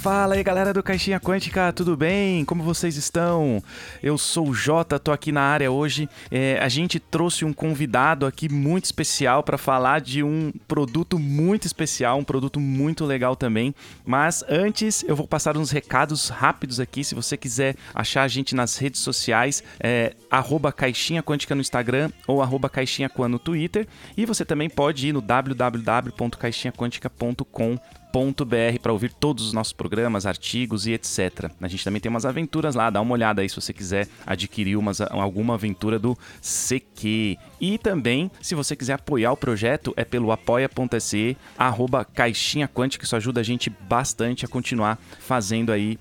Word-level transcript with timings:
Fala 0.00 0.34
aí 0.34 0.42
galera 0.42 0.72
do 0.72 0.82
Caixinha 0.82 1.20
Quântica, 1.20 1.70
tudo 1.74 1.94
bem? 1.94 2.42
Como 2.46 2.62
vocês 2.62 2.96
estão? 2.96 3.62
Eu 4.02 4.16
sou 4.16 4.48
o 4.48 4.54
Jota, 4.54 4.98
tô 4.98 5.12
aqui 5.12 5.30
na 5.30 5.42
área 5.42 5.70
hoje. 5.70 6.08
É, 6.30 6.58
a 6.58 6.70
gente 6.70 6.98
trouxe 6.98 7.44
um 7.44 7.52
convidado 7.52 8.24
aqui 8.24 8.50
muito 8.50 8.86
especial 8.86 9.42
para 9.42 9.58
falar 9.58 10.00
de 10.00 10.22
um 10.22 10.54
produto 10.66 11.18
muito 11.18 11.66
especial, 11.66 12.18
um 12.18 12.24
produto 12.24 12.58
muito 12.58 13.04
legal 13.04 13.36
também. 13.36 13.74
Mas 14.02 14.42
antes 14.48 15.04
eu 15.06 15.14
vou 15.14 15.28
passar 15.28 15.58
uns 15.58 15.70
recados 15.70 16.30
rápidos 16.30 16.80
aqui. 16.80 17.04
Se 17.04 17.14
você 17.14 17.36
quiser 17.36 17.76
achar 17.94 18.22
a 18.22 18.28
gente 18.28 18.54
nas 18.54 18.78
redes 18.78 19.02
sociais, 19.02 19.62
é 19.78 20.14
arroba 20.30 20.72
Caixinha 20.72 21.22
Quântica 21.22 21.54
no 21.54 21.60
Instagram 21.60 22.10
ou 22.26 22.40
arroba 22.40 22.70
Caixinha 22.70 23.10
no 23.28 23.38
Twitter. 23.38 23.86
E 24.16 24.24
você 24.24 24.46
também 24.46 24.70
pode 24.70 25.08
ir 25.08 25.12
no 25.12 25.20
www.caixinhaquântica.com 25.20 27.78
br 28.12 28.78
para 28.80 28.92
ouvir 28.92 29.12
todos 29.12 29.46
os 29.46 29.52
nossos 29.52 29.72
programas, 29.72 30.26
artigos 30.26 30.86
e 30.86 30.92
etc. 30.92 31.50
A 31.60 31.68
gente 31.68 31.84
também 31.84 32.00
tem 32.00 32.10
umas 32.10 32.24
aventuras 32.24 32.74
lá, 32.74 32.90
dá 32.90 33.00
uma 33.00 33.12
olhada 33.12 33.42
aí 33.42 33.48
se 33.48 33.56
você 33.56 33.72
quiser 33.72 34.08
adquirir 34.26 34.76
umas, 34.76 35.00
alguma 35.00 35.54
aventura 35.54 35.98
do 35.98 36.16
CQ. 36.40 37.36
E 37.60 37.78
também, 37.78 38.30
se 38.40 38.54
você 38.54 38.74
quiser 38.74 38.94
apoiar 38.94 39.32
o 39.32 39.36
projeto, 39.36 39.92
é 39.96 40.04
pelo 40.04 40.32
apoia.se, 40.32 41.36
arroba 41.56 42.04
caixinha 42.04 42.68
quântica, 42.68 43.04
isso 43.04 43.16
ajuda 43.16 43.40
a 43.40 43.44
gente 43.44 43.70
bastante 43.70 44.44
a 44.44 44.48
continuar 44.48 44.98
fazendo 45.20 45.72
aí 45.72 45.98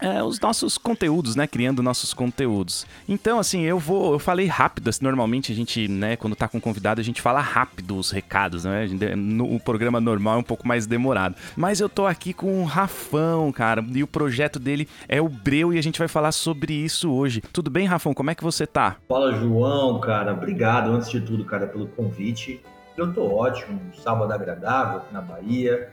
é, 0.00 0.22
os 0.22 0.40
nossos 0.40 0.78
conteúdos, 0.78 1.36
né? 1.36 1.46
Criando 1.46 1.82
nossos 1.82 2.14
conteúdos. 2.14 2.86
Então, 3.08 3.38
assim, 3.38 3.62
eu 3.62 3.78
vou. 3.78 4.12
Eu 4.12 4.18
falei 4.18 4.46
rápido. 4.46 4.88
Assim, 4.88 5.04
normalmente 5.04 5.52
a 5.52 5.54
gente, 5.54 5.88
né, 5.88 6.16
quando 6.16 6.34
tá 6.34 6.48
com 6.48 6.60
convidado, 6.60 7.00
a 7.00 7.04
gente 7.04 7.20
fala 7.20 7.40
rápido 7.40 7.96
os 7.96 8.10
recados, 8.10 8.64
né? 8.64 8.86
No 9.16 9.52
o 9.52 9.60
programa 9.60 10.00
normal 10.00 10.36
é 10.36 10.38
um 10.38 10.42
pouco 10.42 10.66
mais 10.66 10.86
demorado. 10.86 11.36
Mas 11.56 11.80
eu 11.80 11.88
tô 11.88 12.06
aqui 12.06 12.32
com 12.32 12.62
o 12.62 12.64
Rafão, 12.64 13.52
cara. 13.52 13.84
E 13.94 14.02
o 14.02 14.06
projeto 14.06 14.58
dele 14.58 14.88
é 15.08 15.20
o 15.20 15.28
Breu 15.28 15.72
e 15.72 15.78
a 15.78 15.82
gente 15.82 15.98
vai 15.98 16.08
falar 16.08 16.32
sobre 16.32 16.72
isso 16.72 17.12
hoje. 17.12 17.42
Tudo 17.52 17.70
bem, 17.70 17.86
Rafão? 17.86 18.14
Como 18.14 18.30
é 18.30 18.34
que 18.34 18.42
você 18.42 18.66
tá? 18.66 18.96
Fala, 19.08 19.32
João, 19.32 20.00
cara. 20.00 20.32
Obrigado, 20.32 20.90
antes 20.90 21.10
de 21.10 21.20
tudo, 21.20 21.44
cara, 21.44 21.66
pelo 21.66 21.86
convite. 21.88 22.62
Eu 22.96 23.12
tô 23.12 23.34
ótimo. 23.34 23.80
Um 23.90 24.00
sábado 24.00 24.32
agradável 24.32 24.98
aqui 24.98 25.12
na 25.12 25.20
Bahia. 25.20 25.90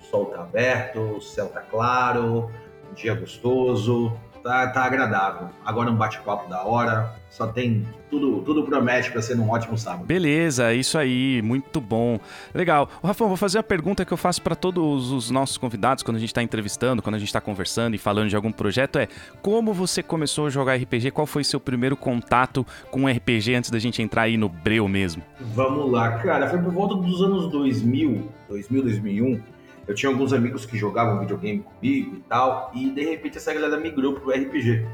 O 0.00 0.04
sol 0.04 0.26
tá 0.26 0.42
aberto, 0.42 1.00
o 1.00 1.20
céu 1.20 1.48
tá 1.48 1.60
claro 1.60 2.50
dia 2.94 3.14
gostoso, 3.14 4.12
tá, 4.44 4.66
tá 4.68 4.84
agradável. 4.84 5.48
Agora 5.64 5.90
um 5.90 5.96
bate-papo 5.96 6.48
da 6.48 6.62
hora, 6.62 7.14
só 7.30 7.46
tem 7.46 7.84
tudo, 8.10 8.42
tudo 8.42 8.62
promete 8.62 9.10
para 9.10 9.22
ser 9.22 9.36
um 9.38 9.50
ótimo 9.50 9.76
sábado. 9.78 10.04
Beleza, 10.04 10.72
isso 10.74 10.98
aí, 10.98 11.40
muito 11.42 11.80
bom. 11.80 12.20
Legal. 12.54 12.88
O 13.02 13.06
Rafão, 13.06 13.26
vou 13.26 13.36
fazer 13.36 13.58
uma 13.58 13.64
pergunta 13.64 14.04
que 14.04 14.12
eu 14.12 14.16
faço 14.18 14.42
para 14.42 14.54
todos 14.54 15.10
os 15.10 15.30
nossos 15.30 15.56
convidados 15.56 16.02
quando 16.02 16.18
a 16.18 16.20
gente 16.20 16.28
está 16.28 16.42
entrevistando, 16.42 17.02
quando 17.02 17.14
a 17.14 17.18
gente 17.18 17.28
está 17.28 17.40
conversando 17.40 17.94
e 17.94 17.98
falando 17.98 18.28
de 18.28 18.36
algum 18.36 18.52
projeto 18.52 18.98
é: 18.98 19.08
como 19.40 19.72
você 19.72 20.02
começou 20.02 20.46
a 20.46 20.50
jogar 20.50 20.76
RPG? 20.76 21.10
Qual 21.10 21.26
foi 21.26 21.42
seu 21.42 21.58
primeiro 21.58 21.96
contato 21.96 22.66
com 22.90 23.08
RPG 23.08 23.54
antes 23.54 23.70
da 23.70 23.78
gente 23.78 24.02
entrar 24.02 24.22
aí 24.22 24.36
no 24.36 24.48
breu 24.48 24.86
mesmo? 24.86 25.22
Vamos 25.40 25.90
lá, 25.90 26.18
cara, 26.18 26.50
foi 26.50 26.58
por 26.58 26.72
volta 26.72 26.94
dos 26.94 27.22
anos 27.22 27.50
2000, 27.50 28.28
2000, 28.48 28.82
2001 28.82 29.54
eu 29.86 29.94
tinha 29.94 30.10
alguns 30.10 30.32
amigos 30.32 30.64
que 30.64 30.76
jogavam 30.76 31.20
videogame 31.20 31.60
comigo 31.60 32.16
e 32.16 32.20
tal, 32.28 32.70
e 32.74 32.90
de 32.90 33.04
repente 33.04 33.38
essa 33.38 33.52
galera 33.52 33.76
migrou 33.78 34.14
pro 34.14 34.30
RPG. 34.30 34.86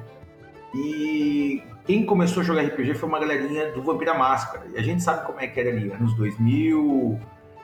E 0.74 1.62
quem 1.84 2.04
começou 2.04 2.42
a 2.42 2.44
jogar 2.44 2.62
RPG 2.62 2.94
foi 2.94 3.08
uma 3.08 3.18
galerinha 3.18 3.72
do 3.72 3.82
Vampira 3.82 4.14
Máscara. 4.14 4.66
E 4.72 4.78
a 4.78 4.82
gente 4.82 5.02
sabe 5.02 5.26
como 5.26 5.40
é 5.40 5.46
que 5.46 5.58
era 5.58 5.70
ali, 5.70 5.90
anos 5.90 6.14
2000, 6.14 7.18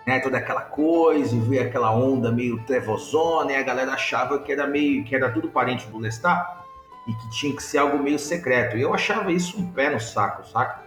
né, 0.06 0.20
toda 0.20 0.38
aquela 0.38 0.62
coisa, 0.62 1.38
ver 1.40 1.60
aquela 1.60 1.92
onda 1.92 2.30
meio 2.30 2.62
trevosona, 2.64 3.52
e 3.52 3.56
a 3.56 3.62
galera 3.62 3.92
achava 3.92 4.38
que 4.38 4.52
era 4.52 4.66
meio 4.66 5.04
que 5.04 5.14
era 5.14 5.30
tudo 5.30 5.48
parente 5.48 5.86
do 5.88 5.98
Lestat 5.98 6.64
e 7.06 7.12
que 7.12 7.30
tinha 7.30 7.54
que 7.54 7.62
ser 7.62 7.78
algo 7.78 7.98
meio 7.98 8.18
secreto. 8.18 8.76
E 8.76 8.82
eu 8.82 8.94
achava 8.94 9.32
isso 9.32 9.60
um 9.60 9.70
pé 9.70 9.90
no 9.90 10.00
saco, 10.00 10.46
saca? 10.46 10.84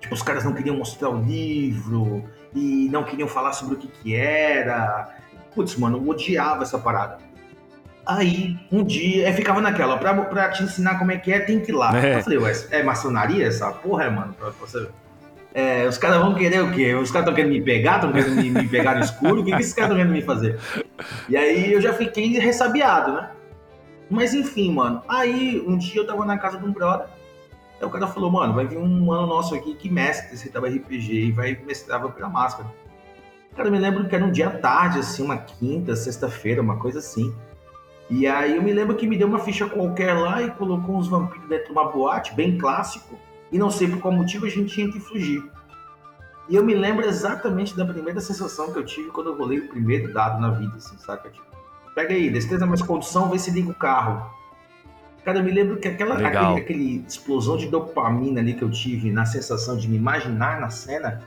Tipo, 0.00 0.14
os 0.14 0.22
caras 0.22 0.44
não 0.44 0.52
queriam 0.52 0.76
mostrar 0.76 1.10
o 1.10 1.22
livro 1.22 2.24
e 2.54 2.88
não 2.90 3.02
queriam 3.04 3.28
falar 3.28 3.52
sobre 3.52 3.74
o 3.74 3.78
que 3.78 3.88
que 3.88 4.14
era 4.14 5.08
putz, 5.56 5.74
mano, 5.76 5.96
eu 5.96 6.08
odiava 6.08 6.62
essa 6.62 6.78
parada. 6.78 7.18
Aí, 8.06 8.56
um 8.70 8.84
dia, 8.84 9.28
eu 9.28 9.34
ficava 9.34 9.60
naquela, 9.60 9.96
pra, 9.96 10.14
pra 10.14 10.50
te 10.50 10.62
ensinar 10.62 10.96
como 10.96 11.10
é 11.10 11.16
que 11.16 11.32
é, 11.32 11.40
tem 11.40 11.58
que 11.58 11.72
ir 11.72 11.74
lá. 11.74 11.98
É. 11.98 12.18
Eu 12.18 12.22
falei, 12.22 12.38
ué, 12.38 12.52
é 12.70 12.82
maçonaria 12.82 13.44
essa 13.44 13.72
porra, 13.72 14.04
é, 14.04 14.10
mano? 14.10 14.32
Pra 14.34 14.50
você... 14.50 14.86
É, 15.52 15.86
os 15.88 15.96
caras 15.96 16.18
vão 16.18 16.34
querer 16.34 16.62
o 16.62 16.70
quê? 16.70 16.94
Os 16.94 17.10
caras 17.10 17.26
estão 17.26 17.34
querendo 17.34 17.52
me 17.52 17.62
pegar? 17.62 17.94
Estão 17.94 18.12
querendo 18.12 18.36
me, 18.36 18.50
me, 18.50 18.68
pegar 18.68 18.94
no 18.94 19.00
escuro? 19.00 19.40
O 19.40 19.44
que, 19.44 19.50
que 19.50 19.60
esses 19.62 19.72
caras 19.72 19.90
estão 19.90 19.96
querendo 19.96 20.12
me 20.12 20.20
fazer? 20.20 20.60
E 21.30 21.36
aí 21.36 21.72
eu 21.72 21.80
já 21.80 21.94
fiquei 21.94 22.38
ressabiado, 22.38 23.14
né? 23.14 23.30
Mas 24.10 24.34
enfim, 24.34 24.70
mano. 24.70 25.02
Aí 25.08 25.64
um 25.66 25.78
dia 25.78 26.02
eu 26.02 26.06
tava 26.06 26.26
na 26.26 26.36
casa 26.36 26.58
de 26.58 26.64
um 26.66 26.70
brother. 26.70 27.06
Aí 27.80 27.86
o 27.86 27.90
cara 27.90 28.06
falou, 28.06 28.30
mano, 28.30 28.52
vai 28.52 28.66
vir 28.66 28.76
um 28.76 28.86
mano 29.06 29.26
nosso 29.26 29.54
aqui 29.54 29.74
que 29.74 29.88
mestre 29.88 30.34
esse 30.34 30.50
tava 30.50 30.68
RPG 30.68 31.12
e 31.12 31.32
vai 31.32 31.58
mestrar 31.66 32.06
pela 32.06 32.28
máscara. 32.28 32.68
Cara, 33.56 33.68
eu 33.68 33.72
me 33.72 33.78
lembro 33.78 34.06
que 34.06 34.14
era 34.14 34.24
um 34.24 34.30
dia 34.30 34.50
tarde, 34.50 34.98
assim, 34.98 35.22
uma 35.22 35.38
quinta, 35.38 35.96
sexta-feira, 35.96 36.60
uma 36.60 36.76
coisa 36.76 36.98
assim. 36.98 37.34
E 38.10 38.26
aí 38.26 38.54
eu 38.54 38.62
me 38.62 38.72
lembro 38.72 38.94
que 38.94 39.06
me 39.06 39.16
deu 39.16 39.26
uma 39.26 39.38
ficha 39.38 39.66
qualquer 39.66 40.12
lá 40.12 40.42
e 40.42 40.50
colocou 40.50 40.96
uns 40.96 41.08
vampiros 41.08 41.48
dentro 41.48 41.66
de 41.66 41.72
uma 41.72 41.90
boate, 41.90 42.34
bem 42.34 42.58
clássico. 42.58 43.18
E 43.50 43.58
não 43.58 43.70
sei 43.70 43.88
por 43.88 43.98
qual 43.98 44.12
motivo 44.12 44.44
a 44.44 44.48
gente 44.48 44.74
tinha 44.74 44.90
que 44.90 45.00
fugir. 45.00 45.42
E 46.48 46.54
eu 46.54 46.62
me 46.62 46.74
lembro 46.74 47.06
exatamente 47.06 47.76
da 47.76 47.84
primeira 47.84 48.20
sensação 48.20 48.72
que 48.72 48.78
eu 48.78 48.84
tive 48.84 49.10
quando 49.10 49.30
eu 49.30 49.36
rolei 49.38 49.58
o 49.58 49.68
primeiro 49.68 50.12
dado 50.12 50.40
na 50.40 50.50
vida, 50.50 50.76
assim, 50.76 50.96
saca? 50.98 51.30
Tipo, 51.30 51.46
pega 51.94 52.14
aí, 52.14 52.30
destreza 52.30 52.66
mais 52.66 52.82
condução, 52.82 53.30
vê 53.30 53.38
se 53.38 53.50
liga 53.50 53.70
o 53.70 53.74
carro. 53.74 54.30
Cara, 55.24 55.38
eu 55.38 55.44
me 55.44 55.50
lembro 55.50 55.78
que 55.78 55.88
aquela 55.88 56.14
aquele, 56.14 56.60
aquele, 56.60 57.04
explosão 57.08 57.56
de 57.56 57.66
dopamina 57.66 58.40
ali 58.40 58.54
que 58.54 58.62
eu 58.62 58.70
tive 58.70 59.10
na 59.10 59.24
sensação 59.24 59.76
de 59.76 59.88
me 59.88 59.96
imaginar 59.96 60.60
na 60.60 60.70
cena, 60.70 61.20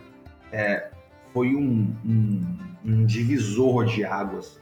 é, 0.53 0.89
foi 1.33 1.55
um, 1.55 1.95
um, 2.05 2.57
um 2.85 3.05
divisor 3.05 3.85
de 3.85 4.03
águas, 4.03 4.59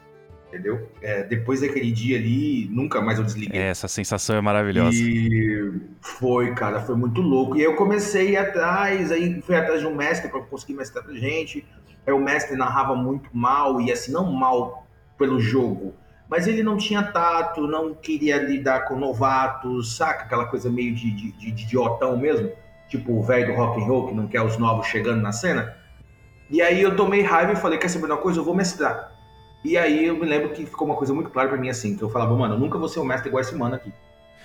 entendeu? 0.48 0.90
É, 1.02 1.24
depois 1.24 1.62
daquele 1.62 1.92
dia 1.92 2.18
ali, 2.18 2.68
nunca 2.72 3.02
mais 3.02 3.18
eu 3.18 3.24
desliguei. 3.24 3.60
É, 3.60 3.70
essa 3.70 3.88
sensação 3.88 4.36
é 4.36 4.42
maravilhosa. 4.42 4.96
E 4.96 5.74
foi, 6.02 6.54
cara, 6.54 6.82
foi 6.82 6.96
muito 6.96 7.22
louco. 7.22 7.56
E 7.56 7.60
aí 7.60 7.66
eu 7.66 7.76
comecei 7.76 8.30
a 8.30 8.32
ir 8.32 8.38
atrás, 8.38 9.12
aí 9.12 9.42
fui 9.42 9.56
atrás 9.56 9.82
de 9.82 9.88
um 9.88 9.96
mestre 9.96 10.30
para 10.30 10.42
conseguir 10.42 10.74
mestrar 10.74 11.04
pra 11.04 11.14
gente. 11.14 11.66
Aí 12.06 12.14
o 12.14 12.20
mestre 12.20 12.56
narrava 12.56 12.96
muito 12.96 13.30
mal, 13.34 13.82
e 13.82 13.92
assim, 13.92 14.12
não 14.12 14.32
mal 14.32 14.88
pelo 15.18 15.40
jogo, 15.40 15.94
mas 16.30 16.48
ele 16.48 16.64
não 16.64 16.78
tinha 16.78 17.04
tato, 17.04 17.68
não 17.68 17.94
queria 17.94 18.38
lidar 18.38 18.86
com 18.86 18.96
novatos, 18.96 19.96
saca? 19.96 20.24
Aquela 20.24 20.46
coisa 20.46 20.70
meio 20.70 20.94
de, 20.94 21.12
de, 21.12 21.32
de, 21.34 21.52
de 21.52 21.64
idiotão 21.64 22.18
mesmo, 22.18 22.52
tipo 22.88 23.14
o 23.14 23.24
velho 23.24 23.48
do 23.48 23.54
rock 23.54 23.82
and 23.82 23.86
roll 23.86 24.08
que 24.08 24.14
não 24.14 24.28
quer 24.28 24.42
os 24.42 24.58
novos 24.58 24.88
chegando 24.88 25.22
na 25.22 25.32
cena. 25.32 25.76
E 26.50 26.62
aí 26.62 26.82
eu 26.82 26.96
tomei 26.96 27.22
raiva 27.22 27.54
e 27.54 27.56
falei, 27.56 27.78
quer 27.78 27.90
saber 27.90 28.06
uma 28.06 28.18
coisa? 28.18 28.40
Eu 28.40 28.44
vou 28.44 28.56
mestrar. 28.56 29.16
E 29.64 29.78
aí 29.78 30.06
eu 30.06 30.16
me 30.16 30.26
lembro 30.26 30.50
que 30.50 30.66
ficou 30.66 30.88
uma 30.88 30.96
coisa 30.96 31.14
muito 31.14 31.30
clara 31.30 31.50
para 31.50 31.58
mim 31.58 31.70
assim, 31.70 31.98
que 31.98 32.04
eu 32.04 32.10
falava, 32.10 32.36
mano, 32.36 32.56
eu 32.56 32.60
nunca 32.60 32.78
vou 32.78 32.88
ser 32.88 33.00
um 33.00 33.06
mestre 33.06 33.28
igual 33.28 33.42
esse 33.42 33.56
mano 33.56 33.76
aqui. 33.76 33.92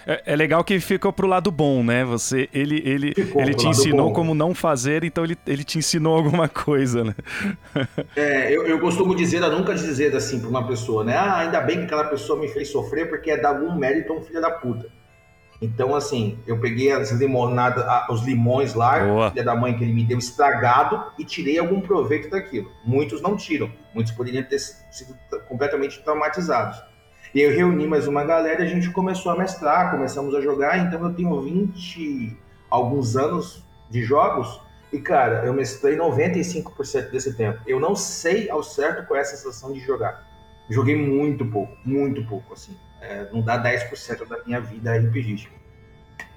É, 0.06 0.22
é, 0.26 0.36
legal 0.36 0.64
que 0.64 0.80
ficou 0.80 1.12
pro 1.12 1.28
lado 1.28 1.50
bom, 1.50 1.84
né? 1.84 2.04
Você, 2.04 2.48
ele, 2.52 2.82
ele, 2.84 3.14
ele 3.36 3.54
te 3.54 3.68
ensinou 3.68 4.08
bom. 4.08 4.12
como 4.12 4.34
não 4.34 4.52
fazer, 4.52 5.04
então 5.04 5.22
ele, 5.22 5.38
ele 5.46 5.62
te 5.62 5.78
ensinou 5.78 6.16
alguma 6.16 6.48
coisa, 6.48 7.04
né? 7.04 7.14
É, 8.16 8.52
eu, 8.52 8.66
eu 8.66 8.80
costumo 8.80 9.14
dizer, 9.14 9.42
eu 9.42 9.56
nunca 9.56 9.74
dizer 9.74 10.14
assim 10.16 10.40
pra 10.40 10.48
uma 10.48 10.66
pessoa, 10.66 11.04
né? 11.04 11.16
Ah, 11.16 11.38
ainda 11.38 11.60
bem 11.60 11.78
que 11.78 11.84
aquela 11.84 12.04
pessoa 12.04 12.38
me 12.38 12.48
fez 12.48 12.68
sofrer 12.68 13.08
porque 13.08 13.30
é 13.30 13.36
dar 13.36 13.50
algum 13.50 13.76
mérito 13.76 14.12
a 14.12 14.16
um 14.16 14.22
filho 14.22 14.40
da 14.40 14.50
puta. 14.50 14.88
Então, 15.62 15.94
assim, 15.94 16.40
eu 16.44 16.58
peguei 16.58 16.90
as 16.90 17.12
limonadas, 17.12 17.84
os 18.10 18.22
limões 18.24 18.74
lá, 18.74 19.30
filha 19.30 19.44
da 19.44 19.54
mãe 19.54 19.78
que 19.78 19.84
ele 19.84 19.92
me 19.92 20.02
deu 20.02 20.18
estragado 20.18 21.12
e 21.16 21.24
tirei 21.24 21.56
algum 21.56 21.80
proveito 21.80 22.28
daquilo. 22.28 22.68
Muitos 22.84 23.22
não 23.22 23.36
tiram, 23.36 23.70
muitos 23.94 24.12
poderiam 24.12 24.42
ter 24.42 24.58
sido 24.58 25.16
completamente 25.48 26.02
traumatizados. 26.02 26.82
E 27.32 27.40
eu 27.40 27.50
reuni 27.50 27.86
mais 27.86 28.08
uma 28.08 28.24
galera 28.24 28.60
e 28.60 28.66
a 28.66 28.68
gente 28.68 28.90
começou 28.90 29.30
a 29.30 29.38
mestrar, 29.38 29.92
começamos 29.92 30.34
a 30.34 30.40
jogar. 30.40 30.78
Então, 30.78 31.00
eu 31.04 31.14
tenho 31.14 31.40
20 31.40 32.36
alguns 32.68 33.16
anos 33.16 33.64
de 33.88 34.02
jogos 34.02 34.60
e, 34.92 34.98
cara, 34.98 35.46
eu 35.46 35.54
mestrei 35.54 35.96
95% 35.96 37.10
desse 37.10 37.36
tempo. 37.36 37.60
Eu 37.68 37.78
não 37.78 37.94
sei 37.94 38.50
ao 38.50 38.64
certo 38.64 39.06
qual 39.06 39.16
é 39.16 39.22
a 39.22 39.24
sensação 39.24 39.72
de 39.72 39.78
jogar. 39.78 40.26
Joguei 40.68 40.96
muito 40.96 41.46
pouco, 41.46 41.72
muito 41.84 42.26
pouco, 42.26 42.52
assim. 42.52 42.76
É, 43.00 43.28
não 43.32 43.42
dá 43.42 43.62
10% 43.62 44.26
da 44.26 44.42
minha 44.44 44.60
vida 44.60 44.96
RPGística. 44.96 45.61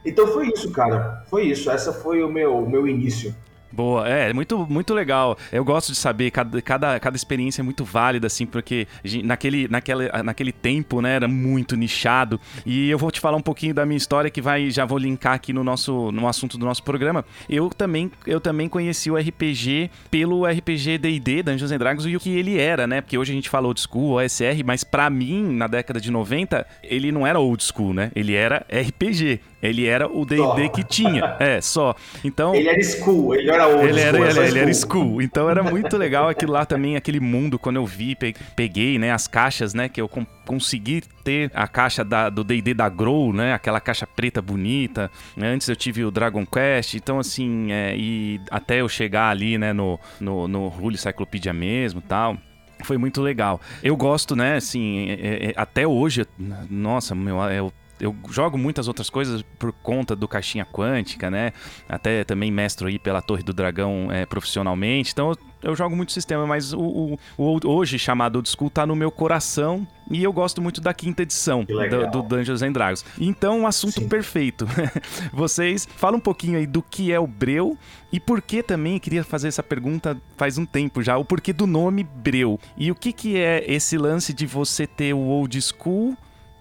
Então 0.05 0.27
foi 0.27 0.49
isso, 0.49 0.71
cara. 0.71 1.23
Foi 1.27 1.43
isso. 1.45 1.69
Essa 1.69 1.91
foi 1.91 2.23
o 2.23 2.29
meu, 2.29 2.57
o 2.57 2.69
meu 2.69 2.87
início. 2.87 3.33
Boa, 3.75 4.07
é, 4.07 4.31
muito, 4.31 4.65
muito 4.69 4.93
legal. 4.93 5.37
Eu 5.51 5.65
gosto 5.65 5.91
de 5.91 5.97
saber, 5.97 6.31
cada, 6.31 6.61
cada, 6.61 6.97
cada 6.97 7.17
experiência 7.17 7.61
é 7.61 7.63
muito 7.63 7.83
válida, 7.83 8.25
assim, 8.25 8.45
porque 8.45 8.87
naquele, 9.21 9.67
naquele, 9.67 10.09
naquele 10.23 10.53
tempo, 10.53 11.01
né, 11.01 11.15
era 11.15 11.27
muito 11.27 11.75
nichado. 11.75 12.39
E 12.65 12.89
eu 12.89 12.97
vou 12.97 13.11
te 13.11 13.19
falar 13.19 13.35
um 13.35 13.41
pouquinho 13.41 13.73
da 13.73 13.85
minha 13.85 13.97
história, 13.97 14.31
que 14.31 14.41
vai, 14.41 14.71
já 14.71 14.85
vou 14.85 14.97
linkar 14.97 15.33
aqui 15.33 15.51
no 15.51 15.61
nosso, 15.61 16.09
no 16.13 16.25
assunto 16.25 16.57
do 16.57 16.65
nosso 16.65 16.83
programa. 16.83 17.25
Eu 17.49 17.69
também, 17.69 18.09
eu 18.25 18.39
também 18.39 18.69
conheci 18.69 19.11
o 19.11 19.17
RPG 19.17 19.91
pelo 20.09 20.45
RPG 20.45 20.97
D&D, 20.97 21.43
Dungeons 21.43 21.71
and 21.73 21.77
Dragons, 21.77 22.05
e 22.05 22.15
o 22.15 22.19
que 22.21 22.29
ele 22.29 22.57
era, 22.57 22.87
né, 22.87 23.01
porque 23.01 23.17
hoje 23.17 23.33
a 23.33 23.35
gente 23.35 23.49
falou 23.49 23.67
old 23.71 23.81
school, 23.81 24.13
OSR, 24.13 24.63
mas 24.65 24.85
para 24.85 25.09
mim, 25.09 25.53
na 25.53 25.67
década 25.67 25.99
de 25.99 26.09
90, 26.09 26.65
ele 26.81 27.11
não 27.11 27.27
era 27.27 27.41
old 27.41 27.61
school, 27.61 27.93
né, 27.93 28.09
ele 28.15 28.35
era 28.35 28.65
RPG. 28.71 29.41
Ele 29.67 29.85
era 29.85 30.07
o 30.07 30.25
D&D 30.25 30.69
que 30.69 30.83
tinha. 30.83 31.35
É, 31.45 31.59
só. 31.59 31.95
Então... 32.23 32.55
Ele 32.55 32.69
era 32.69 32.81
school, 32.81 33.35
ele 33.35 33.49
era 33.49 33.67
old 33.67 33.87
ele 33.87 33.99
school. 33.99 34.25
Era, 34.25 34.29
ele, 34.29 34.49
ele 34.49 34.59
era 34.59 34.73
school. 34.73 35.21
Então 35.21 35.49
era 35.49 35.61
muito 35.63 35.97
legal 35.97 36.29
aquilo 36.29 36.53
lá 36.53 36.65
também, 36.65 36.95
aquele 36.95 37.19
mundo, 37.19 37.59
quando 37.59 37.75
eu 37.75 37.85
vi, 37.85 38.17
peguei, 38.55 38.97
né, 38.97 39.11
as 39.11 39.27
caixas, 39.27 39.73
né, 39.73 39.89
que 39.89 39.99
eu 39.99 40.09
consegui 40.45 41.03
ter 41.23 41.51
a 41.53 41.67
caixa 41.67 42.03
da, 42.03 42.29
do 42.29 42.43
D&D 42.43 42.73
da 42.73 42.87
Grow, 42.87 43.33
né, 43.33 43.53
aquela 43.53 43.79
caixa 43.79 44.07
preta 44.07 44.41
bonita. 44.41 45.11
Né? 45.35 45.49
Antes 45.49 45.67
eu 45.67 45.75
tive 45.75 46.05
o 46.05 46.11
Dragon 46.11 46.45
Quest, 46.45 46.95
então 46.95 47.19
assim, 47.19 47.71
é, 47.71 47.95
e 47.97 48.39
até 48.49 48.81
eu 48.81 48.89
chegar 48.89 49.29
ali, 49.29 49.57
né, 49.57 49.73
no, 49.73 49.99
no, 50.19 50.47
no 50.47 50.67
Rule 50.67 50.97
Cyclopedia 50.97 51.53
mesmo 51.53 52.01
tal 52.01 52.37
foi 52.83 52.97
muito 52.97 53.21
legal. 53.21 53.59
Eu 53.81 53.95
gosto, 53.95 54.35
né, 54.35 54.57
assim, 54.57 55.09
é, 55.09 55.47
é, 55.47 55.53
até 55.55 55.87
hoje, 55.87 56.25
nossa, 56.69 57.15
meu, 57.15 57.37
eu 57.43 57.71
eu 57.99 58.15
jogo 58.29 58.57
muitas 58.57 58.87
outras 58.87 59.09
coisas 59.09 59.41
por 59.57 59.71
conta 59.71 60.15
do 60.15 60.27
caixinha 60.27 60.65
quântica, 60.65 61.31
né? 61.31 61.53
Até 61.87 62.23
também 62.23 62.51
mestro 62.51 62.87
aí 62.87 62.99
pela 62.99 63.21
Torre 63.21 63.43
do 63.43 63.53
Dragão 63.53 64.11
é, 64.11 64.25
profissionalmente. 64.25 65.11
Então 65.13 65.29
eu, 65.29 65.37
eu, 65.63 65.75
jogo 65.75 65.95
muito 65.95 66.11
sistema, 66.11 66.45
mas 66.45 66.73
o, 66.73 66.79
o, 66.79 67.17
o, 67.37 67.59
hoje 67.69 67.97
chamado 67.97 68.35
Old 68.35 68.49
School 68.49 68.69
tá 68.69 68.85
no 68.85 68.95
meu 68.95 69.09
coração 69.11 69.87
e 70.11 70.23
eu 70.23 70.33
gosto 70.33 70.61
muito 70.61 70.81
da 70.81 70.93
quinta 70.93 71.23
edição 71.23 71.63
do, 71.63 72.11
do, 72.11 72.21
Dungeons 72.21 72.61
and 72.61 72.73
Dragons. 72.73 73.05
Então, 73.19 73.61
um 73.61 73.67
assunto 73.67 74.01
Sim. 74.01 74.09
perfeito. 74.09 74.67
Vocês 75.31 75.87
falam 75.95 76.17
um 76.17 76.21
pouquinho 76.21 76.57
aí 76.57 76.67
do 76.67 76.81
que 76.81 77.11
é 77.11 77.19
o 77.19 77.25
Breu 77.25 77.77
e 78.11 78.19
por 78.19 78.41
que 78.41 78.61
também, 78.61 78.99
queria 78.99 79.23
fazer 79.23 79.47
essa 79.47 79.63
pergunta 79.63 80.17
faz 80.37 80.57
um 80.57 80.65
tempo 80.65 81.01
já, 81.01 81.17
o 81.17 81.25
porquê 81.25 81.53
do 81.53 81.65
nome 81.65 82.03
Breu. 82.03 82.59
E 82.77 82.91
o 82.91 82.95
que, 82.95 83.11
que 83.13 83.37
é 83.37 83.63
esse 83.71 83.97
lance 83.97 84.33
de 84.33 84.45
você 84.45 84.85
ter 84.85 85.13
o 85.13 85.19
Old 85.19 85.59
School 85.61 86.15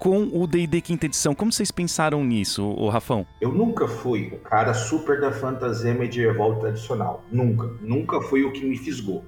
com 0.05 0.29
o 0.35 0.47
D&D 0.47 0.83
quinta 0.83 1.06
edição. 1.06 1.35
Como 1.35 1.51
vocês 1.51 1.71
pensaram 1.71 2.23
nisso, 2.23 2.62
o 2.62 2.91
Rafão? 2.91 3.27
Eu 3.41 3.51
nunca 3.51 3.89
fui 3.89 4.29
o 4.35 4.39
cara 4.39 4.75
super 4.75 5.19
da 5.19 5.33
fantasia 5.33 5.95
medieval 5.95 6.56
tradicional. 6.56 7.25
Nunca. 7.33 7.71
Nunca 7.81 8.21
foi 8.21 8.45
o 8.45 8.53
que 8.53 8.62
me 8.67 8.77
fisgou, 8.77 9.25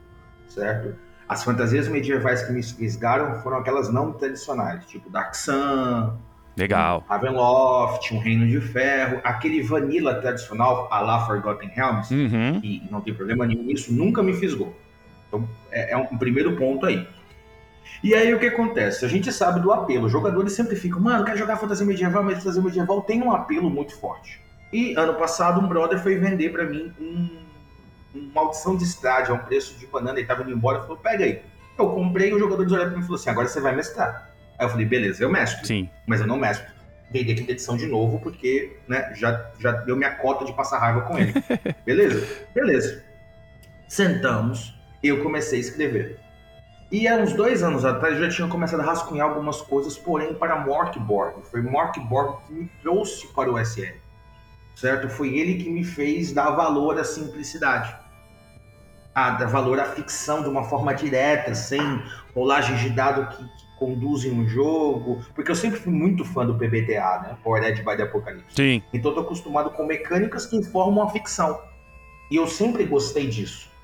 certo? 0.47 0.95
As 1.27 1.43
fantasias 1.43 1.89
medievais 1.89 2.43
que 2.43 2.53
me 2.53 2.63
fisgaram 2.63 3.41
foram 3.41 3.57
aquelas 3.57 3.91
não 3.91 4.13
tradicionais, 4.13 4.85
tipo 4.85 5.09
Dark 5.09 5.35
Sun, 5.35 6.13
Legal. 6.55 7.03
Ravenloft, 7.09 8.13
um 8.13 8.19
Reino 8.19 8.47
de 8.47 8.61
Ferro, 8.61 9.19
aquele 9.25 9.63
vanilla 9.63 10.17
tradicional, 10.17 10.89
a 10.91 11.01
la 11.01 11.25
Forgotten 11.25 11.71
Realms, 11.71 12.11
uhum. 12.13 12.61
e 12.63 12.83
não 12.91 13.01
tem 13.01 13.15
problema 13.15 13.47
nenhum 13.47 13.63
nisso, 13.63 13.95
nunca 13.95 14.23
me 14.23 14.35
fisgou. 14.35 14.77
Então, 15.29 15.49
é, 15.71 15.93
é 15.93 15.97
um 15.97 16.19
primeiro 16.19 16.55
ponto 16.55 16.85
aí. 16.85 17.09
E 18.03 18.15
aí 18.15 18.33
o 18.35 18.39
que 18.39 18.47
acontece? 18.47 19.05
A 19.05 19.09
gente 19.09 19.33
sabe 19.33 19.61
do 19.61 19.73
apelo. 19.73 20.07
Os 20.07 20.13
jogadores 20.13 20.53
sempre 20.53 20.77
ficam, 20.77 21.01
mano, 21.01 21.25
quero 21.25 21.39
jogar 21.39 21.57
fantasia 21.57 21.87
medieval, 21.87 22.23
mas 22.23 22.39
fantasia 22.39 22.63
medieval 22.63 23.03
tem 23.03 23.23
um 23.23 23.33
apelo 23.33 23.71
muito 23.71 23.97
forte. 23.99 24.41
E 24.73 24.95
ano 24.95 25.15
passado 25.15 25.61
um 25.61 25.69
brother 25.69 25.99
foi 26.03 26.17
vender 26.17 26.51
para 26.51 26.65
mim 26.65 26.93
um, 27.01 27.39
um 28.15 28.31
maldição 28.35 28.77
de 28.77 28.85
estádio 28.85 29.35
a 29.35 29.37
um 29.39 29.41
preço 29.41 29.79
de 29.79 29.87
banana, 29.87 30.19
ele 30.19 30.27
tava 30.27 30.43
indo 30.43 30.53
embora, 30.53 30.83
falou, 30.83 30.97
pega 30.97 31.25
aí. 31.25 31.43
Eu 31.79 31.91
comprei, 31.91 32.33
o 32.33 32.39
jogador 32.39 32.63
olhou 32.67 32.79
pra 32.79 32.91
mim 32.91 33.01
e 33.01 33.03
falou 33.03 33.17
assim, 33.17 33.31
agora 33.31 33.49
você 33.49 33.61
vai 33.61 33.75
mestrar. 33.75 34.31
Aí 34.59 34.67
eu 34.67 34.71
falei, 34.71 34.87
beleza, 34.87 35.23
eu 35.23 35.31
mestro. 35.31 35.67
Sim. 35.67 35.89
Mas 36.07 36.21
eu 36.21 36.27
não 36.27 36.37
mestro. 36.37 36.67
Vendi 37.11 37.33
aqui 37.33 37.51
edição 37.51 37.77
de 37.77 37.87
novo, 37.87 38.19
porque 38.19 38.79
né, 38.89 39.13
já, 39.15 39.51
já 39.59 39.73
deu 39.73 39.95
minha 39.95 40.11
cota 40.11 40.45
de 40.45 40.53
passar 40.53 40.79
raiva 40.79 41.03
com 41.03 41.19
ele. 41.19 41.33
beleza? 41.85 42.27
Beleza. 42.55 43.05
Sentamos, 43.87 44.75
eu 45.03 45.23
comecei 45.23 45.59
a 45.59 45.63
escrever. 45.63 46.19
E 46.91 47.09
há 47.09 47.17
uns 47.17 47.33
dois 47.33 47.65
anos 47.65 47.85
atrás 47.85 48.15
eu 48.15 48.25
já 48.25 48.37
tinha 48.37 48.49
começado 48.49 48.81
a 48.81 48.85
rascunhar 48.85 49.29
algumas 49.29 49.61
coisas, 49.61 49.99
porém 49.99 50.35
para 50.35 50.61
Morkborg. 50.65 51.43
Foi 51.51 51.61
Morkborg 51.61 52.39
que 52.47 52.53
me 52.53 52.71
trouxe 52.81 53.27
para 53.29 53.51
o 53.51 53.59
SL. 53.59 53.97
Certo? 54.77 55.09
Foi 55.09 55.37
ele 55.37 55.63
que 55.63 55.69
me 55.69 55.83
fez 55.83 56.33
dar 56.33 56.51
valor 56.51 56.99
à 56.99 57.03
simplicidade. 57.03 57.93
A 59.13 59.31
dar 59.31 59.47
valor 59.47 59.81
à 59.81 59.87
ficção 59.87 60.43
de 60.43 60.49
uma 60.49 60.63
forma 60.63 60.95
direta, 60.95 61.55
sem 61.57 61.81
rolagens 62.35 62.81
de 62.81 62.91
dado 62.91 63.35
que, 63.35 63.43
que 63.43 63.79
conduzem 63.79 64.31
um 64.31 64.47
jogo. 64.47 65.25
Porque 65.35 65.51
eu 65.51 65.57
sempre 65.57 65.81
fui 65.81 65.93
muito 65.93 66.25
fã 66.25 66.47
do 66.47 66.55
PBTA, 66.55 67.23
né? 67.23 67.37
Powered 67.43 67.83
by 67.83 67.97
the 67.97 68.05
Apocalypse. 68.05 68.55
Sim. 68.55 68.83
Então 68.93 69.11
eu 69.11 69.15
tô 69.17 69.21
acostumado 69.23 69.71
com 69.71 69.85
mecânicas 69.85 70.47
que 70.47 70.55
informam 70.55 71.03
a 71.03 71.11
ficção. 71.11 71.59
E 72.31 72.37
eu 72.37 72.47
sempre 72.47 72.85
gostei 72.85 73.27
disso 73.27 73.75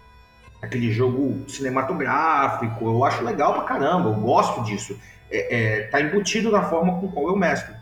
aquele 0.63 0.93
jogo 0.93 1.45
cinematográfico. 1.51 2.87
Eu 2.87 3.05
acho 3.05 3.25
legal 3.25 3.53
pra 3.55 3.65
caramba, 3.65 4.09
eu 4.09 4.15
gosto 4.15 4.63
disso. 4.63 4.99
É, 5.31 5.57
é, 5.57 5.83
tá 5.89 6.01
embutido 6.01 6.51
na 6.51 6.63
forma 6.63 7.01
com 7.01 7.09
qual 7.09 7.29
eu 7.29 7.37
mestro. 7.37 7.75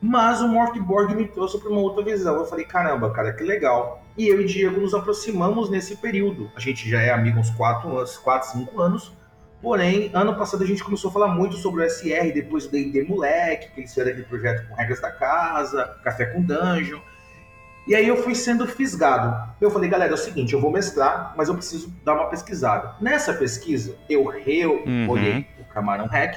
Mas 0.00 0.40
o 0.40 0.48
Mortborg 0.48 1.14
me 1.14 1.28
trouxe 1.28 1.58
para 1.58 1.68
uma 1.68 1.80
outra 1.80 2.02
visão. 2.02 2.36
Eu 2.36 2.46
falei, 2.46 2.64
caramba, 2.64 3.10
cara, 3.10 3.34
que 3.34 3.44
legal. 3.44 4.02
E 4.16 4.26
eu 4.26 4.40
e 4.40 4.46
Diego 4.46 4.80
nos 4.80 4.94
aproximamos 4.94 5.68
nesse 5.68 5.96
período. 5.96 6.50
A 6.56 6.60
gente 6.60 6.88
já 6.88 7.02
é 7.02 7.10
amigo 7.10 7.38
uns 7.38 7.50
4 7.50 7.94
anos, 7.94 8.16
4, 8.16 8.52
5 8.52 8.80
anos. 8.80 9.12
Porém, 9.60 10.10
ano 10.14 10.34
passado 10.36 10.64
a 10.64 10.66
gente 10.66 10.82
começou 10.82 11.10
a 11.10 11.12
falar 11.12 11.28
muito 11.28 11.56
sobre 11.56 11.84
o 11.84 11.90
SR, 11.90 12.32
depois 12.32 12.64
do 12.64 12.70
D&D 12.70 13.04
Moleque, 13.04 13.72
que 13.72 13.80
eles 13.80 13.90
fizeram 13.90 14.10
aquele 14.12 14.26
projeto 14.26 14.66
com 14.66 14.74
regras 14.74 15.02
da 15.02 15.10
casa, 15.10 15.84
Café 16.02 16.24
com 16.26 16.40
Dungeon. 16.40 16.98
E 17.90 17.94
aí 17.96 18.06
eu 18.06 18.22
fui 18.22 18.36
sendo 18.36 18.68
fisgado. 18.68 19.52
Eu 19.60 19.68
falei, 19.68 19.90
galera, 19.90 20.12
é 20.12 20.14
o 20.14 20.16
seguinte, 20.16 20.54
eu 20.54 20.60
vou 20.60 20.70
mestrar, 20.70 21.34
mas 21.36 21.48
eu 21.48 21.56
preciso 21.56 21.92
dar 22.04 22.14
uma 22.14 22.26
pesquisada. 22.26 22.94
Nessa 23.00 23.34
pesquisa, 23.34 23.96
eu 24.08 24.28
reolhei 24.28 24.64
uhum. 24.64 25.44
o 25.58 25.64
Camarão 25.74 26.06
Hack, 26.06 26.36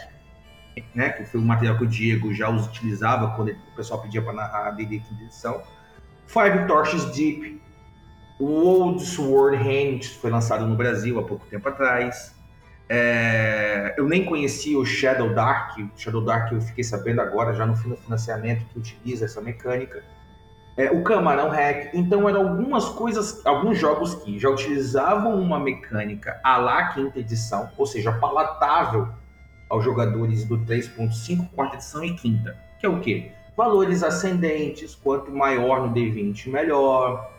né, 0.96 1.10
que 1.10 1.26
foi 1.26 1.40
um 1.40 1.46
material 1.46 1.78
que 1.78 1.84
o 1.84 1.88
Diego 1.88 2.34
já 2.34 2.50
utilizava 2.50 3.36
quando 3.36 3.52
o 3.52 3.76
pessoal 3.76 4.02
pedia 4.02 4.20
para 4.20 4.34
narrar 4.34 4.70
a 4.70 4.72
D&D 4.72 5.04
edição. 5.22 5.62
Five 6.26 6.66
Torches 6.66 7.06
Deep, 7.16 7.62
o 8.40 8.46
Old 8.46 9.06
Sword 9.06 9.58
Hand, 9.58 10.06
foi 10.20 10.32
lançado 10.32 10.66
no 10.66 10.76
Brasil 10.76 11.20
há 11.20 11.24
pouco 11.24 11.46
tempo 11.46 11.70
atrás. 11.70 12.34
É, 12.90 13.94
eu 13.96 14.08
nem 14.08 14.26
conhecia 14.26 14.80
o 14.80 14.84
Shadow 14.84 15.36
Dark, 15.36 15.78
o 15.78 15.92
Shadow 15.96 16.26
Dark 16.26 16.52
eu 16.52 16.62
fiquei 16.62 16.84
sabendo 16.84 17.22
agora, 17.22 17.54
já 17.54 17.64
no 17.64 17.76
financiamento, 17.76 18.66
que 18.66 18.80
utiliza 18.80 19.26
essa 19.26 19.40
mecânica 19.40 20.04
é, 20.76 20.92
o 20.92 21.04
Camarão 21.04 21.50
Hack. 21.50 21.94
Então 21.94 22.28
eram 22.28 22.50
algumas 22.50 22.86
coisas, 22.90 23.46
alguns 23.46 23.78
jogos 23.78 24.16
que 24.16 24.40
já 24.40 24.50
utilizavam 24.50 25.40
uma 25.40 25.60
mecânica 25.60 26.40
a 26.44 26.58
lá 26.58 26.94
quinta 26.94 27.20
edição, 27.20 27.70
ou 27.78 27.86
seja, 27.86 28.12
palatável 28.12 29.08
aos 29.70 29.84
jogadores 29.84 30.46
do 30.46 30.58
3.5, 30.60 31.50
quarta 31.56 31.76
edição 31.76 32.04
e 32.04 32.14
quinta. 32.16 32.58
Que 32.80 32.86
é 32.86 32.90
o 32.90 33.00
quê? 33.00 33.32
Valores 33.56 34.04
ascendentes, 34.04 34.96
quanto 34.96 35.32
maior 35.32 35.88
no 35.88 35.94
D20, 35.94 36.50
melhor. 36.50 37.32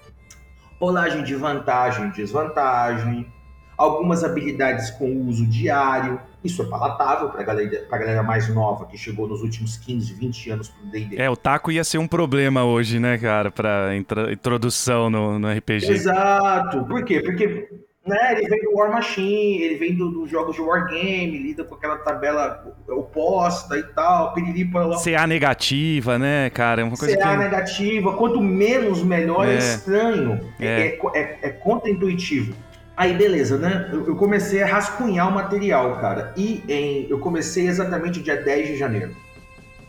Rolagem 0.81 1.25
de 1.25 1.35
vantagem 1.35 2.09
e 2.09 2.13
desvantagem. 2.13 3.33
Algumas 3.77 4.23
habilidades 4.23 4.91
com 4.91 5.27
uso 5.27 5.47
diário 5.47 6.21
isso 6.45 6.63
é 6.63 6.67
palatável 6.67 7.31
para 7.31 7.43
galera, 7.43 7.87
a 7.91 7.99
galera 7.99 8.23
mais 8.23 8.49
nova 8.55 8.85
que 8.85 8.99
chegou 8.99 9.27
nos 9.27 9.41
últimos 9.41 9.79
15, 9.79 10.13
20 10.13 10.51
anos 10.51 10.69
pro 10.69 10.87
D&D. 10.87 11.17
É, 11.17 11.31
o 11.31 11.37
taco 11.37 11.73
ia 11.73 11.83
ser 11.83 11.97
um 11.97 12.07
problema 12.07 12.65
hoje, 12.65 13.01
né, 13.01 13.17
cara, 13.17 13.51
para 13.51 13.97
introdução 14.31 15.09
no, 15.09 15.39
no, 15.39 15.51
RPG. 15.51 15.91
Exato. 15.91 16.85
Por 16.85 17.03
quê? 17.03 17.21
Porque 17.21 17.69
né, 18.07 18.35
ele 18.37 18.49
vem 18.51 18.61
do 18.61 18.75
War 18.75 18.93
Machine, 18.93 19.63
ele 19.63 19.77
vem 19.77 19.95
dos 19.95 20.13
do 20.13 20.27
jogos 20.27 20.55
de 20.55 20.61
Wargame, 20.61 21.39
lida 21.39 21.65
com 21.65 21.75
aquela 21.75 21.97
tabela 21.97 22.63
oposta 22.87 23.79
e 23.79 23.83
tal, 23.83 24.35
piriri 24.35 24.67
para 24.67 24.85
lá. 24.85 25.03
CA 25.03 25.27
negativa, 25.27 26.19
né, 26.19 26.51
cara? 26.51 26.83
É 26.83 26.85
uma 26.85 26.97
coisa 26.97 27.17
CA 27.17 27.31
que... 27.31 27.37
negativa, 27.39 28.13
quanto 28.13 28.43
menos 28.43 29.03
melhor 29.03 29.49
é, 29.49 29.55
é 29.55 29.59
estranho, 29.59 30.41
é, 30.61 30.67
é, 30.67 31.01
é, 31.15 31.39
é 31.43 31.49
contra-intuitivo. 31.49 32.55
Aí, 32.97 33.13
beleza, 33.15 33.59
né? 33.59 33.91
Eu, 33.93 34.15
comecei 34.15 34.63
a 34.63 34.67
rascunhar 34.67 35.29
o 35.29 35.35
material, 35.35 35.99
cara. 36.01 36.33
E 36.37 36.63
em, 36.69 37.07
eu 37.11 37.19
comecei 37.19 37.67
exatamente 37.67 38.23
dia 38.23 38.37
10 38.37 38.69
de 38.69 38.77
janeiro. 38.77 39.17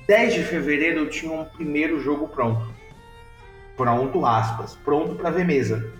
10 0.07 0.33
de 0.33 0.43
fevereiro 0.43 0.99
eu 0.99 1.09
tinha 1.09 1.31
um 1.31 1.45
primeiro 1.45 1.99
jogo 1.99 2.27
pronto. 2.27 2.67
Pronto, 3.77 4.25
aspas. 4.25 4.75
Pronto 4.83 5.15
para 5.15 5.29
ver 5.29 5.45
mesa. 5.45 5.93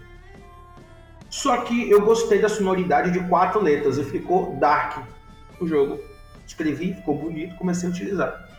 Só 1.29 1.57
que 1.57 1.89
eu 1.89 2.01
gostei 2.01 2.39
da 2.39 2.49
sonoridade 2.49 3.11
de 3.11 3.19
quatro 3.27 3.61
letras 3.61 3.97
e 3.97 4.03
ficou 4.03 4.55
dark 4.55 5.03
o 5.59 5.67
jogo. 5.67 5.99
Escrevi, 6.47 6.93
ficou 6.93 7.15
bonito, 7.15 7.55
comecei 7.55 7.87
a 7.87 7.91
utilizar. 7.91 8.49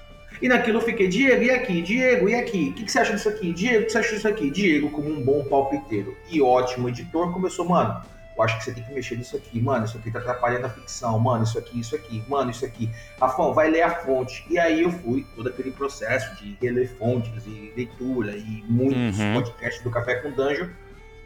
E 0.41 0.49
naquilo 0.49 0.79
eu 0.79 0.83
fiquei, 0.83 1.09
Diego, 1.09 1.43
e 1.43 1.51
aqui? 1.51 1.81
Diego, 1.83 2.29
e 2.29 2.35
aqui? 2.35 2.69
O 2.69 2.75
que, 2.75 2.85
que 2.85 2.93
você 2.93 2.99
acha 2.99 3.15
disso 3.15 3.29
aqui? 3.29 3.53
Diego, 3.53 3.83
o 3.83 3.87
que 3.87 3.93
você 3.93 3.99
acha 3.99 4.15
disso 4.15 4.29
aqui? 4.29 4.51
Diego, 4.51 4.91
como 4.91 5.09
um 5.09 5.25
bom 5.25 5.45
palpiteiro 5.45 6.15
e 6.31 6.43
ótimo 6.43 6.89
editor, 6.89 7.33
começou, 7.33 7.65
mano, 7.65 8.03
eu 8.37 8.45
acho 8.45 8.59
que 8.59 8.65
você 8.65 8.73
tem 8.73 8.85
que 8.85 8.93
mexer 8.93 9.17
nisso 9.17 9.37
aqui, 9.37 9.61
mano, 9.61 9.87
isso 9.87 9.97
aqui 9.97 10.11
tá 10.11 10.19
atrapalhando 10.19 10.67
a 10.67 10.69
ficção, 10.69 11.19
mano, 11.19 11.45
isso 11.45 11.59
aqui, 11.59 11.81
isso 11.81 11.97
aqui, 11.97 12.23
mano, 12.29 12.51
isso 12.51 12.67
aqui. 12.67 12.91
Rafão, 13.19 13.55
vai 13.55 13.71
ler 13.71 13.83
a 13.83 13.91
fonte. 13.91 14.45
E 14.51 14.59
aí 14.59 14.83
eu 14.83 14.93
fui, 14.93 15.27
todo 15.35 15.49
aquele 15.49 15.71
processo 15.71 16.37
de 16.37 16.57
reler 16.61 16.95
fontes 16.99 17.47
e 17.47 17.73
leitura 17.75 18.37
e 18.37 18.63
muitos 18.69 19.19
uhum. 19.19 19.35
podcasts 19.35 19.83
do 19.83 19.91
Café 19.91 20.17
com 20.17 20.33
Danjo, 20.33 20.71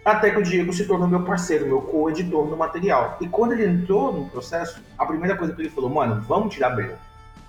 até 0.05 0.31
que 0.31 0.39
o 0.39 0.43
Diego 0.43 0.73
se 0.73 0.87
tornou 0.87 1.09
meu 1.09 1.25
parceiro, 1.25 1.67
meu 1.67 1.83
co-editor 1.83 2.47
no 2.47 2.57
material. 2.57 3.19
E 3.21 3.29
quando 3.29 3.53
ele 3.53 3.67
entrou 3.67 4.13
no 4.13 4.31
processo, 4.31 4.81
a 4.97 5.05
primeira 5.05 5.37
coisa 5.37 5.53
que 5.53 5.61
ele 5.61 5.71
falou, 5.71 5.91
mano, 5.91 6.21
vamos 6.23 6.55
tirar 6.55 6.71
Breu. 6.71 6.97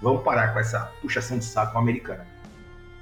Vamos 0.01 0.23
parar 0.23 0.53
com 0.53 0.59
essa 0.59 0.91
puxação 1.01 1.37
de 1.37 1.45
saco 1.45 1.77
americana. 1.77 2.25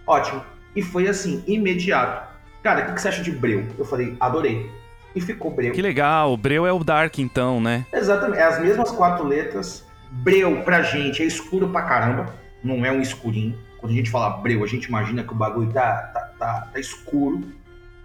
Ótimo. 0.06 0.44
E 0.76 0.82
foi 0.82 1.08
assim, 1.08 1.42
imediato. 1.48 2.28
Cara, 2.62 2.92
o 2.92 2.94
que 2.94 3.02
você 3.02 3.08
acha 3.08 3.24
de 3.24 3.32
Breu? 3.32 3.66
Eu 3.78 3.86
falei, 3.86 4.18
adorei 4.20 4.70
e 5.16 5.22
ficou 5.22 5.52
Breu. 5.52 5.74
Que 5.74 5.82
legal, 5.82 6.36
Breu 6.38 6.66
é 6.66 6.72
o 6.72 6.84
Dark 6.84 7.18
então, 7.20 7.60
né? 7.60 7.86
Exatamente, 7.92 8.40
é 8.40 8.44
as 8.44 8.60
mesmas 8.62 8.92
quatro 8.92 9.26
letras. 9.26 9.86
Breu 10.12 10.62
pra 10.64 10.82
gente 10.82 11.22
é 11.22 11.26
escuro 11.26 11.70
pra 11.70 11.84
caramba, 11.84 12.34
não 12.64 12.86
é 12.86 12.92
um 12.92 13.02
escurinho. 13.02 13.58
Quando 13.78 13.94
a 13.94 13.96
gente 13.96 14.10
fala 14.10 14.30
Breu, 14.38 14.64
a 14.64 14.68
gente 14.68 14.86
imagina 14.86 15.24
que 15.24 15.32
o 15.32 15.36
bagulho 15.36 15.72
tá, 15.72 16.12
tá, 16.14 16.20
tá, 16.38 16.70
tá 16.74 16.80
escuro. 16.80 17.42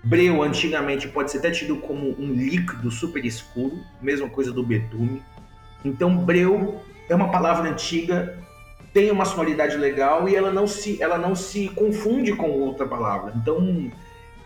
Breu 0.03 0.43
antigamente 0.43 1.09
pode 1.09 1.31
ser 1.31 1.39
até 1.39 1.51
tido 1.51 1.77
como 1.77 2.11
um 2.21 2.33
líquido 2.33 2.91
super 2.91 3.25
escuro, 3.25 3.79
mesma 4.01 4.29
coisa 4.29 4.53
do 4.53 4.63
betume. 4.63 5.23
Então 5.85 6.17
Breu 6.17 6.81
é 7.09 7.15
uma 7.15 7.31
palavra 7.31 7.71
antiga, 7.71 8.39
tem 8.93 9.11
uma 9.11 9.25
sonoridade 9.25 9.77
legal 9.77 10.29
e 10.29 10.37
ela 10.37 10.53
não 10.53 10.67
se, 10.67 11.03
ela 11.03 11.19
não 11.19 11.35
se 11.35 11.69
confunde 11.71 12.35
com 12.35 12.51
outra 12.51 12.87
palavra. 12.87 13.33
Então 13.35 13.91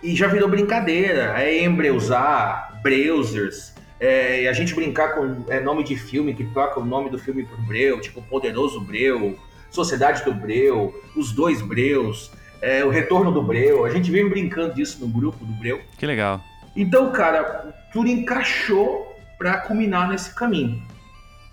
e 0.03 0.15
já 0.15 0.27
virou 0.29 0.49
brincadeira. 0.49 1.35
É 1.41 1.65
embreusar, 1.65 2.81
browsers. 2.83 3.75
É, 4.01 4.49
a 4.49 4.53
gente 4.53 4.75
brincar 4.75 5.15
com 5.15 5.45
é, 5.49 5.61
nome 5.61 5.83
de 5.83 5.97
filme 5.97 6.33
que 6.33 6.45
troca 6.45 6.79
o 6.79 6.85
nome 6.85 7.11
do 7.11 7.19
filme 7.19 7.45
por 7.45 7.61
Breu, 7.67 8.01
tipo 8.01 8.23
Poderoso 8.23 8.81
Breu, 8.81 9.37
Sociedade 9.71 10.25
do 10.25 10.33
Breu, 10.33 10.95
Os 11.17 11.33
Dois 11.33 11.61
Breus, 11.61 12.31
é, 12.63 12.85
O 12.85 12.91
Retorno 12.91 13.33
do 13.33 13.43
Breu. 13.43 13.85
A 13.85 13.91
gente 13.91 14.11
vem 14.11 14.29
brincando 14.29 14.75
disso 14.75 14.99
no 15.01 15.09
grupo 15.09 15.45
do 15.45 15.53
Breu. 15.55 15.81
Que 15.97 16.07
legal. 16.07 16.41
Então, 16.77 17.11
cara, 17.11 17.75
tudo 17.93 18.09
encaixou 18.09 19.17
para 19.37 19.59
culminar 19.59 20.09
nesse 20.09 20.33
caminho. 20.35 20.81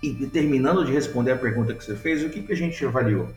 E 0.02 0.12
terminando 0.26 0.84
de 0.84 0.92
responder 0.92 1.32
a 1.32 1.36
pergunta 1.36 1.74
que 1.74 1.82
você 1.82 1.96
fez, 1.96 2.22
o 2.22 2.28
que, 2.28 2.42
que 2.42 2.52
a 2.52 2.56
gente 2.56 2.84
avaliou? 2.84 3.28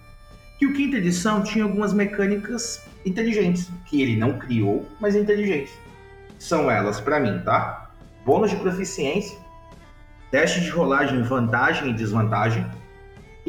Que 0.60 0.68
o 0.68 0.74
quinta 0.74 0.98
edição 0.98 1.42
tinha 1.42 1.64
algumas 1.64 1.94
mecânicas 1.94 2.86
inteligentes, 3.06 3.70
que 3.86 4.02
ele 4.02 4.16
não 4.16 4.38
criou, 4.38 4.88
mas 5.00 5.16
inteligentes. 5.16 5.74
São 6.38 6.70
elas, 6.70 7.00
para 7.00 7.20
mim, 7.20 7.42
tá? 7.44 7.92
Bônus 8.26 8.52
de 8.52 8.58
proficiência, 8.58 9.38
teste 10.32 10.62
de 10.62 10.70
rolagem, 10.70 11.22
vantagem 11.24 11.90
e 11.90 11.94
desvantagem, 11.94 12.66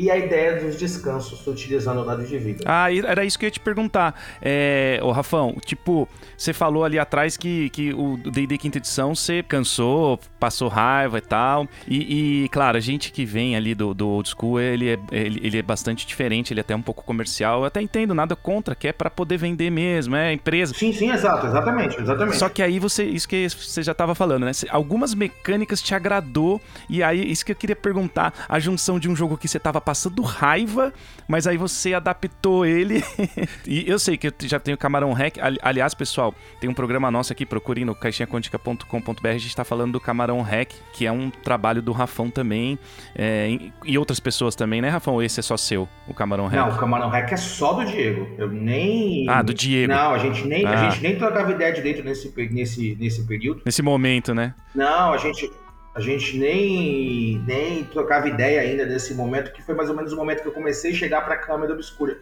e 0.00 0.10
a 0.10 0.16
ideia 0.16 0.58
dos 0.58 0.76
descansos 0.76 1.46
utilizando 1.46 2.00
o 2.00 2.04
dado 2.04 2.24
de 2.24 2.38
vida. 2.38 2.64
Ah, 2.66 2.88
era 2.90 3.22
isso 3.22 3.38
que 3.38 3.44
eu 3.44 3.48
ia 3.48 3.50
te 3.50 3.60
perguntar. 3.60 4.18
É, 4.40 4.98
ô 5.02 5.10
Rafão, 5.12 5.54
tipo, 5.62 6.08
você 6.38 6.54
falou 6.54 6.84
ali 6.84 6.98
atrás 6.98 7.36
que, 7.36 7.68
que 7.68 7.92
o 7.92 8.16
D&D 8.16 8.56
quinta 8.56 8.78
edição 8.78 9.14
você 9.14 9.42
cansou, 9.42 10.18
passou 10.38 10.68
raiva 10.68 11.18
e 11.18 11.20
tal. 11.20 11.68
E, 11.86 12.44
e, 12.44 12.48
claro, 12.48 12.78
a 12.78 12.80
gente 12.80 13.12
que 13.12 13.26
vem 13.26 13.56
ali 13.56 13.74
do, 13.74 13.92
do 13.92 14.08
old 14.08 14.26
school, 14.26 14.58
ele 14.58 14.88
é, 14.88 14.98
ele, 15.12 15.38
ele, 15.42 15.58
é 15.58 15.62
bastante 15.62 16.06
diferente, 16.06 16.54
ele 16.54 16.60
é 16.60 16.62
até 16.62 16.74
um 16.74 16.80
pouco 16.80 17.04
comercial. 17.04 17.60
Eu 17.60 17.64
até 17.66 17.82
entendo, 17.82 18.14
nada 18.14 18.34
contra, 18.34 18.74
que 18.74 18.88
é 18.88 18.92
para 18.94 19.10
poder 19.10 19.36
vender 19.36 19.68
mesmo, 19.68 20.16
é 20.16 20.32
empresa. 20.32 20.72
Sim, 20.72 20.94
sim, 20.94 21.10
exato, 21.10 21.46
exatamente, 21.46 22.00
exatamente. 22.00 22.38
Só 22.38 22.48
que 22.48 22.62
aí 22.62 22.78
você, 22.78 23.04
isso 23.04 23.28
que 23.28 23.46
você 23.50 23.82
já 23.82 23.92
tava 23.92 24.14
falando, 24.14 24.46
né? 24.46 24.52
Algumas 24.70 25.14
mecânicas 25.14 25.82
te 25.82 25.94
agradou, 25.94 26.58
e 26.88 27.02
aí 27.02 27.30
isso 27.30 27.44
que 27.44 27.52
eu 27.52 27.56
queria 27.56 27.76
perguntar, 27.76 28.32
a 28.48 28.58
junção 28.58 28.98
de 28.98 29.10
um 29.10 29.14
jogo 29.14 29.36
que 29.36 29.46
você 29.46 29.58
tava 29.58 29.78
passando 29.90 30.22
raiva, 30.22 30.92
mas 31.26 31.48
aí 31.48 31.56
você 31.56 31.94
adaptou 31.94 32.64
ele. 32.64 33.02
e 33.66 33.90
eu 33.90 33.98
sei 33.98 34.16
que 34.16 34.28
eu 34.28 34.32
já 34.42 34.60
tenho 34.60 34.78
Camarão 34.78 35.12
Hack. 35.12 35.36
Aliás, 35.62 35.94
pessoal, 35.94 36.32
tem 36.60 36.70
um 36.70 36.74
programa 36.74 37.10
nosso 37.10 37.32
aqui, 37.32 37.44
procurem 37.44 37.84
no 37.84 37.92
caixinhaquântica.com.br. 37.92 39.28
A 39.28 39.38
gente 39.38 39.56
tá 39.56 39.64
falando 39.64 39.90
do 39.90 40.00
Camarão 40.00 40.42
Hack, 40.42 40.70
que 40.92 41.06
é 41.06 41.10
um 41.10 41.28
trabalho 41.28 41.82
do 41.82 41.90
Rafão 41.90 42.30
também. 42.30 42.78
É, 43.16 43.58
e 43.84 43.98
outras 43.98 44.20
pessoas 44.20 44.54
também, 44.54 44.80
né, 44.80 44.88
Rafão? 44.90 45.20
Esse 45.20 45.40
é 45.40 45.42
só 45.42 45.56
seu, 45.56 45.88
o 46.06 46.14
Camarão 46.14 46.46
Hack? 46.46 46.68
Não, 46.68 46.76
o 46.76 46.78
Camarão 46.78 47.08
Hack 47.08 47.32
é 47.32 47.36
só 47.36 47.72
do 47.72 47.84
Diego. 47.84 48.28
Eu 48.38 48.48
nem. 48.48 49.28
Ah, 49.28 49.42
do 49.42 49.52
Diego. 49.52 49.92
Não, 49.92 50.14
a 50.14 50.18
gente 50.18 50.46
nem, 50.46 50.64
ah. 50.64 50.70
a 50.70 50.88
gente 50.88 51.02
nem 51.02 51.18
trocava 51.18 51.50
ideia 51.50 51.72
direito 51.72 52.04
nesse, 52.04 52.32
nesse, 52.52 52.96
nesse 53.00 53.26
período. 53.26 53.62
Nesse 53.66 53.82
momento, 53.82 54.32
né? 54.32 54.54
Não, 54.72 55.12
a 55.12 55.16
gente 55.16 55.50
a 55.94 56.00
gente 56.00 56.38
nem, 56.38 57.38
nem 57.46 57.84
trocava 57.84 58.28
ideia 58.28 58.60
ainda 58.60 58.86
nesse 58.86 59.14
momento, 59.14 59.52
que 59.52 59.62
foi 59.62 59.74
mais 59.74 59.88
ou 59.90 59.96
menos 59.96 60.12
o 60.12 60.16
momento 60.16 60.42
que 60.42 60.48
eu 60.48 60.52
comecei 60.52 60.92
a 60.92 60.94
chegar 60.94 61.22
para 61.22 61.34
a 61.34 61.38
câmera 61.38 61.72
obscura. 61.72 62.18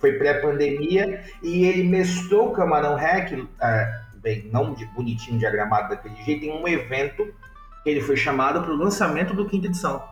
Foi 0.00 0.14
pré-pandemia 0.14 1.22
e 1.42 1.64
ele 1.64 1.84
mestrou 1.84 2.48
o 2.48 2.52
Camarão 2.52 2.96
Hack, 2.96 3.32
é, 3.60 4.00
bem, 4.16 4.48
não 4.52 4.74
de, 4.74 4.84
bonitinho, 4.86 5.38
diagramado 5.38 5.90
daquele 5.90 6.16
jeito, 6.24 6.44
em 6.44 6.50
um 6.50 6.66
evento 6.66 7.32
que 7.84 7.90
ele 7.90 8.00
foi 8.00 8.16
chamado 8.16 8.60
para 8.62 8.72
o 8.72 8.76
lançamento 8.76 9.34
do 9.34 9.46
quinta 9.46 9.66
edição. 9.66 10.02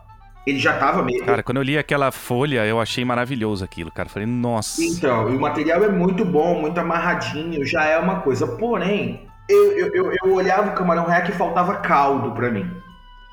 Ele 0.47 0.57
já 0.57 0.73
estava 0.73 1.03
meio. 1.03 1.23
Cara, 1.25 1.43
quando 1.43 1.57
eu 1.57 1.63
li 1.63 1.77
aquela 1.77 2.11
folha, 2.11 2.65
eu 2.65 2.79
achei 2.79 3.05
maravilhoso 3.05 3.63
aquilo, 3.63 3.91
cara. 3.91 4.09
Falei, 4.09 4.27
nossa. 4.27 4.81
Então, 4.81 5.29
e 5.29 5.35
o 5.35 5.39
material 5.39 5.83
é 5.83 5.89
muito 5.89 6.25
bom, 6.25 6.59
muito 6.59 6.79
amarradinho, 6.79 7.63
já 7.63 7.85
é 7.85 7.97
uma 7.97 8.21
coisa. 8.21 8.47
Porém, 8.47 9.27
eu, 9.47 9.71
eu, 9.77 9.93
eu, 9.93 10.13
eu 10.23 10.33
olhava 10.33 10.71
o 10.71 10.73
Camarão 10.73 11.03
Hack 11.03 11.29
e 11.29 11.33
faltava 11.33 11.75
caldo 11.75 12.31
para 12.31 12.49
mim. 12.49 12.71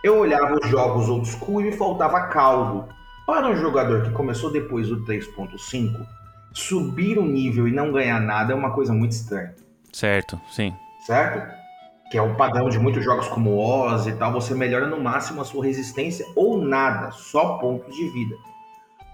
Eu 0.03 0.19
olhava 0.19 0.55
os 0.55 0.71
jogos 0.71 1.09
old 1.09 1.27
school 1.29 1.61
e 1.61 1.65
me 1.65 1.73
faltava 1.73 2.29
caldo. 2.29 2.89
Para 3.27 3.49
um 3.49 3.57
jogador 3.57 4.03
que 4.03 4.11
começou 4.11 4.51
depois 4.51 4.89
do 4.89 5.05
3.5, 5.05 6.07
subir 6.53 7.19
o 7.19 7.25
nível 7.25 7.67
e 7.67 7.73
não 7.73 7.93
ganhar 7.93 8.21
nada 8.21 8.53
é 8.53 8.57
uma 8.57 8.73
coisa 8.73 8.93
muito 8.93 9.13
estranha. 9.13 9.55
Certo, 9.93 10.41
sim. 10.51 10.73
Certo? 11.05 11.53
Que 12.11 12.17
é 12.17 12.23
o 12.23 12.37
padrão 12.37 12.69
de 12.69 12.79
muitos 12.79 13.05
jogos 13.05 13.27
como 13.29 13.59
Oz 13.59 14.07
e 14.07 14.13
tal, 14.13 14.33
você 14.33 14.55
melhora 14.55 14.87
no 14.87 15.01
máximo 15.01 15.43
a 15.43 15.45
sua 15.45 15.65
resistência 15.65 16.25
ou 16.37 16.63
nada, 16.63 17.11
só 17.11 17.59
pontos 17.59 17.95
de 17.95 18.09
vida. 18.11 18.37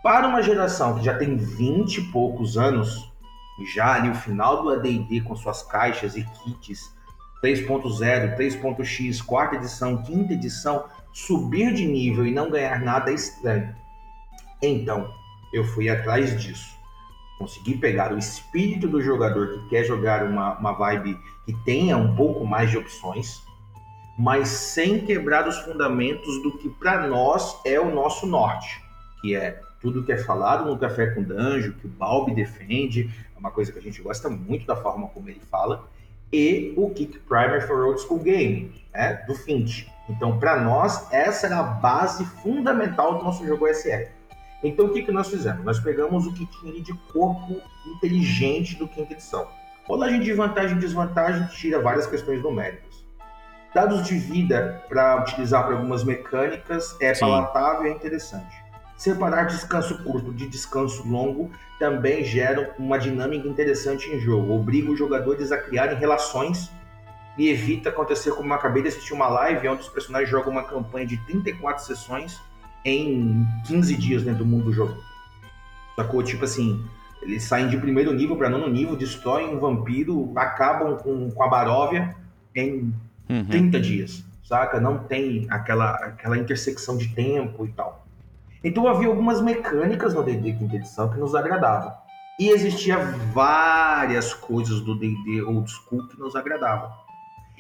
Para 0.03 0.29
uma 0.29 0.43
geração 0.43 0.99
que 0.99 1.05
já 1.05 1.17
tem 1.17 1.35
20 1.35 1.97
e 1.97 2.03
poucos 2.13 2.59
anos, 2.59 3.11
já 3.75 3.95
ali 3.95 4.11
o 4.11 4.15
final 4.15 4.63
do 4.63 4.71
AD&D 4.71 5.23
com 5.23 5.35
suas 5.35 5.63
caixas 5.63 6.15
e 6.15 6.23
kits, 6.23 6.94
3.0, 7.45 8.39
3.x, 8.39 9.21
quarta 9.21 9.57
edição, 9.57 10.03
quinta 10.03 10.33
edição, 10.33 10.87
subir 11.13 11.75
de 11.75 11.85
nível 11.85 12.27
e 12.27 12.33
não 12.33 12.49
ganhar 12.49 12.81
nada 12.81 13.11
é 13.11 13.15
estranho. 13.15 13.77
Então, 14.63 15.13
eu 15.53 15.63
fui 15.63 15.91
atrás 15.91 16.41
disso. 16.41 16.75
Consegui 17.39 17.77
pegar 17.77 18.15
o 18.15 18.19
espírito 18.19 18.89
do 18.89 19.03
jogador 19.03 19.59
que 19.59 19.69
quer 19.69 19.85
jogar 19.85 20.25
uma, 20.25 20.57
uma 20.57 20.73
vibe 20.73 21.19
que 21.45 21.53
tenha 21.67 21.99
um 21.99 22.17
pouco 22.17 22.47
mais 22.47 22.71
de 22.71 22.79
opções, 22.79 23.43
mas 24.19 24.49
sem 24.49 25.05
quebrar 25.05 25.47
os 25.47 25.59
fundamentos 25.59 26.43
do 26.43 26.57
que 26.57 26.71
para 26.71 27.07
nós 27.07 27.61
é 27.67 27.79
o 27.79 27.95
nosso 27.95 28.27
norte, 28.27 28.83
que 29.21 29.37
é 29.37 29.61
tudo 29.83 30.03
que 30.03 30.13
é 30.13 30.17
falado 30.17 30.65
no 30.65 30.79
Café 30.79 31.09
com 31.09 31.23
Danjo, 31.23 31.75
que 31.75 31.87
o 31.87 31.91
Balbi 31.91 32.35
defende, 32.35 33.11
é 33.37 33.39
uma 33.39 33.51
coisa 33.51 33.71
que 33.71 33.79
a 33.79 33.83
gente 33.83 34.01
gosta 34.01 34.31
muito 34.31 34.65
da 34.65 34.77
forma 34.77 35.09
como 35.09 35.29
ele 35.29 35.43
fala, 35.51 35.85
e 36.35 36.75
o 36.77 36.91
Kick 36.91 37.21
Primer 37.21 37.65
for 37.65 37.87
Old 37.87 38.01
School 38.01 38.19
Game, 38.19 38.75
né, 38.93 39.23
do 39.27 39.35
Finch. 39.35 39.89
Então, 40.09 40.39
para 40.39 40.61
nós, 40.61 41.11
essa 41.13 41.47
era 41.47 41.61
a 41.61 41.63
base 41.63 42.25
fundamental 42.43 43.19
do 43.19 43.25
nosso 43.25 43.47
jogo 43.47 43.69
SR. 43.69 44.09
Então, 44.63 44.87
o 44.87 44.93
que, 44.93 45.03
que 45.03 45.13
nós 45.13 45.29
fizemos? 45.29 45.65
Nós 45.65 45.79
pegamos 45.79 46.27
o 46.27 46.35
que 46.35 46.45
tinha 46.47 46.83
de 46.83 46.93
corpo 47.13 47.61
inteligente 47.87 48.77
do 48.77 48.89
quinta 48.89 49.13
edição. 49.13 49.47
Rolagem 49.87 50.21
de 50.21 50.33
vantagem 50.33 50.77
e 50.77 50.81
desvantagem 50.81 51.47
tira 51.49 51.81
várias 51.81 52.07
questões 52.07 52.43
numéricas. 52.43 53.05
Dados 53.73 54.07
de 54.07 54.17
vida 54.17 54.83
para 54.89 55.21
utilizar 55.21 55.65
para 55.65 55.77
algumas 55.77 56.03
mecânicas 56.03 56.97
é 57.01 57.15
Sim. 57.15 57.21
palatável 57.21 57.87
e 57.87 57.91
é 57.91 57.93
interessante. 57.93 58.64
Separar 59.05 59.45
descanso 59.45 60.03
curto 60.03 60.33
de 60.33 60.49
descanso 60.49 61.07
longo 61.07 61.51
também 61.79 62.25
gera 62.25 62.75
uma 62.79 62.99
dinâmica 62.99 63.47
interessante 63.47 64.09
em 64.09 64.19
jogo. 64.19 64.55
Obriga 64.55 64.91
os 64.91 64.99
jogadores 64.99 65.53
a 65.53 65.59
criarem 65.59 65.99
relações 65.99 66.71
e 67.37 67.51
evita 67.51 67.91
acontecer 67.91 68.31
como 68.31 68.49
eu 68.49 68.55
acabei 68.55 68.81
de 68.83 68.89
assistir 68.89 69.13
uma 69.13 69.29
live 69.29 69.69
onde 69.69 69.83
os 69.83 69.91
personagens 69.91 70.31
jogam 70.31 70.51
uma 70.53 70.65
campanha 70.65 71.07
de 71.07 71.19
34 71.27 71.85
sessões 71.85 72.41
em 72.83 73.47
15 73.67 73.95
dias 73.95 74.23
dentro 74.23 74.43
do 74.43 74.47
mundo 74.47 74.65
do 74.65 74.73
jogo. 74.73 74.97
Sacou? 75.97 76.23
Tipo 76.23 76.47
assim, 76.47 76.83
eles 77.21 77.45
saem 77.45 77.69
de 77.69 77.77
primeiro 77.77 78.11
nível 78.11 78.39
para 78.39 78.49
nono 78.49 78.71
nível, 78.71 78.97
destroem 78.97 79.55
um 79.55 79.59
vampiro, 79.59 80.33
acabam 80.35 80.97
com, 80.97 81.31
com 81.31 81.43
a 81.43 81.49
Baróvia 81.49 82.17
em 82.55 82.91
uhum. 83.29 83.45
30 83.51 83.81
dias, 83.81 84.25
saca? 84.43 84.81
Não 84.81 84.97
tem 84.97 85.47
aquela, 85.51 85.91
aquela 85.91 86.39
intersecção 86.39 86.97
de 86.97 87.09
tempo 87.09 87.67
e 87.67 87.69
tal. 87.73 88.04
Então 88.65 88.89
havia 88.89 89.09
algumas 89.09 89.43
mecânicas 89.43 90.15
no 90.15 90.23
D&D 90.23 90.55
quinta 90.55 90.77
edição 90.77 91.11
que 91.11 91.19
nos 91.19 91.35
agradavam. 91.35 91.93
E 92.41 92.49
existia 92.49 92.97
várias 93.33 94.33
coisas 94.33 94.81
do 94.81 94.99
D&D 94.99 95.43
old 95.43 95.71
school 95.71 96.09
que 96.09 96.19
nos 96.19 96.35
agradavam. 96.35 96.91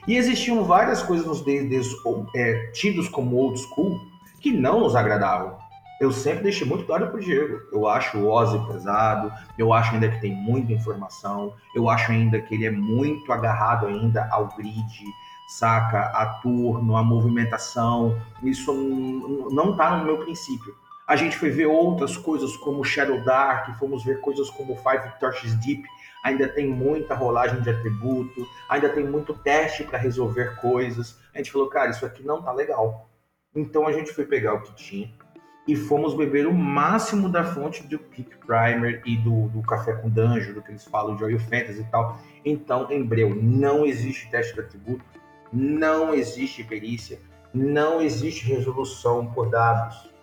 E 0.08 0.16
existiam 0.16 0.64
várias 0.64 1.02
coisas 1.02 1.26
nos 1.26 1.42
D&Ds 1.42 1.88
é, 2.34 2.70
tidos 2.72 3.08
como 3.08 3.36
old 3.36 3.60
school 3.60 4.00
que 4.40 4.50
não 4.50 4.80
nos 4.80 4.96
agradavam. 4.96 5.56
Eu 6.00 6.10
sempre 6.10 6.44
deixei 6.44 6.66
muito 6.66 6.84
claro 6.84 7.08
pro 7.08 7.20
Diego. 7.20 7.60
Eu 7.70 7.86
acho 7.86 8.18
o 8.18 8.28
Ozzy 8.28 8.58
pesado, 8.66 9.32
eu 9.56 9.72
acho 9.72 9.94
ainda 9.94 10.08
que 10.08 10.20
tem 10.20 10.34
muita 10.34 10.72
informação, 10.72 11.52
eu 11.74 11.88
acho 11.88 12.10
ainda 12.10 12.40
que 12.40 12.54
ele 12.54 12.66
é 12.66 12.70
muito 12.70 13.32
agarrado 13.32 13.86
ainda 13.86 14.26
ao 14.30 14.48
grid, 14.56 15.04
saca? 15.48 16.00
A 16.00 16.40
turno, 16.42 16.96
a 16.96 17.02
movimentação. 17.02 18.18
Isso 18.42 18.72
não 19.50 19.76
tá 19.76 19.96
no 19.96 20.04
meu 20.04 20.18
princípio. 20.18 20.74
A 21.06 21.16
gente 21.16 21.36
foi 21.36 21.50
ver 21.50 21.66
outras 21.66 22.16
coisas 22.16 22.56
como 22.56 22.82
Shadow 22.82 23.22
Dark, 23.24 23.76
fomos 23.78 24.02
ver 24.02 24.20
coisas 24.20 24.48
como 24.48 24.74
Five 24.74 25.18
Torches 25.20 25.54
Deep, 25.56 25.82
ainda 26.24 26.48
tem 26.48 26.66
muita 26.66 27.14
rolagem 27.14 27.60
de 27.60 27.68
atributo, 27.68 28.48
ainda 28.70 28.88
tem 28.88 29.04
muito 29.04 29.34
teste 29.34 29.84
para 29.84 29.98
resolver 29.98 30.56
coisas. 30.62 31.18
A 31.34 31.38
gente 31.38 31.52
falou, 31.52 31.68
cara, 31.68 31.90
isso 31.90 32.06
aqui 32.06 32.22
não 32.22 32.42
tá 32.42 32.50
legal. 32.52 33.10
Então 33.54 33.86
a 33.86 33.92
gente 33.92 34.14
foi 34.14 34.24
pegar 34.24 34.54
o 34.54 34.62
que 34.62 34.74
tinha 34.74 35.12
e 35.68 35.76
fomos 35.76 36.14
beber 36.14 36.46
o 36.46 36.54
máximo 36.54 37.28
da 37.28 37.44
fonte 37.44 37.82
do 37.82 37.98
Kick 37.98 38.38
Primer 38.38 39.02
e 39.04 39.18
do, 39.18 39.48
do 39.48 39.60
Café 39.60 39.92
com 39.92 40.08
Danjo, 40.08 40.54
do 40.54 40.62
que 40.62 40.70
eles 40.70 40.84
falam 40.84 41.16
de 41.16 41.22
Oil 41.22 41.38
Fantasy 41.38 41.82
e 41.82 41.84
tal. 41.84 42.18
Então, 42.42 42.90
em 42.90 43.04
breu, 43.04 43.34
não 43.34 43.84
existe 43.84 44.30
teste 44.30 44.54
de 44.54 44.60
atributo, 44.60 45.04
não 45.52 46.14
existe 46.14 46.64
perícia, 46.64 47.18
não 47.52 48.00
existe 48.00 48.46
resolução 48.46 49.26
por 49.26 49.50
dados 49.50 50.13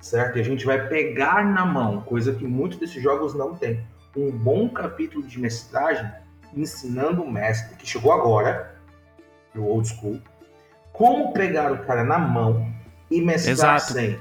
certo? 0.00 0.38
E 0.38 0.40
a 0.40 0.44
gente 0.44 0.64
vai 0.64 0.88
pegar 0.88 1.44
na 1.44 1.64
mão, 1.64 2.00
coisa 2.02 2.34
que 2.34 2.46
muitos 2.46 2.78
desses 2.78 3.02
jogos 3.02 3.34
não 3.34 3.54
têm, 3.54 3.84
um 4.16 4.30
bom 4.30 4.68
capítulo 4.68 5.26
de 5.26 5.38
mestragem 5.38 6.10
ensinando 6.54 7.22
o 7.22 7.30
mestre, 7.30 7.76
que 7.76 7.86
chegou 7.86 8.12
agora, 8.12 8.74
no 9.54 9.64
old 9.64 9.88
school, 9.88 10.20
como 10.92 11.32
pegar 11.32 11.70
o 11.72 11.78
cara 11.84 12.02
na 12.02 12.18
mão 12.18 12.66
e 13.10 13.20
mestrar 13.20 13.76
Exato. 13.76 13.92
sem 13.92 14.18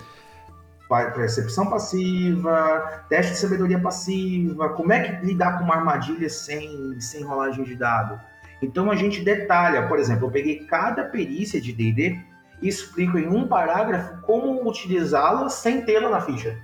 percepção 1.14 1.70
passiva, 1.70 3.04
teste 3.10 3.34
de 3.34 3.38
sabedoria 3.40 3.80
passiva, 3.80 4.70
como 4.70 4.94
é 4.94 5.02
que 5.02 5.26
lidar 5.26 5.58
com 5.58 5.66
uma 5.66 5.76
armadilha 5.76 6.30
sem, 6.30 7.00
sem 7.02 7.24
rolagem 7.24 7.64
de 7.64 7.76
dado. 7.76 8.20
Então 8.62 8.90
a 8.90 8.96
gente 8.96 9.22
detalha, 9.22 9.88
por 9.88 10.00
exemplo, 10.00 10.28
eu 10.28 10.32
peguei 10.32 10.66
cada 10.66 11.04
perícia 11.04 11.60
de 11.60 11.74
D&D 11.74 12.20
e 12.62 12.68
explico 12.68 13.18
em 13.18 13.28
um 13.28 13.48
parágrafo 13.48 14.22
como 14.22 14.68
utilizá-la 14.68 15.50
sem 15.50 15.82
tê-la 15.82 16.10
na 16.10 16.22
ficha. 16.22 16.58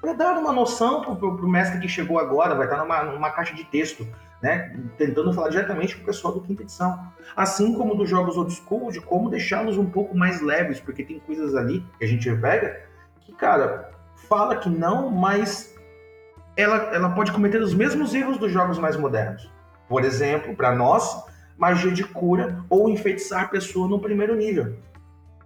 Para 0.00 0.14
dar 0.14 0.38
uma 0.38 0.52
noção 0.52 1.02
para 1.02 1.26
o 1.26 1.48
mestre 1.48 1.78
que 1.80 1.88
chegou 1.88 2.18
agora, 2.18 2.54
vai 2.54 2.64
estar 2.64 2.78
numa, 2.78 3.02
numa 3.04 3.30
caixa 3.30 3.54
de 3.54 3.64
texto, 3.64 4.06
né? 4.42 4.74
tentando 4.96 5.32
falar 5.32 5.50
diretamente 5.50 5.96
com 5.96 6.02
o 6.02 6.06
pessoal 6.06 6.32
do 6.32 6.40
quinta 6.40 6.62
edição. 6.62 6.98
Assim 7.36 7.74
como 7.74 7.94
dos 7.94 8.08
jogos 8.08 8.36
old 8.36 8.52
school, 8.52 8.90
de 8.90 9.00
como 9.00 9.28
deixá-los 9.28 9.76
um 9.76 9.84
pouco 9.84 10.16
mais 10.16 10.40
leves, 10.40 10.80
porque 10.80 11.04
tem 11.04 11.20
coisas 11.20 11.54
ali 11.54 11.84
que 11.98 12.04
a 12.04 12.08
gente 12.08 12.34
pega 12.36 12.80
que, 13.20 13.32
cara, 13.32 13.90
fala 14.28 14.56
que 14.56 14.70
não, 14.70 15.10
mas 15.10 15.74
ela, 16.56 16.76
ela 16.94 17.10
pode 17.10 17.32
cometer 17.32 17.60
os 17.60 17.74
mesmos 17.74 18.14
erros 18.14 18.38
dos 18.38 18.50
jogos 18.50 18.78
mais 18.78 18.96
modernos. 18.96 19.50
Por 19.88 20.04
exemplo, 20.04 20.54
para 20.54 20.74
nós, 20.74 21.24
magia 21.58 21.92
de 21.92 22.04
cura 22.04 22.64
ou 22.70 22.88
enfeitiçar 22.88 23.44
a 23.44 23.48
pessoa 23.48 23.86
no 23.86 24.00
primeiro 24.00 24.34
nível. 24.34 24.76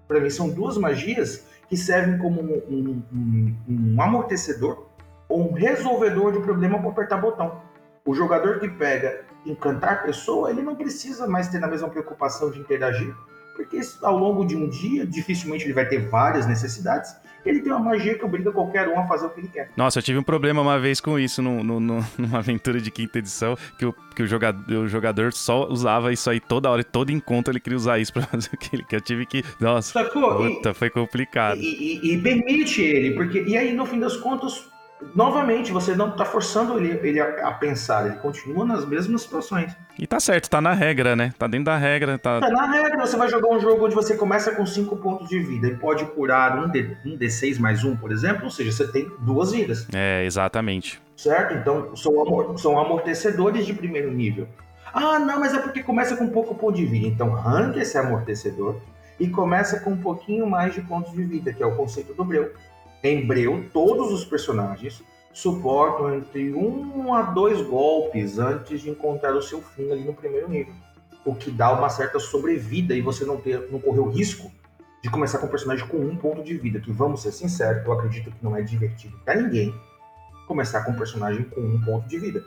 Para 0.07 0.21
mim, 0.21 0.31
são 0.31 0.51
duas 0.51 0.77
magias 0.77 1.47
que 1.69 1.77
servem 1.77 2.19
como 2.19 2.41
um, 2.41 3.03
um, 3.13 3.57
um 3.69 4.03
amortecedor 4.03 4.87
ou 5.29 5.51
um 5.51 5.53
resolvedor 5.53 6.33
de 6.33 6.41
problema 6.41 6.79
para 6.79 6.91
apertar 6.91 7.17
botão. 7.17 7.63
O 8.05 8.15
jogador 8.15 8.61
que 8.61 8.69
pega 8.69 9.25
encantar 9.47 10.03
pessoa, 10.03 10.51
ele 10.51 10.63
não 10.63 10.77
precisa 10.77 11.27
mais 11.27 11.49
ter 11.49 11.63
a 11.63 11.67
mesma 11.67 11.89
preocupação 11.89 12.51
de 12.51 12.59
interagir, 12.59 13.15
porque 13.57 13.81
ao 14.03 14.19
longo 14.19 14.45
de 14.45 14.57
um 14.57 14.69
dia, 14.69 15.07
dificilmente 15.07 15.65
ele 15.65 15.73
vai 15.73 15.87
ter 15.87 16.09
várias 16.09 16.47
necessidades, 16.47 17.15
ele 17.45 17.61
tem 17.61 17.73
uma 17.73 17.81
magia 17.81 18.17
que 18.17 18.25
obriga 18.25 18.51
qualquer 18.53 18.89
um 18.89 18.99
a 18.99 19.07
fazer 19.07 19.27
o 19.27 19.31
que 19.31 19.41
ele 19.41 19.49
quer. 19.49 19.71
Nossa, 19.77 19.99
eu 19.99 20.03
tive 20.03 20.19
um 20.19 20.23
problema 20.23 20.63
uma 20.63 20.79
vez 20.79 21.01
com 21.01 21.19
isso 21.19 21.43
no, 21.43 21.63
no, 21.63 21.81
no, 21.81 22.05
numa 22.19 22.39
aventura 22.39 22.81
de 22.81 22.91
quinta 22.91 23.19
edição, 23.19 23.57
que, 23.79 23.87
o, 23.87 23.95
que 24.15 24.23
o, 24.23 24.27
jogador, 24.27 24.63
o 24.71 24.89
jogador 24.89 25.33
só 25.33 25.69
usava 25.69 26.13
isso 26.13 26.29
aí 26.31 26.41
toda 26.41 26.71
hora, 26.71 26.81
e 26.81 26.85
todo 26.85 27.11
encontro 27.11 27.53
ele 27.53 27.61
queria 27.61 27.77
usar 27.77 27.99
isso 27.99 28.13
pra 28.15 28.23
fazer 28.23 28.51
o 28.53 28.57
que 28.57 28.75
ele 28.75 28.85
quer. 28.85 28.97
Eu 28.97 29.01
tive 29.01 29.27
que. 29.27 29.45
Nossa, 29.61 29.93
Sacou? 29.93 30.37
puta, 30.37 30.71
e, 30.71 30.75
foi 30.75 30.91
complicado. 30.91 31.59
E, 31.59 32.01
e, 32.03 32.15
e 32.15 32.23
permite 32.23 32.83
ele, 32.83 33.13
porque. 33.13 33.43
E 33.43 33.57
aí, 33.57 33.73
no 33.73 33.87
fim 33.87 33.99
das 33.99 34.17
contas, 34.17 34.67
novamente, 35.15 35.73
você 35.73 35.95
não 35.95 36.11
está 36.11 36.25
forçando 36.25 36.79
ele, 36.79 36.99
ele 37.07 37.21
a, 37.21 37.49
a, 37.49 37.53
pensar, 37.53 38.07
ele 38.07 38.17
continua 38.17 38.65
nas 38.65 38.87
mesmas 38.87 39.23
situações. 39.23 39.77
E 39.99 40.07
tá 40.07 40.19
certo, 40.19 40.49
tá 40.49 40.61
na 40.61 40.73
regra, 40.73 41.15
né? 41.17 41.33
Tá 41.39 41.47
dentro 41.47 41.67
da 41.67 41.77
regra. 41.77 42.19
Tá... 42.19 42.41
tá 42.41 42.51
na 42.51 42.71
regra, 42.71 43.07
você 43.07 43.17
vai 43.17 43.29
jogar 43.29 43.49
um 43.49 43.61
jogo 43.61 43.85
onde 43.85 43.95
você 43.95 44.17
começa 44.17 44.53
com 44.53 44.65
5 44.65 44.97
pontos 44.97 45.29
de 45.29 45.39
vida 45.39 45.67
e 45.67 45.77
pode 45.77 46.05
curar 46.07 46.59
um, 46.59 46.69
D, 46.69 46.97
um 47.05 47.17
D6 47.19 47.59
mais 47.59 47.85
um, 47.85 47.97
por 47.97 48.13
exemplo, 48.13 48.45
ou 48.45 48.51
seja, 48.51 48.73
você 48.73 48.87
tem 48.91 49.11
duas 49.21 49.53
vidas. 49.53 49.87
É, 49.93 50.25
exatamente. 50.25 51.01
Certo? 51.17 51.55
Então, 51.55 51.95
são, 51.95 52.57
são 52.59 52.79
amortecedores 52.79 53.67
de 53.67 53.75
primeiro 53.75 54.11
nível. 54.11 54.49
Ah, 54.93 55.19
não, 55.19 55.41
mas 55.41 55.55
é 55.55 55.59
porque 55.59 55.83
começa 55.83 56.17
com 56.17 56.29
pouco 56.29 56.55
ponto 56.55 56.77
de 56.77 56.87
vida. 56.87 57.07
Então, 57.07 57.35
arranque 57.35 57.81
esse 57.81 57.99
amortecedor 57.99 58.81
e 59.19 59.29
começa 59.29 59.81
com 59.81 59.91
um 59.91 59.97
pouquinho 59.97 60.47
mais 60.47 60.75
de 60.75 60.81
pontos 60.83 61.13
de 61.13 61.25
vida, 61.25 61.53
que 61.53 61.63
é 61.63 61.67
o 61.67 61.77
conceito 61.77 62.15
do 62.15 62.25
Breu. 62.25 62.53
Em 63.05 63.27
Breu, 63.27 63.69
todos 63.71 64.11
os 64.11 64.25
personagens 64.25 65.03
suportam 65.31 66.15
entre 66.15 66.55
um 66.55 67.13
a 67.13 67.21
dois 67.21 67.61
golpes 67.61 68.39
antes 68.39 68.81
de 68.81 68.89
encontrar 68.89 69.37
o 69.37 69.43
seu 69.43 69.61
fim 69.61 69.93
ali 69.93 70.05
no 70.05 70.15
primeiro 70.15 70.49
nível. 70.49 70.73
O 71.23 71.35
que 71.35 71.51
dá 71.51 71.71
uma 71.71 71.91
certa 71.91 72.19
sobrevida 72.19 72.95
e 72.95 73.03
você 73.03 73.27
não, 73.27 73.37
ter, 73.37 73.71
não 73.71 73.79
correr 73.79 74.01
o 74.01 74.09
risco 74.09 74.51
de 75.03 75.11
começar 75.11 75.37
com 75.37 75.45
um 75.45 75.51
personagem 75.51 75.87
com 75.87 75.99
um 75.99 76.17
ponto 76.17 76.43
de 76.43 76.57
vida. 76.57 76.81
Que 76.81 76.91
vamos 76.91 77.21
ser 77.21 77.33
sinceros, 77.33 77.85
eu 77.85 77.93
acredito 77.93 78.31
que 78.31 78.43
não 78.43 78.57
é 78.57 78.63
divertido 78.63 79.21
para 79.23 79.35
ninguém 79.35 79.75
começar 80.49 80.83
com 80.83 80.93
um 80.93 80.97
personagem 80.97 81.45
com 81.45 81.61
um 81.61 81.79
ponto 81.83 82.09
de 82.09 82.19
vida. 82.19 82.43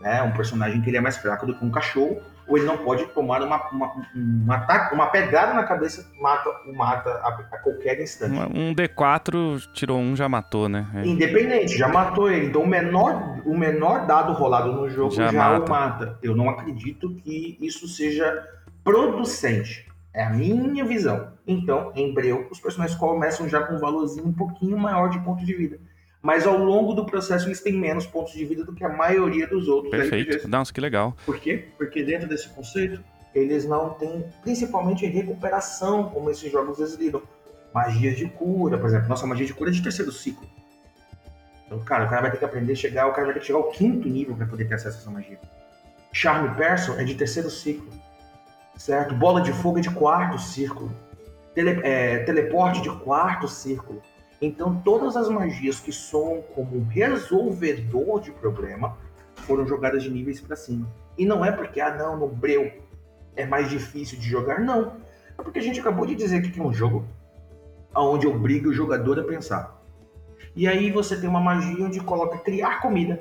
Né? 0.00 0.22
Um 0.22 0.32
personagem 0.32 0.80
que 0.80 0.90
ele 0.90 0.98
é 0.98 1.00
mais 1.00 1.16
fraco 1.16 1.44
do 1.44 1.58
que 1.58 1.64
um 1.64 1.72
cachorro 1.72 2.22
ou 2.48 2.56
ele 2.56 2.66
não 2.66 2.78
pode 2.78 3.04
tomar 3.08 3.42
uma, 3.42 3.68
uma, 3.70 3.92
um 4.16 4.50
ataque, 4.50 4.94
uma 4.94 5.06
pegada 5.06 5.52
na 5.52 5.64
cabeça 5.64 6.10
mata 6.20 6.48
o 6.66 6.72
mata 6.74 7.10
a, 7.10 7.28
a, 7.28 7.58
qualquer 7.58 8.00
instante. 8.00 8.38
Um 8.54 8.74
D4 8.74 9.68
tirou 9.72 9.98
um, 9.98 10.16
já 10.16 10.28
matou, 10.28 10.68
né? 10.68 10.86
É. 10.94 11.06
Independente, 11.06 11.76
já 11.76 11.88
matou 11.88 12.30
ele. 12.30 12.46
Então 12.46 12.62
o 12.62 12.66
menor, 12.66 13.40
o 13.44 13.56
menor 13.56 14.06
dado 14.06 14.32
rolado 14.32 14.72
no 14.72 14.88
jogo 14.88 15.14
já, 15.14 15.28
já 15.28 15.50
mata. 15.50 15.64
o 15.64 15.68
mata. 15.68 16.18
Eu 16.22 16.34
não 16.34 16.48
acredito 16.48 17.14
que 17.16 17.58
isso 17.60 17.86
seja 17.86 18.46
producente. 18.82 19.86
É 20.14 20.24
a 20.24 20.30
minha 20.30 20.84
visão. 20.84 21.28
Então, 21.46 21.92
em 21.94 22.12
Breu, 22.12 22.48
os 22.50 22.58
personagens 22.58 22.98
começam 22.98 23.48
já 23.48 23.60
com 23.60 23.74
um 23.74 23.78
valorzinho 23.78 24.26
um 24.26 24.32
pouquinho 24.32 24.76
maior 24.76 25.10
de 25.10 25.18
ponto 25.20 25.44
de 25.44 25.54
vida 25.54 25.78
mas 26.22 26.46
ao 26.46 26.58
longo 26.58 26.94
do 26.94 27.04
processo 27.06 27.46
eles 27.46 27.60
têm 27.60 27.72
menos 27.72 28.06
pontos 28.06 28.32
de 28.32 28.44
vida 28.44 28.64
do 28.64 28.74
que 28.74 28.84
a 28.84 28.88
maioria 28.88 29.46
dos 29.46 29.68
outros 29.68 29.90
Perfeito. 29.90 30.30
RPGs. 30.30 30.48
Nossa, 30.48 30.72
que 30.72 30.80
legal. 30.80 31.16
Por 31.24 31.38
quê? 31.38 31.67
Porque 31.88 32.04
dentro 32.04 32.28
desse 32.28 32.50
conceito, 32.50 33.02
eles 33.34 33.64
não 33.64 33.90
têm, 33.90 34.22
principalmente 34.42 35.06
recuperação, 35.06 36.10
como 36.10 36.30
esses 36.30 36.52
jogos 36.52 36.78
eles 36.78 36.94
lidam. 36.94 37.22
Magias 37.72 38.18
de 38.18 38.28
cura, 38.28 38.76
por 38.76 38.88
exemplo. 38.88 39.08
Nossa, 39.08 39.26
magia 39.26 39.46
de 39.46 39.54
cura 39.54 39.70
é 39.70 39.72
de 39.72 39.82
terceiro 39.82 40.12
ciclo. 40.12 40.46
Então, 41.66 41.78
cara, 41.80 42.04
o 42.04 42.08
cara 42.08 42.22
vai 42.22 42.30
ter 42.30 42.36
que 42.36 42.44
aprender 42.44 42.72
a 42.72 42.76
chegar, 42.76 43.06
o 43.06 43.12
cara 43.12 43.24
vai 43.24 43.34
ter 43.34 43.40
que 43.40 43.46
chegar 43.46 43.58
ao 43.58 43.70
quinto 43.70 44.06
nível 44.06 44.36
para 44.36 44.46
poder 44.46 44.66
ter 44.66 44.74
acesso 44.74 44.98
a 44.98 45.00
essa 45.00 45.10
magia. 45.10 45.38
Charme 46.12 46.54
Person 46.56 46.94
é 46.94 47.04
de 47.04 47.14
terceiro 47.14 47.50
ciclo. 47.50 47.90
Certo? 48.76 49.14
Bola 49.14 49.40
de 49.40 49.52
fogo 49.52 49.78
é 49.78 49.80
de 49.80 49.90
quarto 49.90 50.38
círculo. 50.38 50.92
Tele, 51.54 51.80
é, 51.82 52.18
teleporte 52.20 52.82
de 52.82 52.90
quarto 53.00 53.48
círculo. 53.48 54.02
Então, 54.42 54.80
todas 54.84 55.16
as 55.16 55.28
magias 55.30 55.80
que 55.80 55.90
soam 55.90 56.42
como 56.54 56.84
resolvedor 56.84 58.20
de 58.20 58.30
problema 58.30 58.96
foram 59.40 59.66
jogadas 59.66 60.02
de 60.02 60.10
níveis 60.10 60.40
para 60.40 60.56
cima. 60.56 60.88
E 61.16 61.24
não 61.24 61.44
é 61.44 61.50
porque, 61.50 61.80
ah, 61.80 61.94
não, 61.94 62.16
no 62.16 62.28
Breu 62.28 62.70
é 63.36 63.46
mais 63.46 63.68
difícil 63.68 64.18
de 64.18 64.28
jogar, 64.28 64.60
não. 64.60 64.96
É 65.38 65.42
porque 65.42 65.58
a 65.58 65.62
gente 65.62 65.80
acabou 65.80 66.06
de 66.06 66.14
dizer 66.14 66.42
que 66.42 66.58
é 66.58 66.62
um 66.62 66.72
jogo 66.72 67.06
onde 67.94 68.26
obriga 68.26 68.68
o 68.68 68.72
jogador 68.72 69.18
a 69.18 69.24
pensar. 69.24 69.78
E 70.54 70.66
aí 70.66 70.90
você 70.90 71.18
tem 71.18 71.28
uma 71.28 71.40
magia 71.40 71.84
onde 71.84 72.00
coloca 72.00 72.38
criar 72.38 72.80
comida. 72.80 73.20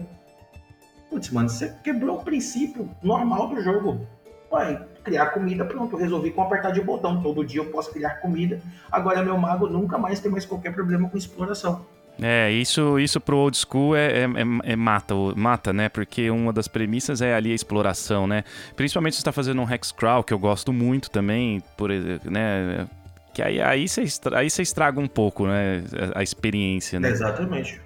Putz, 1.09 1.29
mano, 1.29 1.49
você 1.49 1.73
quebrou 1.83 2.17
o 2.17 2.23
princípio 2.23 2.89
normal 3.01 3.47
do 3.49 3.61
jogo. 3.61 4.05
Ué, 4.51 4.87
criar 5.03 5.27
comida, 5.27 5.65
pronto, 5.65 5.95
resolvi 5.95 6.31
com 6.31 6.41
apertar 6.41 6.71
de 6.71 6.81
botão. 6.81 7.21
Todo 7.21 7.45
dia 7.45 7.61
eu 7.61 7.71
posso 7.71 7.91
criar 7.91 8.21
comida. 8.21 8.61
Agora 8.91 9.23
meu 9.23 9.37
mago 9.37 9.67
nunca 9.67 9.97
mais 9.97 10.19
tem 10.19 10.31
mais 10.31 10.45
qualquer 10.45 10.73
problema 10.73 11.09
com 11.09 11.17
exploração. 11.17 11.85
É, 12.21 12.51
isso, 12.51 12.97
isso 12.99 13.19
pro 13.21 13.37
old 13.37 13.55
school 13.55 13.95
é, 13.95 14.07
é, 14.07 14.23
é, 14.23 14.71
é, 14.71 14.75
mata, 14.75 15.13
mata, 15.35 15.71
né? 15.71 15.87
Porque 15.87 16.29
uma 16.31 16.51
das 16.51 16.67
premissas 16.67 17.21
é 17.21 17.33
ali 17.33 17.51
a 17.51 17.55
exploração, 17.55 18.25
né? 18.25 18.43
Principalmente 18.75 19.13
se 19.13 19.17
você 19.17 19.21
está 19.21 19.31
fazendo 19.31 19.61
um 19.61 19.71
hexcrawl, 19.71 20.23
que 20.23 20.33
eu 20.33 20.39
gosto 20.39 20.73
muito 20.73 21.11
também, 21.11 21.61
por, 21.77 21.89
né? 21.89 22.87
Que 23.33 23.41
aí, 23.43 23.61
aí, 23.61 23.87
você, 23.87 24.05
aí 24.33 24.49
você 24.49 24.63
estraga 24.63 24.99
um 24.99 25.07
pouco, 25.07 25.45
né? 25.45 25.83
A, 26.15 26.19
a 26.19 26.23
experiência, 26.23 26.99
né? 26.99 27.09
Exatamente. 27.09 27.79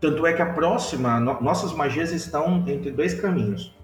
Tanto 0.00 0.26
é 0.26 0.32
que 0.32 0.42
a 0.42 0.52
próxima, 0.52 1.18
no, 1.18 1.40
nossas 1.40 1.72
magias 1.72 2.12
estão 2.12 2.64
entre 2.68 2.90
dois 2.90 3.14
caminhos. 3.14 3.74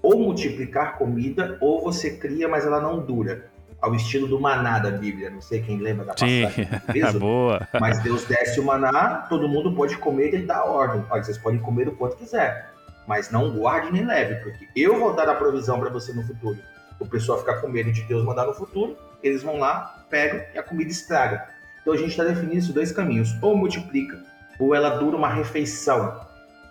Ou 0.00 0.18
multiplicar 0.18 0.96
comida, 0.96 1.58
ou 1.60 1.82
você 1.82 2.16
cria, 2.16 2.48
mas 2.48 2.64
ela 2.64 2.80
não 2.80 3.00
dura. 3.00 3.49
Ao 3.80 3.94
estilo 3.94 4.28
do 4.28 4.38
maná 4.38 4.78
da 4.78 4.90
Bíblia. 4.90 5.30
Não 5.30 5.40
sei 5.40 5.62
quem 5.62 5.78
lembra 5.78 6.04
da 6.04 6.12
passagem. 6.12 6.50
Sim, 6.50 6.68
boa. 7.18 7.66
Mas 7.80 8.02
Deus 8.02 8.24
desce 8.24 8.60
o 8.60 8.64
maná, 8.64 9.26
todo 9.28 9.48
mundo 9.48 9.72
pode 9.74 9.96
comer 9.96 10.32
e 10.32 10.36
ele 10.36 10.46
dá 10.46 10.64
ordem. 10.64 11.04
Olha, 11.10 11.22
vocês 11.22 11.38
podem 11.38 11.58
comer 11.60 11.88
o 11.88 11.96
quanto 11.96 12.16
quiser. 12.16 12.70
Mas 13.06 13.30
não 13.30 13.50
guarde 13.52 13.90
nem 13.90 14.04
leve, 14.04 14.36
porque 14.36 14.68
eu 14.76 14.98
vou 14.98 15.14
dar 15.14 15.28
a 15.28 15.34
provisão 15.34 15.80
para 15.80 15.88
você 15.88 16.12
no 16.12 16.22
futuro. 16.22 16.58
O 16.98 17.06
pessoal 17.06 17.38
ficar 17.38 17.60
com 17.60 17.68
medo 17.68 17.90
de 17.90 18.02
Deus 18.02 18.24
mandar 18.24 18.46
no 18.46 18.54
futuro, 18.54 18.96
eles 19.22 19.42
vão 19.42 19.58
lá, 19.58 20.04
pegam 20.10 20.42
e 20.54 20.58
a 20.58 20.62
comida 20.62 20.90
estraga. 20.90 21.48
Então 21.80 21.94
a 21.94 21.96
gente 21.96 22.10
está 22.10 22.24
definindo 22.24 22.58
esses 22.58 22.72
dois 22.72 22.92
caminhos. 22.92 23.34
Ou 23.42 23.56
multiplica, 23.56 24.22
ou 24.58 24.74
ela 24.74 24.90
dura 24.90 25.16
uma 25.16 25.28
refeição, 25.28 26.20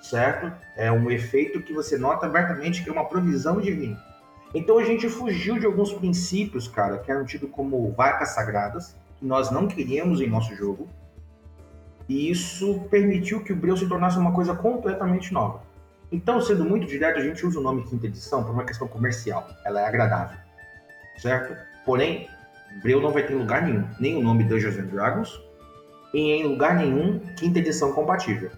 certo? 0.01 0.51
É 0.77 0.91
um 0.91 1.09
efeito 1.09 1.61
que 1.61 1.73
você 1.73 1.97
nota 1.97 2.27
abertamente 2.27 2.83
que 2.83 2.89
é 2.89 2.93
uma 2.93 3.05
provisão 3.05 3.59
divina. 3.59 3.97
Então 4.53 4.79
a 4.79 4.83
gente 4.83 5.07
fugiu 5.07 5.59
de 5.59 5.65
alguns 5.65 5.93
princípios, 5.93 6.67
cara, 6.67 6.97
que 6.97 7.11
eram 7.11 7.25
tidos 7.25 7.49
como 7.51 7.91
vacas 7.91 8.29
sagradas, 8.29 8.95
que 9.17 9.25
nós 9.25 9.51
não 9.51 9.67
queríamos 9.67 10.21
em 10.21 10.27
nosso 10.27 10.55
jogo. 10.55 10.87
E 12.07 12.31
isso 12.31 12.79
permitiu 12.89 13.43
que 13.43 13.53
o 13.53 13.55
Breu 13.55 13.77
se 13.77 13.87
tornasse 13.87 14.17
uma 14.17 14.33
coisa 14.33 14.55
completamente 14.55 15.31
nova. 15.31 15.61
Então, 16.11 16.41
sendo 16.41 16.65
muito 16.65 16.87
direto, 16.87 17.19
a 17.19 17.21
gente 17.21 17.45
usa 17.45 17.59
o 17.59 17.61
nome 17.61 17.83
quinta 17.83 18.07
edição 18.07 18.43
por 18.43 18.51
uma 18.51 18.65
questão 18.65 18.87
comercial. 18.87 19.47
Ela 19.63 19.81
é 19.81 19.85
agradável, 19.85 20.39
certo? 21.17 21.55
Porém, 21.85 22.27
Breu 22.81 22.99
não 22.99 23.11
vai 23.11 23.23
ter 23.23 23.35
lugar 23.35 23.61
nenhum, 23.61 23.87
nem 23.99 24.17
o 24.17 24.23
nome 24.23 24.43
Dungeons 24.43 24.77
and 24.77 24.87
Dragons, 24.87 25.39
e 26.11 26.19
em 26.19 26.47
lugar 26.47 26.75
nenhum 26.75 27.19
quinta 27.37 27.59
edição 27.59 27.93
compatível. 27.93 28.49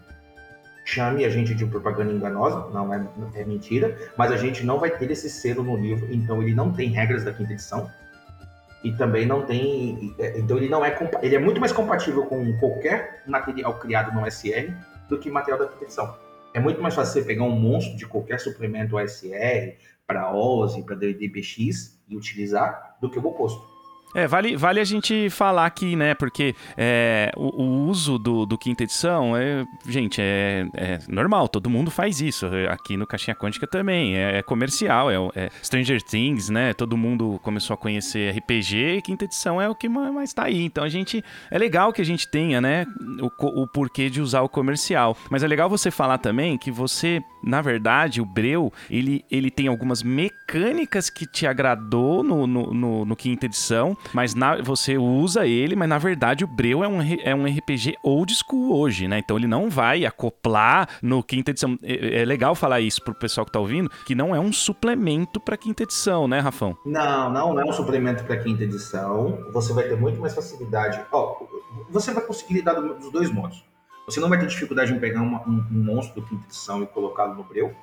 Chame 0.92 1.24
a 1.24 1.30
gente 1.30 1.56
de 1.56 1.66
propaganda 1.66 2.12
enganosa, 2.12 2.70
não 2.74 2.94
é, 2.94 3.02
é 3.36 3.46
mentira, 3.46 3.98
mas 4.18 4.30
a 4.30 4.36
gente 4.36 4.66
não 4.66 4.78
vai 4.78 4.92
ter 4.92 5.10
esse 5.10 5.30
selo 5.30 5.64
no 5.64 5.78
livro, 5.78 6.14
então 6.14 6.42
ele 6.42 6.54
não 6.54 6.74
tem 6.74 6.90
regras 6.90 7.24
da 7.24 7.32
quinta 7.32 7.54
edição 7.54 7.90
e 8.84 8.92
também 8.92 9.26
não 9.26 9.46
tem, 9.46 10.14
é, 10.20 10.38
então 10.38 10.58
ele 10.58 10.68
não 10.68 10.84
é 10.84 10.94
ele 11.22 11.34
é 11.34 11.40
muito 11.40 11.62
mais 11.62 11.72
compatível 11.72 12.26
com 12.26 12.58
qualquer 12.58 13.24
material 13.26 13.80
criado 13.80 14.14
no 14.14 14.30
SR 14.30 14.74
do 15.08 15.18
que 15.18 15.32
material 15.32 15.60
da 15.60 15.68
quinta 15.68 15.86
edição. 15.86 16.14
É 16.54 16.60
muito 16.60 16.82
mais 16.82 16.94
fácil 16.94 17.14
você 17.14 17.22
pegar 17.26 17.46
um 17.46 17.58
monstro 17.58 17.96
de 17.96 18.06
qualquer 18.06 18.42
suplemento 18.42 18.98
OSR 18.98 19.78
para 20.06 20.36
OSI, 20.36 20.84
para 20.84 20.98
DDBX 20.98 22.02
e 22.10 22.18
utilizar 22.18 22.98
do 23.00 23.10
que 23.10 23.18
o 23.18 23.26
oposto. 23.26 23.71
É, 24.14 24.28
vale, 24.28 24.56
vale 24.58 24.80
a 24.80 24.84
gente 24.84 25.30
falar 25.30 25.66
aqui, 25.66 25.96
né? 25.96 26.14
Porque 26.14 26.56
é, 26.78 27.32
o, 27.36 27.64
o, 27.64 27.88
uso 27.88 28.18
do, 28.18 28.46
do 28.46 28.58
quinta 28.58 28.84
edição, 28.84 29.36
é, 29.38 29.66
gente, 29.88 30.22
é, 30.22 30.68
é, 30.74 31.00
normal, 31.08 31.48
todo 31.48 31.70
mundo 31.70 31.90
faz 31.90 32.22
isso. 32.22 32.46
Aqui 32.70 32.98
no 32.98 33.08
Caixinha 33.08 33.36
Quântica 33.36 33.66
também. 33.66 34.18
É, 34.18 34.40
é 34.40 34.42
comercial, 34.42 35.10
é, 35.10 35.16
é, 35.36 35.50
Stranger 35.64 36.02
Things, 36.02 36.50
né? 36.50 36.74
Todo 36.74 36.98
mundo 36.98 37.40
começou 37.42 37.74
a 37.74 37.78
conhecer 37.78 38.36
RPG 38.38 38.98
e 38.98 39.02
quinta 39.02 39.26
edição 39.26 39.62
é 39.62 39.70
o 39.70 39.76
que 39.76 39.88
mais 39.88 40.34
tá 40.34 40.44
aí. 40.44 40.64
Então 40.64 40.84
a 40.84 40.90
gente. 40.90 41.24
É 41.50 41.58
legal 41.58 41.94
que 41.94 42.02
a 42.02 42.06
gente 42.06 42.28
tenha, 42.28 42.60
né? 42.60 42.86
O, 43.22 43.64
o 43.64 43.68
porquê 43.68 44.10
de 44.10 44.22
usar 44.22 44.42
o 44.42 44.50
comercial. 44.50 45.16
Mas 45.30 45.44
é 45.44 45.48
legal 45.48 45.70
você 45.70 45.90
falar 45.90 46.18
também 46.18 46.58
que 46.58 46.72
você, 46.72 47.24
na 47.44 47.62
verdade, 47.62 48.22
o 48.22 48.26
Breu, 48.26 48.72
ele, 48.90 49.24
ele 49.32 49.50
tem 49.50 49.68
algumas 49.68 50.04
mecânicas 50.04 51.10
que 51.10 51.26
te 51.26 51.46
agradou 51.48 52.24
no, 52.24 52.46
no, 52.46 52.74
no, 52.74 53.06
no 53.06 53.16
quinta 53.16 53.46
edição 53.46 53.98
mas 54.14 54.34
na, 54.36 54.62
você 54.62 54.98
usa 54.98 55.46
ele, 55.46 55.76
mas 55.76 55.88
na 55.88 55.98
verdade 55.98 56.44
o 56.44 56.48
Breu 56.48 56.84
é 56.84 56.88
um, 56.88 57.02
é 57.02 57.36
um 57.36 57.46
RPG 57.46 57.96
old 58.04 58.34
school 58.34 58.78
hoje, 58.78 59.08
né? 59.08 59.20
Então 59.20 59.38
ele 59.38 59.48
não 59.48 59.70
vai 59.70 60.06
acoplar 60.06 60.88
no 61.02 61.24
quinta 61.24 61.52
edição. 61.52 61.78
É, 61.84 62.22
é 62.22 62.26
legal 62.26 62.56
falar 62.56 62.82
isso 62.82 63.02
pro 63.04 63.14
pessoal 63.14 63.46
que 63.46 63.52
tá 63.52 63.60
ouvindo, 63.60 63.90
que 64.06 64.16
não 64.16 64.36
é 64.36 64.40
um 64.40 64.52
suplemento 64.52 65.40
pra 65.40 65.58
quinta 65.58 65.84
edição, 65.84 66.28
né, 66.28 66.40
Rafão? 66.40 66.78
Não, 66.86 67.32
não, 67.32 67.54
não 67.54 67.62
é 67.62 67.66
um 67.66 67.74
suplemento 67.74 68.24
pra 68.24 68.38
quinta 68.38 68.64
edição. 68.64 69.46
Você 69.54 69.74
vai 69.74 69.86
ter 69.86 69.98
muito 69.98 70.20
mais 70.20 70.34
facilidade. 70.34 71.02
Ó, 71.12 71.46
você 71.90 72.14
vai 72.14 72.24
conseguir 72.24 72.56
lidar 72.56 72.74
dos 72.74 73.12
dois 73.12 73.32
modos. 73.32 73.64
Você 74.06 74.20
não 74.20 74.30
vai 74.30 74.40
ter 74.40 74.48
dificuldade 74.48 74.94
em 74.94 75.00
pegar 75.00 75.22
uma, 75.22 75.42
um, 75.48 75.66
um 75.72 75.84
monstro 75.84 76.22
do 76.22 76.28
quinta 76.28 76.46
edição 76.46 76.82
e 76.84 76.88
colocá-lo 76.88 77.36
no 77.36 77.44
Breu. 77.44 77.76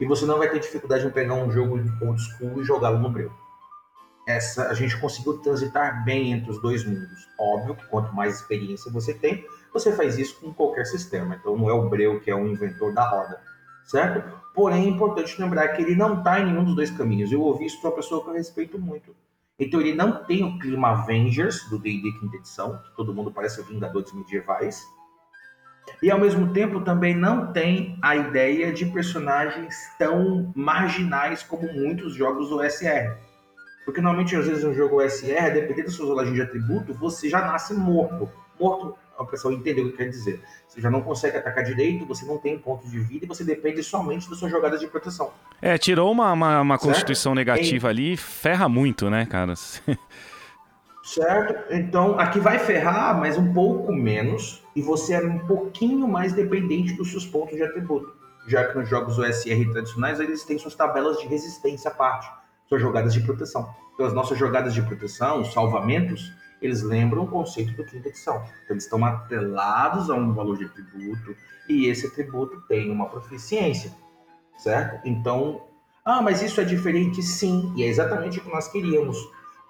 E 0.00 0.06
você 0.06 0.24
não 0.24 0.38
vai 0.38 0.48
ter 0.48 0.60
dificuldade 0.60 1.06
em 1.06 1.10
pegar 1.10 1.34
um 1.34 1.50
jogo 1.50 1.74
old 2.02 2.20
school 2.20 2.60
e 2.60 2.64
jogá-lo 2.64 2.98
no 2.98 3.10
Breu 3.10 3.32
essa, 4.28 4.68
a 4.68 4.74
gente 4.74 5.00
conseguiu 5.00 5.38
transitar 5.38 6.04
bem 6.04 6.32
entre 6.32 6.50
os 6.50 6.60
dois 6.60 6.84
mundos. 6.84 7.26
Óbvio 7.40 7.74
que 7.74 7.86
quanto 7.86 8.14
mais 8.14 8.36
experiência 8.36 8.92
você 8.92 9.14
tem, 9.14 9.46
você 9.72 9.90
faz 9.90 10.18
isso 10.18 10.38
com 10.38 10.52
qualquer 10.52 10.84
sistema. 10.84 11.34
Então 11.34 11.56
não 11.56 11.70
é 11.70 11.72
o 11.72 11.88
Breu 11.88 12.20
que 12.20 12.30
é 12.30 12.34
o 12.34 12.46
inventor 12.46 12.92
da 12.92 13.08
roda, 13.08 13.40
certo? 13.86 14.38
Porém, 14.54 14.84
é 14.84 14.88
importante 14.88 15.40
lembrar 15.40 15.68
que 15.68 15.80
ele 15.80 15.96
não 15.96 16.18
está 16.18 16.40
em 16.40 16.44
nenhum 16.44 16.62
dos 16.62 16.76
dois 16.76 16.90
caminhos. 16.90 17.32
Eu 17.32 17.40
ouvi 17.40 17.64
isso 17.64 17.80
de 17.80 17.86
uma 17.86 17.94
pessoa 17.94 18.22
que 18.22 18.28
eu 18.28 18.34
respeito 18.34 18.78
muito. 18.78 19.16
Então 19.58 19.80
ele 19.80 19.94
não 19.94 20.24
tem 20.24 20.44
o 20.44 20.58
clima 20.58 20.90
Avengers 20.90 21.68
do 21.70 21.78
D&D 21.78 22.12
quinta 22.20 22.36
edição, 22.36 22.78
que 22.78 22.94
todo 22.96 23.14
mundo 23.14 23.32
parece 23.32 23.62
Vingadores 23.62 24.12
medievais. 24.12 24.86
E 26.02 26.10
ao 26.10 26.18
mesmo 26.18 26.52
tempo 26.52 26.80
também 26.80 27.14
não 27.14 27.52
tem 27.52 27.98
a 28.02 28.16
ideia 28.16 28.72
de 28.72 28.86
personagens 28.86 29.74
tão 29.98 30.52
marginais 30.54 31.42
como 31.42 31.72
muitos 31.72 32.14
jogos 32.14 32.48
do 32.48 32.62
SR. 32.62 33.16
Porque 33.84 34.00
normalmente, 34.00 34.36
às 34.36 34.46
vezes, 34.46 34.64
um 34.64 34.74
jogo 34.74 35.00
SR, 35.00 35.50
dependendo 35.52 35.88
da 35.88 35.90
sua 35.90 36.06
rolagem 36.06 36.34
de 36.34 36.42
atributo, 36.42 36.92
você 36.92 37.28
já 37.28 37.40
nasce 37.40 37.72
morto. 37.72 38.28
Morto, 38.60 38.94
a 39.18 39.24
pessoa 39.24 39.52
entendeu 39.54 39.86
o 39.86 39.90
que 39.90 39.96
quer 39.96 40.08
dizer. 40.08 40.40
Você 40.68 40.80
já 40.80 40.90
não 40.90 41.00
consegue 41.00 41.38
atacar 41.38 41.64
direito, 41.64 42.06
você 42.06 42.24
não 42.26 42.38
tem 42.38 42.58
ponto 42.58 42.86
de 42.88 42.98
vida 43.00 43.24
e 43.24 43.28
você 43.28 43.42
depende 43.42 43.82
somente 43.82 44.28
das 44.28 44.38
suas 44.38 44.50
jogadas 44.50 44.78
de 44.80 44.86
proteção. 44.86 45.32
É, 45.60 45.76
tirou 45.78 46.12
uma, 46.12 46.32
uma, 46.32 46.60
uma 46.60 46.78
constituição 46.78 47.34
negativa 47.34 47.88
ali, 47.88 48.16
ferra 48.16 48.68
muito, 48.68 49.08
né, 49.08 49.26
cara? 49.26 49.54
certo? 51.02 51.72
Então, 51.72 52.18
aqui 52.18 52.38
vai 52.38 52.58
ferrar, 52.58 53.18
mas 53.18 53.38
um 53.38 53.52
pouco 53.52 53.92
menos, 53.92 54.62
e 54.78 54.82
você 54.82 55.14
é 55.14 55.20
um 55.20 55.40
pouquinho 55.40 56.06
mais 56.06 56.32
dependente 56.32 56.92
dos 56.94 57.10
seus 57.10 57.26
pontos 57.26 57.56
de 57.56 57.62
atributo. 57.64 58.14
Já 58.46 58.64
que 58.64 58.78
nos 58.78 58.88
jogos 58.88 59.18
OSR 59.18 59.72
tradicionais, 59.72 60.20
eles 60.20 60.44
têm 60.44 60.56
suas 60.56 60.76
tabelas 60.76 61.18
de 61.18 61.26
resistência 61.26 61.90
à 61.90 61.94
parte 61.94 62.30
suas 62.68 62.82
jogadas 62.82 63.14
de 63.14 63.20
proteção. 63.20 63.74
Então, 63.94 64.06
as 64.06 64.12
nossas 64.12 64.38
jogadas 64.38 64.74
de 64.74 64.82
proteção, 64.82 65.40
os 65.40 65.52
salvamentos, 65.52 66.32
eles 66.60 66.82
lembram 66.82 67.24
o 67.24 67.26
conceito 67.26 67.72
do 67.72 67.84
quinta 67.84 68.08
edição. 68.08 68.36
Então, 68.36 68.74
eles 68.74 68.84
estão 68.84 69.04
atrelados 69.04 70.10
a 70.10 70.14
um 70.14 70.32
valor 70.32 70.56
de 70.56 70.66
atributo 70.66 71.34
e 71.68 71.86
esse 71.86 72.06
atributo 72.06 72.60
tem 72.68 72.90
uma 72.90 73.08
proficiência, 73.08 73.90
certo? 74.58 75.00
Então, 75.06 75.62
ah, 76.04 76.22
mas 76.22 76.42
isso 76.42 76.60
é 76.60 76.64
diferente? 76.64 77.22
Sim, 77.22 77.72
e 77.74 77.82
é 77.82 77.86
exatamente 77.86 78.38
o 78.38 78.42
que 78.42 78.50
nós 78.50 78.68
queríamos, 78.68 79.16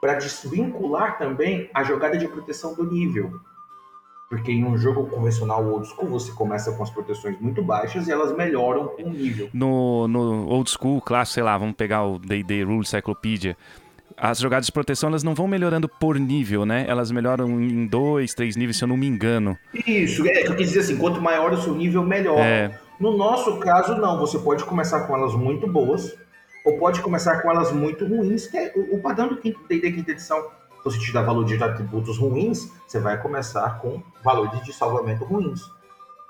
para 0.01 0.15
desvincular 0.15 1.19
também 1.19 1.71
a 1.73 1.83
jogada 1.83 2.19
de 2.19 2.29
proteção 2.29 2.75
do 2.75 2.85
nível. 2.85 3.41
Porque 4.29 4.53
em 4.53 4.63
um 4.63 4.77
jogo 4.77 5.07
convencional 5.07 5.67
old 5.67 5.89
school, 5.89 6.07
você 6.07 6.31
começa 6.33 6.71
com 6.73 6.83
as 6.83 6.91
proteções 6.91 7.41
muito 7.41 7.63
baixas 7.63 8.07
e 8.07 8.13
elas 8.13 8.37
melhoram 8.37 8.89
com 8.89 9.05
o 9.05 9.11
nível. 9.11 9.49
No, 9.55 10.07
no 10.07 10.47
old 10.49 10.71
school, 10.71 11.01
clássico, 11.01 11.35
sei 11.35 11.43
lá, 11.43 11.57
vamos 11.57 11.75
pegar 11.75 12.05
o 12.05 12.19
D&D 12.19 12.63
Rule 12.63 12.85
Cyclopedia. 12.85 13.57
As 14.15 14.39
jogadas 14.39 14.67
de 14.67 14.73
proteção, 14.73 15.09
elas 15.09 15.23
não 15.23 15.35
vão 15.35 15.49
melhorando 15.49 15.89
por 15.89 16.19
nível, 16.19 16.67
né? 16.67 16.85
Elas 16.87 17.11
melhoram 17.11 17.49
em 17.59 17.87
dois, 17.87 18.35
três 18.35 18.55
níveis, 18.55 18.77
se 18.77 18.85
eu 18.85 18.89
não 18.89 18.97
me 18.99 19.07
engano. 19.07 19.57
Isso, 19.87 20.27
é 20.27 20.43
que 20.43 20.49
eu 20.49 20.57
quis 20.57 20.69
dizer 20.69 20.81
assim, 20.81 20.99
quanto 20.99 21.23
maior 21.23 21.53
o 21.53 21.63
seu 21.63 21.75
nível, 21.75 22.03
melhor. 22.03 22.39
É. 22.39 22.79
No 23.01 23.17
nosso 23.17 23.59
caso, 23.59 23.95
não. 23.95 24.19
Você 24.19 24.39
pode 24.41 24.65
começar 24.65 25.07
com 25.07 25.17
elas 25.17 25.35
muito 25.35 25.67
boas, 25.67 26.15
ou 26.67 26.77
pode 26.79 27.01
começar 27.01 27.41
com 27.41 27.51
elas 27.51 27.73
muito 27.73 28.05
ruins, 28.05 28.47
que 28.47 28.59
é 28.59 28.73
o 28.77 28.99
padrão 28.99 29.29
do 29.29 29.37
D&D 29.37 29.93
quinta 29.93 30.11
edição 30.11 30.58
se 30.91 31.01
te 31.01 31.13
dá 31.13 31.23
valor 31.23 31.45
de 31.45 31.63
atributos 31.63 32.19
ruins, 32.19 32.73
você 32.87 32.99
vai 32.99 33.21
começar 33.21 33.79
com 33.81 34.03
valores 34.25 34.63
de 34.63 34.73
salvamento 34.73 35.25
ruins. 35.25 35.61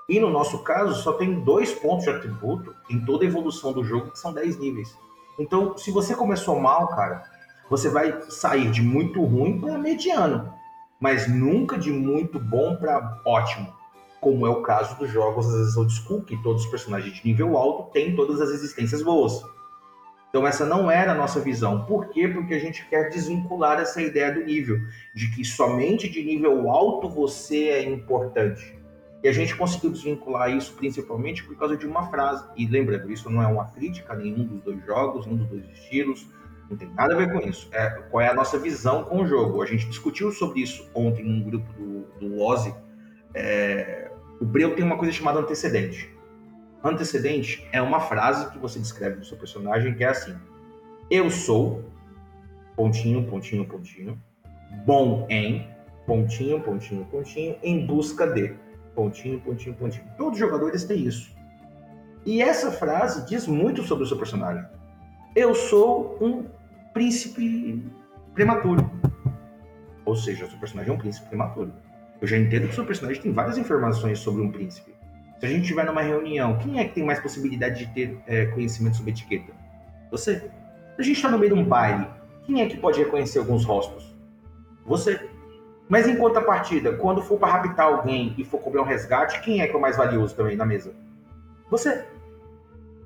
E 0.07 0.19
no 0.19 0.29
nosso 0.29 0.63
caso, 0.63 1.01
só 1.01 1.13
tem 1.13 1.39
dois 1.41 1.71
pontos 1.71 2.03
de 2.03 2.09
atributo 2.09 2.73
em 2.89 2.99
toda 3.05 3.23
a 3.23 3.27
evolução 3.27 3.71
do 3.71 3.83
jogo, 3.83 4.11
que 4.11 4.19
são 4.19 4.33
10 4.33 4.57
níveis. 4.57 4.97
Então, 5.37 5.77
se 5.77 5.91
você 5.91 6.15
começou 6.15 6.59
mal, 6.59 6.87
cara, 6.87 7.23
você 7.69 7.89
vai 7.89 8.19
sair 8.29 8.71
de 8.71 8.81
muito 8.81 9.23
ruim 9.23 9.61
para 9.61 9.77
mediano, 9.77 10.51
mas 10.99 11.29
nunca 11.29 11.77
de 11.77 11.91
muito 11.91 12.39
bom 12.39 12.75
para 12.75 13.21
ótimo, 13.23 13.71
como 14.19 14.45
é 14.45 14.49
o 14.49 14.61
caso 14.63 14.97
dos 14.97 15.09
jogos 15.11 15.47
às 15.47 15.55
vezes 15.55 15.77
old 15.77 15.93
school, 15.93 16.23
que 16.23 16.35
todos 16.41 16.65
os 16.65 16.71
personagens 16.71 17.15
de 17.15 17.25
nível 17.25 17.55
alto 17.55 17.91
têm 17.91 18.15
todas 18.15 18.41
as 18.41 18.49
existências 18.49 19.01
boas. 19.01 19.41
Então 20.29 20.45
essa 20.45 20.65
não 20.65 20.89
era 20.89 21.11
a 21.11 21.15
nossa 21.15 21.39
visão. 21.39 21.85
Por 21.85 22.09
quê? 22.09 22.27
Porque 22.27 22.53
a 22.53 22.59
gente 22.59 22.85
quer 22.87 23.09
desvincular 23.09 23.79
essa 23.79 24.01
ideia 24.01 24.31
do 24.31 24.43
nível, 24.43 24.79
de 25.13 25.29
que 25.31 25.43
somente 25.43 26.07
de 26.07 26.23
nível 26.23 26.69
alto 26.69 27.09
você 27.09 27.69
é 27.69 27.83
importante. 27.83 28.77
E 29.23 29.27
a 29.27 29.33
gente 29.33 29.55
conseguiu 29.55 29.89
desvincular 29.89 30.49
isso 30.49 30.73
principalmente 30.75 31.43
por 31.43 31.57
causa 31.57 31.75
de 31.75 31.85
uma 31.85 32.09
frase. 32.09 32.45
E 32.55 32.65
lembrando, 32.65 33.11
isso 33.11 33.29
não 33.29 33.41
é 33.41 33.47
uma 33.47 33.65
crítica 33.65 34.13
a 34.13 34.15
nenhum 34.15 34.45
dos 34.45 34.61
dois 34.61 34.85
jogos, 34.85 35.25
nenhum 35.25 35.39
dos 35.39 35.49
dois 35.49 35.65
estilos, 35.73 36.27
não 36.69 36.77
tem 36.77 36.87
nada 36.89 37.15
a 37.15 37.17
ver 37.17 37.31
com 37.31 37.39
isso. 37.39 37.67
É, 37.71 37.89
qual 38.11 38.21
é 38.21 38.29
a 38.29 38.33
nossa 38.33 38.57
visão 38.59 39.03
com 39.03 39.23
o 39.23 39.27
jogo? 39.27 39.61
A 39.61 39.65
gente 39.65 39.87
discutiu 39.87 40.31
sobre 40.31 40.61
isso 40.61 40.89
ontem 40.93 41.25
num 41.25 41.41
grupo 41.41 41.73
do, 41.73 42.05
do 42.19 42.41
Ozzy, 42.41 42.73
é, 43.33 44.11
O 44.39 44.45
breu 44.45 44.75
tem 44.75 44.85
uma 44.85 44.97
coisa 44.97 45.11
chamada 45.11 45.39
antecedente. 45.39 46.15
Antecedente 46.83 47.67
é 47.71 47.81
uma 47.81 47.99
frase 47.99 48.49
que 48.51 48.57
você 48.57 48.79
descreve 48.79 49.17
do 49.17 49.25
seu 49.25 49.37
personagem 49.37 49.93
que 49.93 50.03
é 50.03 50.07
assim: 50.07 50.35
Eu 51.11 51.29
sou 51.29 51.83
pontinho, 52.75 53.25
pontinho, 53.25 53.65
pontinho, 53.65 54.21
bom 54.85 55.27
em 55.29 55.67
pontinho, 56.05 56.61
pontinho, 56.61 57.05
pontinho, 57.05 57.57
em 57.61 57.85
busca 57.85 58.25
de 58.25 58.55
pontinho, 58.95 59.39
pontinho, 59.41 59.75
pontinho. 59.75 60.05
Todos 60.17 60.33
os 60.33 60.39
jogadores 60.39 60.85
têm 60.85 61.05
isso. 61.05 61.35
E 62.25 62.41
essa 62.41 62.71
frase 62.71 63.25
diz 63.27 63.45
muito 63.45 63.83
sobre 63.83 64.05
o 64.05 64.07
seu 64.07 64.17
personagem. 64.17 64.65
Eu 65.35 65.53
sou 65.53 66.17
um 66.21 66.45
príncipe 66.93 67.85
prematuro. 68.33 68.89
Ou 70.05 70.15
seja, 70.15 70.45
o 70.45 70.49
seu 70.49 70.59
personagem 70.59 70.91
é 70.91 70.95
um 70.95 70.97
príncipe 70.97 71.27
prematuro. 71.27 71.73
Eu 72.21 72.27
já 72.27 72.37
entendo 72.37 72.63
que 72.63 72.71
o 72.71 72.75
seu 72.75 72.85
personagem 72.85 73.21
tem 73.21 73.31
várias 73.31 73.57
informações 73.57 74.19
sobre 74.19 74.41
um 74.41 74.51
príncipe. 74.51 74.98
Se 75.39 75.45
a 75.45 75.49
gente 75.49 75.61
estiver 75.61 75.85
numa 75.85 76.01
reunião, 76.01 76.57
quem 76.57 76.79
é 76.79 76.85
que 76.85 76.95
tem 76.95 77.05
mais 77.05 77.19
possibilidade 77.19 77.85
de 77.85 77.93
ter 77.93 78.17
é, 78.27 78.47
conhecimento 78.47 78.97
sobre 78.97 79.11
etiqueta? 79.11 79.53
Você. 80.11 80.39
Se 80.39 81.01
a 81.01 81.03
gente 81.03 81.15
está 81.15 81.29
no 81.29 81.39
meio 81.39 81.53
de 81.53 81.59
um 81.59 81.63
baile, 81.63 82.07
quem 82.45 82.61
é 82.61 82.67
que 82.67 82.75
pode 82.75 82.99
reconhecer 82.99 83.39
alguns 83.39 83.63
rostos? 83.63 84.13
Você. 84.85 85.29
Mas 85.87 86.07
em 86.07 86.17
contrapartida, 86.17 86.93
quando 86.93 87.21
for 87.21 87.39
para 87.39 87.53
raptar 87.53 87.85
alguém 87.85 88.35
e 88.37 88.43
for 88.43 88.59
cobrar 88.59 88.81
um 88.81 88.85
resgate, 88.85 89.41
quem 89.41 89.61
é 89.61 89.67
que 89.67 89.73
é 89.73 89.77
o 89.77 89.81
mais 89.81 89.95
valioso 89.95 90.35
também 90.35 90.57
na 90.57 90.65
mesa? 90.65 90.93
Você. 91.71 92.05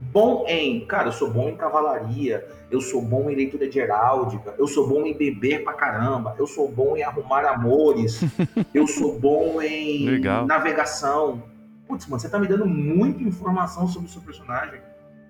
Bom 0.01 0.43
em, 0.47 0.85
cara, 0.85 1.09
eu 1.09 1.13
sou 1.13 1.29
bom 1.29 1.47
em 1.47 1.55
cavalaria, 1.55 2.45
eu 2.69 2.81
sou 2.81 3.01
bom 3.01 3.29
em 3.29 3.35
leitura 3.35 3.69
de 3.69 3.79
heráldica, 3.79 4.53
eu 4.57 4.67
sou 4.67 4.85
bom 4.85 5.05
em 5.05 5.13
beber 5.13 5.63
pra 5.63 5.73
caramba, 5.73 6.35
eu 6.37 6.45
sou 6.45 6.67
bom 6.67 6.97
em 6.97 7.03
arrumar 7.03 7.45
amores, 7.45 8.21
eu 8.73 8.85
sou 8.85 9.17
bom 9.17 9.61
em 9.61 10.05
Legal. 10.09 10.45
navegação. 10.45 11.52
Putz, 11.93 12.08
mano, 12.08 12.19
você 12.19 12.27
tá 12.27 12.39
me 12.39 12.47
dando 12.47 12.65
muita 12.65 13.21
informação 13.21 13.88
sobre 13.88 14.08
o 14.08 14.12
seu 14.12 14.19
personagem. 14.19 14.82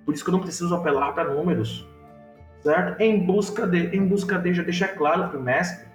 Por 0.05 0.13
isso 0.13 0.23
que 0.23 0.29
eu 0.29 0.31
não 0.31 0.39
preciso 0.39 0.73
apelar 0.73 1.11
para 1.11 1.25
números. 1.25 1.85
Certo? 2.61 3.01
Em 3.01 3.25
busca 3.25 3.67
de, 3.67 3.87
em 3.93 4.07
busca 4.07 4.39
de 4.39 4.53
já 4.53 4.63
deixar 4.63 4.87
claro 4.95 5.27
pro 5.27 5.41
mestre 5.41 5.85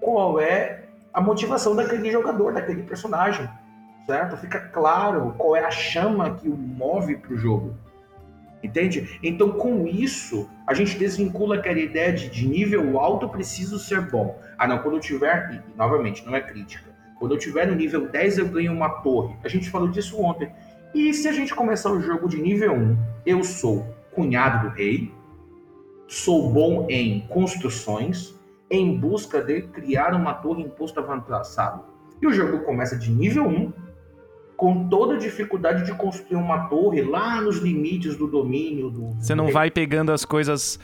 qual 0.00 0.38
é 0.38 0.84
a 1.12 1.20
motivação 1.20 1.74
daquele 1.74 2.12
jogador, 2.12 2.52
daquele 2.52 2.84
personagem. 2.84 3.50
Certo? 4.06 4.36
Fica 4.36 4.60
claro 4.60 5.34
qual 5.36 5.56
é 5.56 5.64
a 5.64 5.70
chama 5.72 6.36
que 6.36 6.48
o 6.48 6.56
move 6.56 7.16
pro 7.16 7.36
jogo. 7.36 7.74
Entende? 8.62 9.18
Então, 9.20 9.50
com 9.50 9.84
isso, 9.84 10.48
a 10.64 10.74
gente 10.74 10.96
desvincula 10.96 11.56
aquela 11.56 11.80
ideia 11.80 12.12
de, 12.12 12.30
de 12.30 12.46
nível 12.46 13.00
alto 13.00 13.28
preciso 13.28 13.80
ser 13.80 14.00
bom. 14.00 14.40
Ah, 14.56 14.68
não, 14.68 14.78
quando 14.78 14.94
eu 14.94 15.00
tiver, 15.00 15.54
e, 15.54 15.76
novamente, 15.76 16.24
não 16.24 16.36
é 16.36 16.40
crítica. 16.40 16.93
Quando 17.18 17.32
eu 17.32 17.38
tiver 17.38 17.66
no 17.66 17.74
nível 17.74 18.08
10, 18.08 18.38
eu 18.38 18.48
ganho 18.48 18.72
uma 18.72 18.88
torre. 18.88 19.36
A 19.42 19.48
gente 19.48 19.70
falou 19.70 19.88
disso 19.88 20.20
ontem. 20.20 20.50
E 20.94 21.12
se 21.12 21.28
a 21.28 21.32
gente 21.32 21.54
começar 21.54 21.90
o 21.90 22.00
jogo 22.00 22.28
de 22.28 22.40
nível 22.40 22.72
1, 22.72 22.96
eu 23.26 23.42
sou 23.42 23.86
cunhado 24.12 24.68
do 24.68 24.74
rei, 24.74 25.12
sou 26.06 26.50
bom 26.52 26.86
em 26.88 27.26
construções, 27.28 28.34
em 28.70 28.96
busca 28.96 29.42
de 29.42 29.62
criar 29.62 30.14
uma 30.14 30.34
torre 30.34 30.62
em 30.62 30.68
posto 30.68 31.00
avançado. 31.00 31.84
E 32.22 32.26
o 32.26 32.32
jogo 32.32 32.60
começa 32.60 32.96
de 32.96 33.10
nível 33.10 33.46
1, 33.46 33.72
com 34.64 34.88
toda 34.88 35.16
a 35.16 35.18
dificuldade 35.18 35.84
de 35.84 35.92
construir 35.92 36.38
uma 36.38 36.68
torre 36.68 37.02
lá 37.02 37.38
nos 37.38 37.58
limites 37.58 38.16
do 38.16 38.26
domínio. 38.26 38.88
Do... 38.88 39.10
Você 39.20 39.34
não 39.34 39.48
vai 39.52 39.70
pegando 39.70 40.10
as 40.10 40.24
coisas 40.24 40.80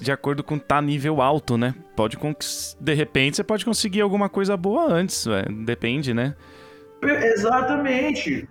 de 0.00 0.12
acordo 0.12 0.44
com 0.44 0.56
tá 0.56 0.80
nível 0.80 1.20
alto, 1.20 1.58
né? 1.58 1.74
Pode 1.96 2.16
de 2.80 2.94
repente 2.94 3.34
você 3.34 3.42
pode 3.42 3.64
conseguir 3.64 4.02
alguma 4.02 4.28
coisa 4.28 4.56
boa 4.56 4.84
antes, 4.84 5.24
véio. 5.24 5.64
depende, 5.64 6.14
né? 6.14 6.36
Exatamente. 7.02 8.48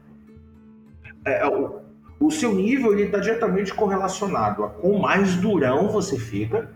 É, 1.26 1.48
o, 1.48 1.80
o, 2.20 2.30
seu 2.30 2.54
nível 2.54 2.92
ele 2.92 3.04
está 3.04 3.20
diretamente 3.20 3.74
correlacionado 3.74 4.66
a 4.66 4.70
quão 4.70 5.00
mais 5.00 5.38
durão 5.38 5.88
você 5.88 6.20
fica, 6.20 6.70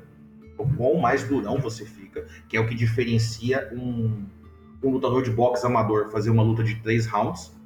o 0.57 0.65
quão 0.77 0.95
mais 0.95 1.27
durão 1.27 1.57
você 1.57 1.83
fica, 1.83 2.25
que 2.47 2.55
é 2.55 2.59
o 2.61 2.65
que 2.65 2.73
diferencia 2.73 3.69
um, 3.73 4.23
um 4.81 4.91
lutador 4.91 5.23
de 5.23 5.29
boxe 5.29 5.65
amador 5.65 6.09
fazer 6.09 6.29
uma 6.29 6.41
luta 6.41 6.63
de 6.63 6.75
três 6.75 7.05
rounds 7.05 7.56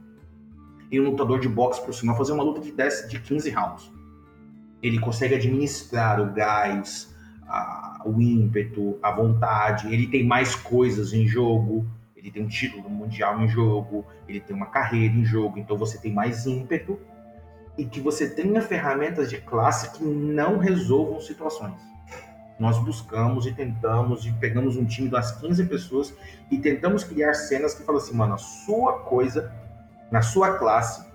e 0.91 0.99
um 0.99 1.09
lutador 1.09 1.39
de 1.39 1.47
boxe 1.47 1.81
profissional 1.81 2.17
fazer 2.17 2.33
uma 2.33 2.43
luta 2.43 2.59
de 2.59 2.71
10, 2.71 3.09
de 3.09 3.19
15 3.19 3.49
rounds. 3.49 3.91
Ele 4.83 4.99
consegue 4.99 5.33
administrar 5.35 6.19
o 6.19 6.33
gás, 6.33 7.15
a, 7.47 8.01
o 8.05 8.21
ímpeto, 8.21 8.99
a 9.01 9.11
vontade, 9.11 9.91
ele 9.93 10.07
tem 10.07 10.25
mais 10.25 10.53
coisas 10.53 11.13
em 11.13 11.25
jogo, 11.25 11.85
ele 12.15 12.29
tem 12.29 12.43
um 12.43 12.47
título 12.47 12.89
mundial 12.89 13.41
em 13.41 13.47
jogo, 13.47 14.05
ele 14.27 14.39
tem 14.39 14.55
uma 14.55 14.65
carreira 14.65 15.13
em 15.13 15.23
jogo, 15.23 15.57
então 15.57 15.77
você 15.77 15.97
tem 15.97 16.11
mais 16.11 16.45
ímpeto 16.45 16.99
e 17.77 17.85
que 17.85 18.01
você 18.01 18.29
tenha 18.29 18.61
ferramentas 18.61 19.29
de 19.29 19.37
classe 19.37 19.97
que 19.97 20.03
não 20.03 20.57
resolvam 20.57 21.21
situações. 21.21 21.79
Nós 22.59 22.77
buscamos 22.77 23.47
e 23.47 23.53
tentamos 23.53 24.25
e 24.25 24.31
pegamos 24.33 24.77
um 24.77 24.85
time 24.85 25.09
das 25.09 25.39
15 25.39 25.65
pessoas 25.65 26.13
e 26.51 26.59
tentamos 26.59 27.03
criar 27.03 27.33
cenas 27.33 27.73
que 27.73 27.83
falam 27.83 27.99
assim, 27.99 28.15
mano, 28.15 28.35
a 28.35 28.37
sua 28.37 28.99
coisa 28.99 29.51
na 30.11 30.21
sua 30.21 30.57
classe 30.57 31.09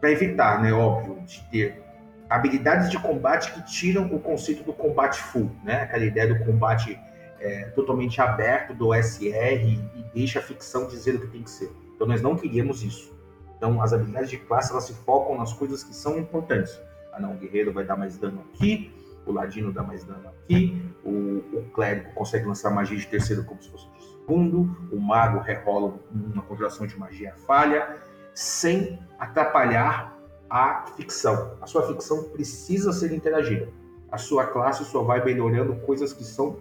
para 0.00 0.10
evitar, 0.10 0.60
né, 0.60 0.72
óbvio, 0.72 1.22
de 1.24 1.40
ter 1.44 1.82
habilidades 2.28 2.90
de 2.90 2.98
combate 2.98 3.52
que 3.52 3.64
tiram 3.64 4.06
o 4.06 4.18
conceito 4.18 4.64
do 4.64 4.72
combate 4.72 5.20
full, 5.20 5.50
né? 5.62 5.82
Aquela 5.82 6.04
ideia 6.04 6.34
do 6.34 6.44
combate 6.44 6.98
é, 7.38 7.64
totalmente 7.74 8.20
aberto 8.20 8.74
do 8.74 8.92
SR 8.94 9.64
e 9.64 10.04
deixa 10.14 10.38
a 10.38 10.42
ficção 10.42 10.88
dizer 10.88 11.14
o 11.14 11.20
que 11.20 11.26
tem 11.28 11.42
que 11.42 11.50
ser. 11.50 11.70
Então 11.94 12.06
nós 12.06 12.20
não 12.20 12.34
queríamos 12.34 12.82
isso. 12.82 13.14
Então 13.56 13.80
as 13.80 13.92
habilidades 13.92 14.30
de 14.30 14.38
classe 14.38 14.72
elas 14.72 14.84
se 14.84 14.94
focam 14.94 15.38
nas 15.38 15.52
coisas 15.52 15.84
que 15.84 15.94
são 15.94 16.18
importantes. 16.18 16.80
Ah, 17.12 17.20
não, 17.20 17.34
o 17.34 17.36
guerreiro 17.36 17.72
vai 17.72 17.84
dar 17.84 17.96
mais 17.96 18.16
dano 18.16 18.42
aqui, 18.52 18.92
o 19.26 19.32
ladino 19.32 19.70
dá 19.70 19.82
mais 19.82 20.02
dano 20.02 20.28
aqui, 20.28 20.82
o, 21.04 21.10
o 21.52 21.70
clérigo 21.74 22.12
consegue 22.14 22.46
lançar 22.46 22.70
magia 22.70 22.96
de 22.96 23.06
terceiro 23.06 23.44
como 23.44 23.62
se 23.62 23.70
fosse 23.70 23.86
de 23.98 24.04
segundo, 24.22 24.74
o 24.90 24.98
mago 24.98 25.40
rerola 25.40 26.00
uma 26.10 26.42
conjuração 26.42 26.86
de 26.86 26.98
magia 26.98 27.34
falha 27.46 27.98
sem 28.34 28.98
atrapalhar 29.18 30.16
a 30.48 30.84
ficção. 30.96 31.56
A 31.60 31.66
sua 31.66 31.86
ficção 31.86 32.24
precisa 32.24 32.92
ser 32.92 33.12
interagida. 33.12 33.68
A 34.10 34.18
sua 34.18 34.46
classe 34.46 34.84
só 34.84 35.02
vai 35.02 35.24
melhorando 35.24 35.74
coisas 35.76 36.12
que 36.12 36.24
são 36.24 36.58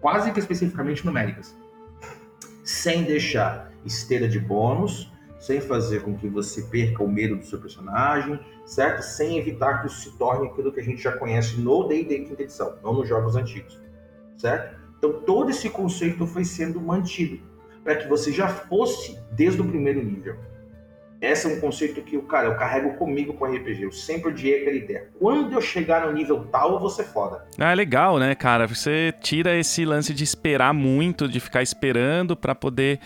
quase 0.00 0.32
que 0.32 0.38
especificamente 0.38 1.04
numéricas, 1.04 1.54
sem 2.64 3.04
deixar 3.04 3.70
esteira 3.84 4.28
de 4.28 4.38
bônus, 4.38 5.12
sem 5.38 5.60
fazer 5.60 6.02
com 6.02 6.16
que 6.16 6.28
você 6.28 6.62
perca 6.62 7.02
o 7.02 7.08
medo 7.08 7.36
do 7.36 7.44
seu 7.44 7.60
personagem, 7.60 8.40
certo? 8.64 9.02
Sem 9.02 9.38
evitar 9.38 9.80
que 9.80 9.88
isso 9.88 10.00
se 10.00 10.16
torne 10.16 10.48
aquilo 10.48 10.72
que 10.72 10.80
a 10.80 10.82
gente 10.82 11.02
já 11.02 11.12
conhece 11.12 11.60
no 11.60 11.86
D&D 11.86 12.20
quinta 12.20 12.42
edição, 12.42 12.76
não 12.82 12.94
nos 12.94 13.08
jogos 13.08 13.36
antigos, 13.36 13.78
certo? 14.36 14.78
Então 14.98 15.20
todo 15.20 15.50
esse 15.50 15.68
conceito 15.70 16.26
foi 16.26 16.44
sendo 16.44 16.80
mantido 16.80 17.40
para 17.84 17.96
que 17.96 18.08
você 18.08 18.32
já 18.32 18.48
fosse 18.48 19.18
desde 19.32 19.60
o 19.60 19.64
primeiro 19.64 20.02
nível 20.02 20.36
esse 21.20 21.46
é 21.46 21.56
um 21.56 21.60
conceito 21.60 22.00
que, 22.02 22.16
cara, 22.22 22.46
eu 22.46 22.56
carrego 22.56 22.94
comigo 22.94 23.34
com 23.34 23.44
RPG. 23.44 23.82
Eu 23.82 23.92
sempre 23.92 24.28
odiei 24.28 24.60
aquela 24.60 24.76
ideia. 24.76 25.08
Quando 25.18 25.52
eu 25.52 25.60
chegar 25.60 26.06
no 26.06 26.12
nível 26.12 26.44
tal, 26.44 26.74
eu 26.74 26.78
vou 26.78 26.88
ser 26.88 27.04
foda. 27.04 27.44
Ah, 27.58 27.72
é 27.72 27.74
legal, 27.74 28.18
né, 28.18 28.36
cara? 28.36 28.68
Você 28.68 29.12
tira 29.20 29.56
esse 29.56 29.84
lance 29.84 30.14
de 30.14 30.22
esperar 30.22 30.72
muito, 30.72 31.28
de 31.28 31.40
ficar 31.40 31.60
esperando 31.60 32.36
para 32.36 32.54
poder 32.54 33.00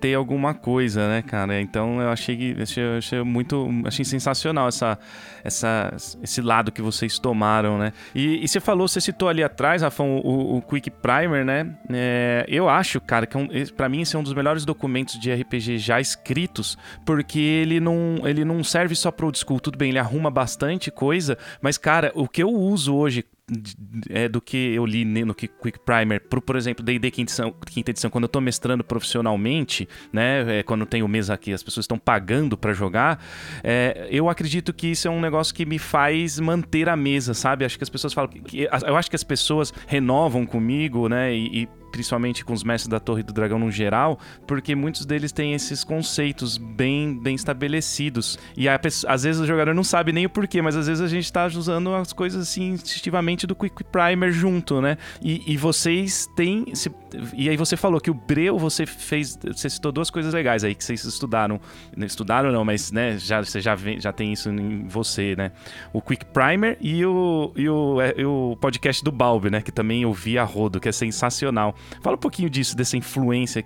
ter 0.00 0.14
alguma 0.14 0.54
coisa, 0.54 1.08
né, 1.08 1.22
cara? 1.22 1.60
Então 1.60 2.00
eu 2.00 2.10
achei, 2.10 2.56
achei, 2.60 2.98
achei 2.98 3.22
muito. 3.22 3.68
Achei 3.84 4.04
sensacional 4.04 4.68
essa, 4.68 4.96
essa, 5.42 5.92
esse 6.22 6.40
lado 6.40 6.70
que 6.70 6.80
vocês 6.80 7.18
tomaram, 7.18 7.78
né? 7.78 7.92
E, 8.14 8.44
e 8.44 8.46
você 8.46 8.60
falou, 8.60 8.86
você 8.86 9.00
citou 9.00 9.28
ali 9.28 9.42
atrás, 9.42 9.82
Rafão, 9.82 10.18
o, 10.18 10.58
o 10.58 10.62
Quick 10.62 10.90
Primer, 10.90 11.44
né? 11.44 11.74
É, 11.90 12.44
eu 12.48 12.68
acho, 12.68 13.00
cara, 13.00 13.26
que 13.26 13.36
é 13.36 13.40
um, 13.40 13.48
para 13.76 13.88
mim 13.88 14.02
esse 14.02 14.14
é 14.14 14.18
um 14.18 14.22
dos 14.22 14.34
melhores 14.34 14.64
documentos 14.64 15.18
de 15.18 15.32
RPG 15.34 15.78
já 15.78 16.00
escritos, 16.00 16.78
porque 17.04 17.55
ele 17.56 17.80
não, 17.80 18.20
ele 18.24 18.44
não 18.44 18.62
serve 18.62 18.94
só 18.94 19.10
pro 19.10 19.26
old 19.26 19.38
school. 19.38 19.60
Tudo 19.60 19.78
bem, 19.78 19.90
ele 19.90 19.98
arruma 19.98 20.30
bastante 20.30 20.90
coisa, 20.90 21.36
mas, 21.60 21.78
cara, 21.78 22.12
o 22.14 22.28
que 22.28 22.42
eu 22.42 22.50
uso 22.50 22.94
hoje 22.94 23.24
é, 24.10 24.28
do 24.28 24.40
que 24.40 24.74
eu 24.74 24.84
li 24.84 25.04
no 25.04 25.34
Quick 25.34 25.78
Primer, 25.84 26.20
por, 26.20 26.40
por 26.40 26.56
exemplo, 26.56 26.84
D&D 26.84 27.10
quinta 27.12 27.30
edição, 27.30 27.54
quinta 27.64 27.90
edição, 27.92 28.10
quando 28.10 28.24
eu 28.24 28.28
tô 28.28 28.40
mestrando 28.40 28.82
profissionalmente, 28.82 29.88
né, 30.12 30.58
é, 30.58 30.62
quando 30.64 30.84
tem 30.84 31.02
o 31.02 31.08
mês 31.08 31.30
aqui, 31.30 31.52
as 31.52 31.62
pessoas 31.62 31.84
estão 31.84 31.96
pagando 31.98 32.56
para 32.56 32.72
jogar, 32.72 33.24
é, 33.62 34.08
eu 34.10 34.28
acredito 34.28 34.72
que 34.72 34.88
isso 34.88 35.06
é 35.06 35.10
um 35.10 35.20
negócio 35.20 35.54
que 35.54 35.64
me 35.64 35.78
faz 35.78 36.40
manter 36.40 36.88
a 36.88 36.96
mesa, 36.96 37.34
sabe? 37.34 37.64
Acho 37.64 37.78
que 37.78 37.84
as 37.84 37.90
pessoas 37.90 38.12
falam 38.12 38.30
que, 38.30 38.62
eu 38.62 38.96
acho 38.96 39.08
que 39.08 39.16
as 39.16 39.24
pessoas 39.24 39.72
renovam 39.86 40.44
comigo, 40.44 41.08
né, 41.08 41.32
e, 41.32 41.62
e 41.62 41.68
principalmente 41.96 42.44
com 42.44 42.52
os 42.52 42.62
mestres 42.62 42.88
da 42.88 43.00
Torre 43.00 43.22
do 43.22 43.32
Dragão 43.32 43.58
no 43.58 43.70
geral, 43.70 44.18
porque 44.46 44.74
muitos 44.74 45.06
deles 45.06 45.32
têm 45.32 45.54
esses 45.54 45.82
conceitos 45.82 46.58
bem, 46.58 47.18
bem 47.18 47.34
estabelecidos. 47.34 48.38
E 48.54 48.68
a, 48.68 48.78
às 49.08 49.22
vezes 49.22 49.40
o 49.40 49.46
jogador 49.46 49.74
não 49.74 49.82
sabe 49.82 50.12
nem 50.12 50.26
o 50.26 50.28
porquê, 50.28 50.60
mas 50.60 50.76
às 50.76 50.88
vezes 50.88 51.02
a 51.02 51.08
gente 51.08 51.32
tá 51.32 51.46
usando 51.46 51.94
as 51.94 52.12
coisas 52.12 52.42
assim 52.42 52.72
instintivamente 52.72 53.46
do 53.46 53.54
Quick 53.54 53.82
Primer 53.84 54.30
junto, 54.30 54.82
né? 54.82 54.98
E, 55.22 55.42
e 55.50 55.56
vocês 55.56 56.28
têm. 56.36 56.66
Se, 56.74 56.92
e 57.34 57.48
aí 57.48 57.56
você 57.56 57.78
falou 57.78 57.98
que 57.98 58.10
o 58.10 58.14
Breu 58.14 58.58
você 58.58 58.84
fez. 58.84 59.38
Você 59.42 59.70
citou 59.70 59.90
duas 59.90 60.10
coisas 60.10 60.34
legais 60.34 60.64
aí 60.64 60.74
que 60.74 60.84
vocês 60.84 61.02
estudaram. 61.02 61.58
Estudaram 61.96 62.52
não, 62.52 62.62
mas 62.62 62.92
né, 62.92 63.16
já, 63.16 63.42
você 63.42 63.58
já, 63.58 63.74
vem, 63.74 63.98
já 63.98 64.12
tem 64.12 64.34
isso 64.34 64.50
em 64.50 64.86
você, 64.86 65.34
né? 65.34 65.50
O 65.94 66.02
Quick 66.02 66.26
Primer 66.26 66.76
e 66.78 67.06
o, 67.06 67.52
e 67.56 67.66
o, 67.70 68.00
é, 68.02 68.14
e 68.18 68.24
o 68.26 68.54
podcast 68.60 69.02
do 69.02 69.10
Balbi, 69.10 69.48
né? 69.48 69.62
Que 69.62 69.72
também 69.72 70.02
eu 70.02 70.12
vi 70.12 70.38
a 70.38 70.44
rodo, 70.44 70.78
que 70.78 70.90
é 70.90 70.92
sensacional. 70.92 71.74
Fala 72.00 72.16
um 72.16 72.18
pouquinho 72.18 72.50
disso, 72.50 72.76
dessa 72.76 72.96
influência 72.96 73.64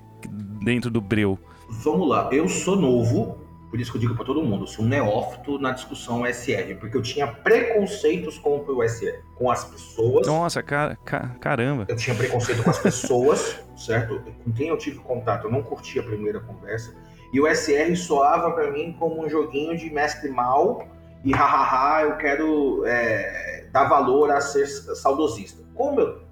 dentro 0.62 0.90
do 0.90 1.00
Breu. 1.00 1.38
Vamos 1.68 2.08
lá, 2.08 2.28
eu 2.32 2.48
sou 2.48 2.76
novo, 2.76 3.38
por 3.70 3.80
isso 3.80 3.92
que 3.92 3.96
eu 3.96 4.00
digo 4.00 4.14
para 4.16 4.24
todo 4.24 4.42
mundo, 4.42 4.66
sou 4.66 4.84
um 4.84 4.88
neófito 4.88 5.58
na 5.58 5.70
discussão 5.70 6.26
SR, 6.26 6.74
porque 6.80 6.96
eu 6.96 7.02
tinha 7.02 7.26
preconceitos 7.28 8.36
com 8.38 8.58
o 8.58 8.88
SR, 8.88 9.20
com 9.36 9.50
as 9.50 9.64
pessoas. 9.64 10.26
Nossa, 10.26 10.62
car 10.62 10.98
caramba. 11.38 11.86
Eu 11.88 11.96
tinha 11.96 12.16
preconceito 12.16 12.64
com 12.64 12.70
as 12.70 12.78
pessoas, 12.78 13.60
certo? 13.76 14.20
Com 14.44 14.52
quem 14.52 14.68
eu 14.68 14.76
tive 14.76 14.98
contato, 14.98 15.46
eu 15.46 15.52
não 15.52 15.62
curti 15.62 15.98
a 16.00 16.02
primeira 16.02 16.40
conversa. 16.40 16.94
E 17.32 17.40
o 17.40 17.46
SR 17.46 17.94
soava 17.96 18.50
para 18.50 18.72
mim 18.72 18.92
como 18.98 19.24
um 19.24 19.30
joguinho 19.30 19.76
de 19.76 19.88
mestre 19.88 20.30
mal 20.30 20.88
e 21.24 21.32
hahaha, 21.32 22.02
eu 22.02 22.16
quero 22.16 22.84
é, 22.86 23.66
dar 23.72 23.84
valor 23.84 24.30
a 24.30 24.40
ser 24.40 24.66
saudosista. 24.66 25.62
Como 25.74 26.00
eu 26.00 26.29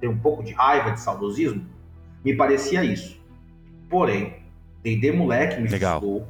tenho 0.00 0.12
um 0.12 0.18
pouco 0.18 0.42
de 0.42 0.52
raiva 0.52 0.92
de 0.92 1.00
saudosismo, 1.00 1.66
me 2.24 2.34
parecia 2.34 2.84
isso. 2.84 3.20
Porém, 3.88 4.42
D&D 4.82 5.12
moleque 5.12 5.60
me 5.60 5.68
Legal. 5.68 6.00
fisgou. 6.00 6.28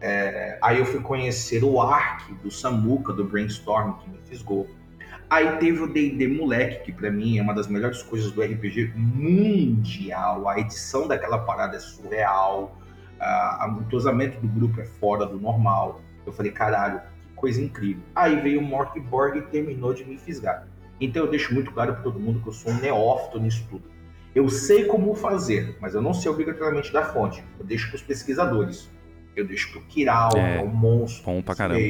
É, 0.00 0.58
aí 0.60 0.78
eu 0.78 0.84
fui 0.84 1.00
conhecer 1.00 1.62
o 1.62 1.80
Ark 1.80 2.32
do 2.42 2.50
Samuka, 2.50 3.12
do 3.12 3.24
Brainstorm, 3.24 3.92
que 3.98 4.10
me 4.10 4.18
fisgou. 4.24 4.68
Aí 5.30 5.56
teve 5.58 5.80
o 5.80 5.86
D&D 5.86 6.28
moleque, 6.28 6.84
que 6.84 6.92
para 6.92 7.10
mim 7.10 7.38
é 7.38 7.42
uma 7.42 7.54
das 7.54 7.66
melhores 7.66 8.02
coisas 8.02 8.30
do 8.32 8.42
RPG 8.42 8.92
mundial. 8.96 10.48
A 10.48 10.58
edição 10.58 11.08
daquela 11.08 11.38
parada 11.38 11.76
é 11.76 11.80
surreal. 11.80 12.76
Uh, 13.18 13.76
o 13.76 13.80
entrosamento 13.80 14.40
do 14.40 14.48
grupo 14.48 14.80
é 14.80 14.84
fora 14.84 15.24
do 15.24 15.38
normal. 15.38 16.02
Eu 16.26 16.32
falei, 16.32 16.52
caralho, 16.52 17.00
que 17.22 17.34
coisa 17.34 17.62
incrível. 17.62 18.02
Aí 18.14 18.40
veio 18.40 18.60
o 18.60 18.62
Mork 18.62 18.98
Borg 19.00 19.38
e 19.38 19.42
terminou 19.42 19.94
de 19.94 20.04
me 20.04 20.18
fisgar. 20.18 20.66
Então 21.02 21.24
eu 21.24 21.30
deixo 21.30 21.52
muito 21.52 21.72
claro 21.72 21.94
para 21.94 22.02
todo 22.02 22.20
mundo 22.20 22.40
que 22.40 22.48
eu 22.48 22.52
sou 22.52 22.70
um 22.70 22.80
neófito 22.80 23.40
nisso 23.40 23.66
tudo. 23.68 23.82
Eu 24.34 24.48
sei 24.48 24.84
como 24.84 25.14
fazer, 25.14 25.76
mas 25.80 25.94
eu 25.94 26.00
não 26.00 26.14
sei 26.14 26.30
obrigatoriamente 26.30 26.92
da 26.92 27.04
fonte. 27.04 27.44
Eu 27.58 27.66
deixo 27.66 27.88
para 27.88 27.96
os 27.96 28.02
pesquisadores. 28.02 28.88
Eu 29.34 29.46
deixo 29.46 29.72
para 29.72 29.80
o 29.80 29.84
Kiral, 29.84 30.30
é, 30.36 30.60
o 30.60 30.68
monstro. 30.68 31.24
Bom 31.24 31.42
pra 31.42 31.54
caramba. 31.54 31.80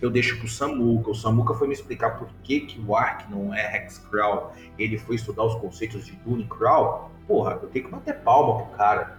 Eu 0.00 0.10
deixo 0.10 0.36
para 0.36 0.46
o 0.46 0.48
Samuka. 0.48 1.10
O 1.10 1.14
Samuka 1.14 1.54
foi 1.54 1.66
me 1.66 1.74
explicar 1.74 2.18
por 2.18 2.28
que, 2.42 2.60
que 2.60 2.80
o 2.80 2.96
Ark 2.96 3.30
não 3.30 3.52
é 3.52 3.76
Hexcrawl. 3.76 4.52
Ele 4.78 4.96
foi 4.96 5.16
estudar 5.16 5.44
os 5.44 5.54
conceitos 5.56 6.06
de 6.06 6.12
Dune 6.24 6.44
Crawl. 6.44 7.10
Porra, 7.26 7.58
eu 7.62 7.68
tenho 7.68 7.86
que 7.86 7.90
bater 7.90 8.14
palma 8.20 8.64
pro 8.64 8.76
cara. 8.76 9.18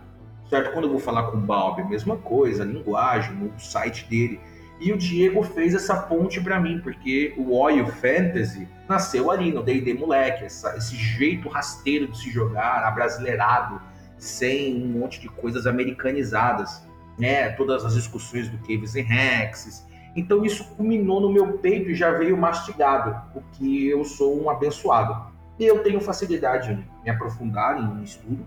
Certo? 0.49 0.71
Quando 0.71 0.85
eu 0.85 0.91
vou 0.91 0.99
falar 0.99 1.31
com 1.31 1.37
o 1.37 1.41
Balbi, 1.41 1.83
mesma 1.83 2.17
coisa, 2.17 2.63
a 2.63 2.65
linguagem, 2.65 3.35
o 3.43 3.59
site 3.59 4.05
dele. 4.09 4.39
E 4.83 4.91
o 4.91 4.97
Diego 4.97 5.41
fez 5.43 5.73
essa 5.73 5.95
ponte 5.95 6.41
para 6.41 6.59
mim, 6.59 6.81
porque 6.81 7.33
o 7.37 7.55
Oil 7.55 7.87
Fantasy 7.87 8.67
nasceu 8.87 9.31
ali 9.31 9.49
no 9.49 9.63
D&D 9.63 9.93
moleque, 9.93 10.43
essa, 10.43 10.75
esse 10.75 10.93
jeito 10.97 11.47
rasteiro 11.47 12.09
de 12.09 12.17
se 12.17 12.29
jogar, 12.29 12.83
abrasileirado, 12.83 13.81
sem 14.17 14.83
um 14.83 14.99
monte 14.99 15.21
de 15.21 15.29
coisas 15.29 15.65
americanizadas, 15.65 16.85
né? 17.17 17.49
Todas 17.51 17.85
as 17.85 17.93
discussões 17.93 18.49
do 18.49 18.57
Caves 18.57 18.93
and 18.97 19.09
Hexes. 19.09 19.87
Então 20.17 20.43
isso 20.43 20.65
culminou 20.75 21.21
no 21.21 21.31
meu 21.31 21.53
peito 21.59 21.89
e 21.89 21.95
já 21.95 22.11
veio 22.11 22.35
mastigado, 22.35 23.15
porque 23.31 23.87
eu 23.89 24.03
sou 24.03 24.43
um 24.43 24.49
abençoado. 24.49 25.31
E 25.57 25.63
eu 25.63 25.81
tenho 25.81 26.01
facilidade 26.01 26.73
em 26.73 26.85
me 27.05 27.09
aprofundar 27.09 27.79
em 27.79 27.85
um 27.85 28.03
estudo, 28.03 28.45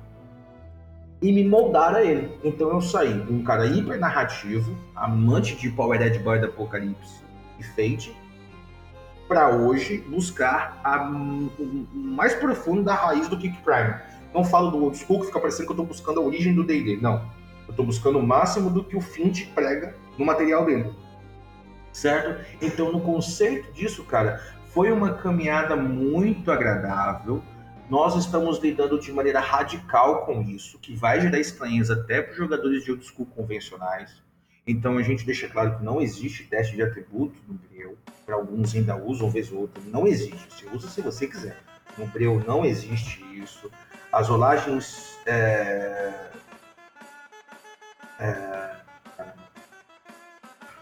e 1.27 1.33
me 1.33 1.43
moldar 1.43 1.93
a 1.97 2.05
ele. 2.05 2.31
Então 2.45 2.71
eu 2.71 2.81
saí 2.81 3.13
de 3.13 3.33
um 3.33 3.43
cara 3.43 3.67
hiper 3.67 3.99
narrativo, 3.99 4.77
amante 4.95 5.57
de 5.57 5.69
Power 5.71 6.23
Boy 6.23 6.39
da 6.39 6.47
Apocalipse 6.47 7.21
e 7.59 7.65
Fate, 7.65 8.17
para 9.27 9.51
hoje 9.51 9.99
buscar 10.07 10.81
a, 10.85 11.03
o 11.03 11.91
mais 11.93 12.33
profundo 12.35 12.85
da 12.85 12.95
raiz 12.95 13.27
do 13.27 13.37
Kick 13.37 13.61
Prime. 13.63 13.95
Não 14.33 14.45
falo 14.45 14.71
do 14.71 14.85
old 14.85 14.97
school 14.97 15.19
que 15.19 15.27
fica 15.27 15.41
parecendo 15.41 15.65
que 15.65 15.71
eu 15.73 15.75
estou 15.75 15.87
buscando 15.87 16.21
a 16.21 16.23
origem 16.23 16.55
do 16.55 16.63
D&D, 16.63 16.99
não. 17.03 17.15
Eu 17.67 17.71
estou 17.71 17.85
buscando 17.85 18.21
o 18.21 18.23
máximo 18.25 18.71
do 18.71 18.85
que 18.85 18.97
o 18.97 19.01
Fint 19.01 19.49
prega 19.53 19.97
no 20.17 20.25
material 20.25 20.65
dele. 20.65 20.93
Certo? 21.91 22.45
Então, 22.63 22.93
no 22.93 23.01
conceito 23.01 23.73
disso, 23.73 24.05
cara, 24.05 24.41
foi 24.67 24.93
uma 24.93 25.15
caminhada 25.15 25.75
muito 25.75 26.53
agradável, 26.53 27.43
nós 27.89 28.17
estamos 28.17 28.59
lidando 28.59 28.99
de 28.99 29.13
maneira 29.13 29.41
radical 29.41 30.25
com 30.25 30.43
isso, 30.43 30.79
que 30.79 30.95
vai 30.95 31.21
gerar 31.21 31.39
estranheza 31.39 31.95
até 31.95 32.21
para 32.21 32.33
os 32.33 32.37
jogadores 32.37 32.85
de 32.85 32.91
old 32.91 33.05
school 33.05 33.27
convencionais. 33.27 34.23
Então 34.67 34.99
a 34.99 35.03
gente 35.03 35.25
deixa 35.25 35.49
claro 35.49 35.79
que 35.79 35.85
não 35.85 36.01
existe 36.01 36.45
teste 36.45 36.75
de 36.75 36.83
atributo 36.83 37.37
no 37.47 37.55
Breu. 37.55 37.97
Para 38.25 38.35
alguns 38.35 38.75
ainda 38.75 38.97
usam, 38.97 39.31
vez 39.31 39.53
ou 39.53 39.61
outra. 39.61 39.81
Não 39.87 40.07
existe. 40.07 40.49
Você 40.51 40.67
usa 40.67 40.89
se 40.89 41.01
você 41.01 41.29
quiser. 41.29 41.57
No 41.97 42.07
Breu 42.07 42.43
não 42.45 42.65
existe 42.65 43.25
isso. 43.37 43.71
As 44.13 44.29
rolagens. 44.29 45.19
É... 45.25 46.13
É... 48.19 48.77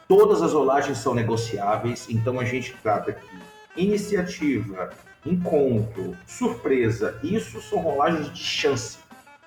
Todas 0.09 0.41
as 0.43 0.53
rolagens 0.53 0.99
são 0.99 1.15
negociáveis, 1.15 2.07
então 2.09 2.39
a 2.39 2.45
gente 2.45 2.75
trata 2.83 3.11
aqui 3.11 3.39
iniciativa, 3.77 4.91
encontro, 5.25 6.17
surpresa, 6.27 7.19
isso 7.23 7.61
são 7.63 7.79
rolagens 7.79 8.33
de 8.33 8.43
chance. 8.43 8.99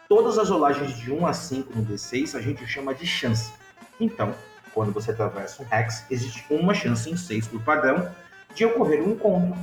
Todas 0.10 0.38
as 0.38 0.50
rolagens 0.50 0.98
de 0.98 1.12
1 1.12 1.28
a 1.28 1.34
5 1.34 1.78
no 1.78 1.86
D6 1.86 2.36
a 2.36 2.42
gente 2.42 2.66
chama 2.66 2.96
de 2.96 3.06
chance. 3.06 3.52
Então, 4.00 4.34
quando 4.74 4.92
você 4.92 5.12
atravessa 5.12 5.62
um 5.62 5.76
hex, 5.76 6.06
existe 6.10 6.46
uma 6.50 6.74
chance 6.74 7.10
em 7.10 7.18
6 7.18 7.48
por 7.48 7.62
padrão 7.62 8.10
de 8.56 8.66
ocorrer 8.66 9.02
um 9.02 9.12
encontro. 9.12 9.58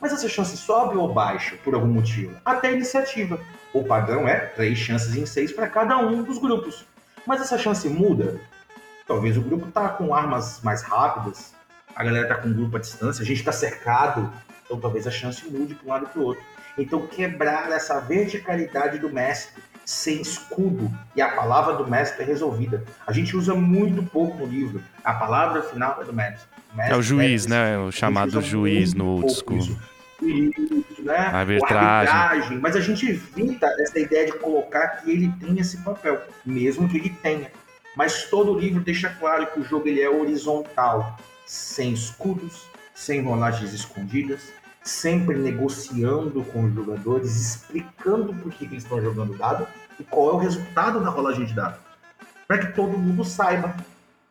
Mas 0.00 0.12
essa 0.12 0.28
chance 0.28 0.56
sobe 0.56 0.96
ou 0.96 1.12
baixa 1.12 1.56
por 1.64 1.74
algum 1.74 1.88
motivo? 1.88 2.36
Até 2.44 2.68
a 2.68 2.72
iniciativa. 2.72 3.40
O 3.72 3.84
padrão 3.84 4.28
é 4.28 4.38
3 4.38 4.78
chances 4.78 5.16
em 5.16 5.26
6 5.26 5.52
para 5.52 5.68
cada 5.68 5.98
um 5.98 6.22
dos 6.22 6.38
grupos. 6.38 6.84
Mas 7.26 7.40
essa 7.40 7.58
chance 7.58 7.88
muda? 7.88 8.40
Talvez 9.06 9.36
o 9.36 9.40
grupo 9.40 9.70
tá 9.70 9.88
com 9.88 10.14
armas 10.14 10.60
mais 10.62 10.82
rápidas, 10.82 11.54
a 11.96 12.04
galera 12.04 12.28
tá 12.28 12.34
com 12.36 12.48
um 12.48 12.52
grupo 12.52 12.76
à 12.76 12.80
distância, 12.80 13.22
a 13.22 13.26
gente 13.26 13.38
está 13.38 13.52
cercado, 13.52 14.30
então 14.68 14.78
talvez 14.78 15.06
a 15.06 15.10
chance 15.10 15.48
mude 15.48 15.74
para 15.74 15.86
um 15.86 15.88
lado 15.88 16.06
para 16.06 16.20
o 16.20 16.24
outro. 16.24 16.44
Então 16.76 17.06
quebrar 17.06 17.72
essa 17.72 17.98
verticalidade 18.00 18.98
do 18.98 19.08
mestre 19.08 19.62
sem 19.84 20.20
escudo 20.20 20.90
e 21.16 21.22
a 21.22 21.28
palavra 21.28 21.74
do 21.74 21.88
mestre 21.88 22.22
é 22.22 22.26
resolvida. 22.26 22.84
A 23.06 23.12
gente 23.12 23.34
usa 23.34 23.54
muito 23.54 24.02
pouco 24.02 24.36
no 24.36 24.46
livro. 24.46 24.82
A 25.02 25.14
palavra 25.14 25.62
final 25.62 25.98
é 26.02 26.04
do 26.04 26.12
mestre. 26.12 26.46
O 26.74 26.76
mestre 26.76 26.94
é 26.94 26.96
o 26.98 27.02
juiz, 27.02 27.46
é 27.46 27.48
né? 27.48 27.78
O 27.78 27.90
chamado 27.90 28.42
juiz 28.42 28.92
no 28.92 29.06
old 29.06 29.32
school. 29.32 29.58
Isso, 30.20 31.02
né? 31.02 31.16
Arbitragem. 31.16 32.12
arbitragem. 32.12 32.58
Mas 32.58 32.76
a 32.76 32.80
gente 32.80 33.08
evita 33.08 33.66
essa 33.78 33.98
ideia 33.98 34.26
de 34.26 34.32
colocar 34.32 34.88
que 34.88 35.10
ele 35.10 35.32
tem 35.40 35.58
esse 35.58 35.78
papel, 35.78 36.20
mesmo 36.44 36.86
que 36.86 36.98
ele 36.98 37.10
tenha. 37.22 37.50
Mas 37.96 38.24
todo 38.24 38.52
o 38.52 38.58
livro 38.58 38.80
deixa 38.80 39.08
claro 39.08 39.46
que 39.46 39.60
o 39.60 39.64
jogo 39.64 39.88
ele 39.88 40.02
é 40.02 40.10
horizontal, 40.10 41.18
sem 41.46 41.94
escudos, 41.94 42.68
sem 42.98 43.22
rolagens 43.22 43.72
escondidas, 43.72 44.52
sempre 44.82 45.38
negociando 45.38 46.42
com 46.46 46.64
os 46.64 46.74
jogadores, 46.74 47.36
explicando 47.36 48.34
por 48.34 48.52
que, 48.52 48.64
eles 48.64 48.82
estão 48.82 49.00
jogando 49.00 49.38
dado 49.38 49.68
e 50.00 50.02
qual 50.02 50.30
é 50.30 50.32
o 50.32 50.38
resultado 50.38 51.00
da 51.00 51.08
rolagem 51.08 51.46
de 51.46 51.54
dado. 51.54 51.78
Para 52.48 52.58
que 52.58 52.72
todo 52.72 52.98
mundo 52.98 53.24
saiba, 53.24 53.76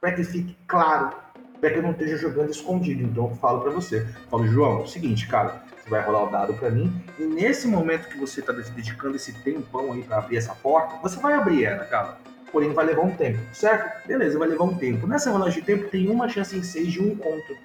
para 0.01 0.11
que 0.11 0.23
fique 0.23 0.57
claro, 0.67 1.15
para 1.61 1.69
que 1.69 1.77
eu 1.77 1.81
não 1.81 1.91
esteja 1.91 2.17
jogando 2.17 2.51
escondido. 2.51 3.03
Então 3.03 3.29
eu 3.29 3.35
falo 3.37 3.61
para 3.61 3.71
você, 3.71 4.05
falo, 4.29 4.45
João, 4.45 4.81
é 4.81 4.83
o 4.83 4.87
seguinte, 4.87 5.27
cara, 5.27 5.63
você 5.81 5.89
vai 5.89 6.01
rolar 6.01 6.25
o 6.25 6.29
dado 6.29 6.53
para 6.55 6.69
mim 6.69 7.01
e 7.17 7.23
nesse 7.23 7.69
momento 7.69 8.09
que 8.09 8.19
você 8.19 8.41
está 8.41 8.51
dedicando 8.51 9.15
esse 9.15 9.31
tempão 9.43 9.93
aí 9.93 10.03
para 10.03 10.17
abrir 10.17 10.37
essa 10.37 10.53
porta, 10.53 10.97
você 11.01 11.17
vai 11.21 11.35
abrir 11.35 11.63
ela, 11.63 11.85
cara. 11.85 12.17
Porém, 12.51 12.73
vai 12.73 12.85
levar 12.85 13.03
um 13.03 13.15
tempo, 13.15 13.39
certo? 13.53 14.05
Beleza, 14.05 14.37
vai 14.37 14.49
levar 14.49 14.65
um 14.65 14.75
tempo. 14.75 15.07
Nessa 15.07 15.31
rolagem 15.31 15.61
de 15.61 15.65
tempo 15.65 15.89
tem 15.89 16.09
uma 16.09 16.27
chance 16.27 16.57
em 16.57 16.63
seis 16.63 16.91
de 16.91 17.01
um 17.01 17.07
encontro. 17.07 17.55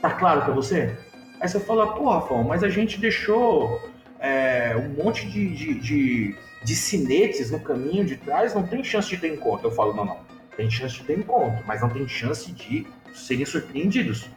Tá 0.00 0.10
claro 0.10 0.42
para 0.42 0.54
você? 0.54 0.96
Aí 1.40 1.48
você 1.48 1.60
fala, 1.60 1.94
pô, 1.94 2.10
Rafão, 2.10 2.42
mas 2.44 2.62
a 2.62 2.68
gente 2.68 3.00
deixou 3.00 3.80
é, 4.18 4.74
um 4.76 5.02
monte 5.02 5.28
de, 5.28 5.48
de, 5.54 5.74
de, 5.74 6.36
de 6.62 6.76
cinetes 6.76 7.50
no 7.50 7.60
caminho 7.60 8.04
de 8.04 8.16
trás, 8.16 8.54
não 8.54 8.66
tem 8.66 8.82
chance 8.82 9.08
de 9.08 9.16
ter 9.16 9.32
encontro. 9.32 9.68
Eu 9.68 9.72
falo, 9.72 9.94
não, 9.94 10.04
não. 10.04 10.18
Tem 10.56 10.68
chance 10.68 10.96
de 10.96 11.04
ter 11.04 11.18
encontro, 11.18 11.62
mas 11.66 11.80
não 11.80 11.88
tem 11.88 12.06
chance 12.08 12.50
de 12.50 12.86
serem 13.14 13.46
surpreendidos. 13.46 14.28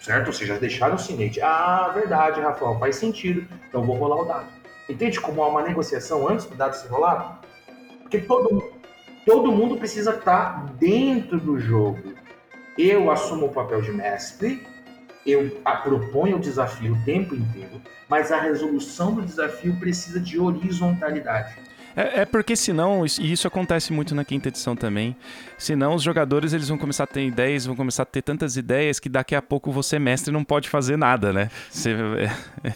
Certo? 0.00 0.32
Vocês 0.32 0.48
já 0.48 0.58
deixaram 0.58 0.94
o 0.94 0.98
cinete. 0.98 1.40
Ah, 1.40 1.90
verdade, 1.94 2.40
Rafael, 2.40 2.78
faz 2.78 2.96
sentido. 2.96 3.46
Então 3.68 3.84
vou 3.84 3.96
rolar 3.96 4.22
o 4.22 4.24
dado. 4.24 4.46
Entende 4.88 5.20
como 5.20 5.42
há 5.42 5.48
uma 5.48 5.62
negociação 5.62 6.28
antes 6.28 6.46
do 6.46 6.56
dado 6.56 6.74
ser 6.74 6.88
rolado? 6.88 7.38
Porque 8.02 8.18
todo, 8.18 8.72
todo 9.24 9.52
mundo 9.52 9.76
precisa 9.76 10.12
estar 10.12 10.66
dentro 10.74 11.40
do 11.40 11.58
jogo. 11.58 12.14
Eu 12.78 13.10
assumo 13.10 13.46
o 13.46 13.52
papel 13.52 13.82
de 13.82 13.92
mestre, 13.92 14.66
eu 15.26 15.50
proponho 15.82 16.36
o 16.36 16.40
desafio 16.40 16.94
o 16.94 17.04
tempo 17.04 17.34
inteiro, 17.34 17.80
mas 18.08 18.32
a 18.32 18.40
resolução 18.40 19.14
do 19.14 19.22
desafio 19.22 19.78
precisa 19.78 20.18
de 20.18 20.38
horizontalidade. 20.38 21.56
É, 21.96 22.22
é, 22.22 22.24
porque 22.24 22.56
senão, 22.56 23.04
e 23.04 23.32
isso 23.32 23.46
acontece 23.46 23.92
muito 23.92 24.14
na 24.14 24.24
quinta 24.24 24.48
edição 24.48 24.74
também, 24.74 25.16
senão 25.58 25.94
os 25.94 26.02
jogadores 26.02 26.52
eles 26.52 26.68
vão 26.68 26.78
começar 26.78 27.04
a 27.04 27.06
ter 27.06 27.24
ideias, 27.24 27.66
vão 27.66 27.76
começar 27.76 28.02
a 28.02 28.06
ter 28.06 28.22
tantas 28.22 28.56
ideias 28.56 28.98
que 28.98 29.08
daqui 29.08 29.34
a 29.34 29.42
pouco 29.42 29.70
você, 29.70 29.98
mestre, 29.98 30.32
não 30.32 30.44
pode 30.44 30.68
fazer 30.68 30.96
nada, 30.96 31.32
né? 31.32 31.50
Você, 31.70 31.94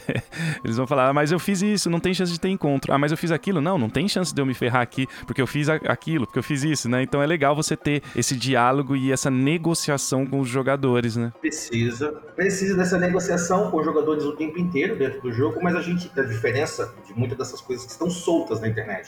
eles 0.63 0.77
vão 0.77 0.85
falar, 0.85 1.09
ah, 1.09 1.13
mas 1.13 1.31
eu 1.31 1.39
fiz 1.39 1.61
isso, 1.61 1.89
não 1.89 1.99
tem 1.99 2.13
chance 2.13 2.31
de 2.31 2.39
ter 2.39 2.49
encontro. 2.49 2.93
Ah, 2.93 2.97
mas 2.97 3.11
eu 3.11 3.17
fiz 3.17 3.31
aquilo. 3.31 3.61
Não, 3.61 3.77
não 3.77 3.89
tem 3.89 4.07
chance 4.07 4.33
de 4.33 4.41
eu 4.41 4.45
me 4.45 4.53
ferrar 4.53 4.81
aqui, 4.81 5.07
porque 5.25 5.41
eu 5.41 5.47
fiz 5.47 5.69
aquilo, 5.69 6.25
porque 6.25 6.39
eu 6.39 6.43
fiz 6.43 6.63
isso, 6.63 6.89
né? 6.89 7.01
Então 7.01 7.21
é 7.21 7.25
legal 7.25 7.55
você 7.55 7.75
ter 7.75 8.01
esse 8.15 8.35
diálogo 8.35 8.95
e 8.95 9.11
essa 9.11 9.29
negociação 9.29 10.25
com 10.25 10.39
os 10.39 10.47
jogadores, 10.47 11.15
né? 11.15 11.31
Precisa. 11.39 12.11
Precisa 12.35 12.75
dessa 12.75 12.97
negociação 12.97 13.71
com 13.71 13.77
os 13.77 13.85
jogadores 13.85 14.23
o 14.23 14.33
tempo 14.33 14.59
inteiro 14.59 14.95
dentro 14.95 15.21
do 15.21 15.31
jogo, 15.31 15.59
mas 15.61 15.75
a 15.75 15.81
gente, 15.81 16.11
a 16.17 16.23
diferença 16.23 16.93
de 17.05 17.13
muitas 17.13 17.37
dessas 17.37 17.61
coisas 17.61 17.85
que 17.85 17.91
estão 17.91 18.09
soltas 18.09 18.59
na 18.61 18.67
internet 18.67 19.06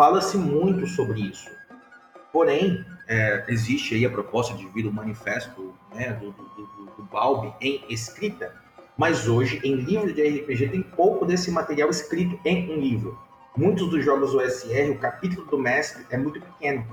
Fala-se 0.00 0.38
muito 0.38 0.86
sobre 0.86 1.20
isso. 1.20 1.50
Porém, 2.32 2.86
é, 3.06 3.44
existe 3.48 3.94
aí 3.94 4.06
a 4.06 4.08
proposta 4.08 4.54
de 4.54 4.66
vir 4.68 4.86
o 4.86 4.90
manifesto 4.90 5.74
né, 5.94 6.14
do, 6.14 6.32
do, 6.32 6.42
do, 6.42 6.90
do 6.96 7.02
Balbi 7.02 7.52
em 7.60 7.84
escrita, 7.90 8.50
mas 8.96 9.28
hoje, 9.28 9.60
em 9.62 9.74
livro 9.74 10.10
de 10.10 10.22
RPG, 10.22 10.68
tem 10.70 10.82
pouco 10.82 11.26
desse 11.26 11.50
material 11.50 11.90
escrito 11.90 12.40
em 12.46 12.72
um 12.72 12.80
livro. 12.80 13.18
Muitos 13.54 13.90
dos 13.90 14.02
jogos 14.02 14.34
OSR, 14.34 14.90
o 14.90 14.98
capítulo 14.98 15.44
do 15.48 15.58
mestre 15.58 16.06
é 16.08 16.16
muito 16.16 16.40
pequeno. 16.40 16.86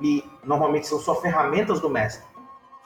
E 0.00 0.24
normalmente 0.42 0.86
são 0.86 0.98
só 0.98 1.14
ferramentas 1.20 1.78
do 1.78 1.90
mestre. 1.90 2.24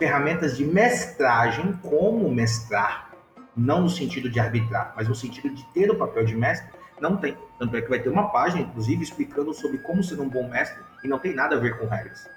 Ferramentas 0.01 0.57
de 0.57 0.65
mestragem, 0.65 1.75
como 1.75 2.29
mestrar. 2.29 3.13
Não 3.57 3.83
no 3.83 3.89
sentido 3.89 4.29
de 4.29 4.41
arbitrar, 4.41 4.95
mas 4.97 5.07
no 5.07 5.15
sentido 5.15 5.49
de 5.55 5.65
ter 5.67 5.89
o 5.93 5.97
papel 5.97 6.25
de 6.25 6.35
mestre 6.35 6.80
não 7.01 7.17
tem. 7.17 7.37
Tanto 7.59 7.77
é 7.77 7.83
que 7.83 7.89
vai 7.89 7.99
ter 7.99 8.09
uma 8.09 8.31
página, 8.31 8.63
inclusive, 8.63 9.03
explicando 9.03 9.53
sobre 9.55 9.79
como 9.79 10.03
ser 10.03 10.21
um 10.21 10.29
bom 10.29 10.49
mestre 10.49 10.83
e 11.03 11.09
não 11.09 11.19
tem 11.19 11.35
nada 11.35 11.57
a 11.57 11.59
ver 11.59 11.79
com 11.79 11.87
regras. 11.87 12.29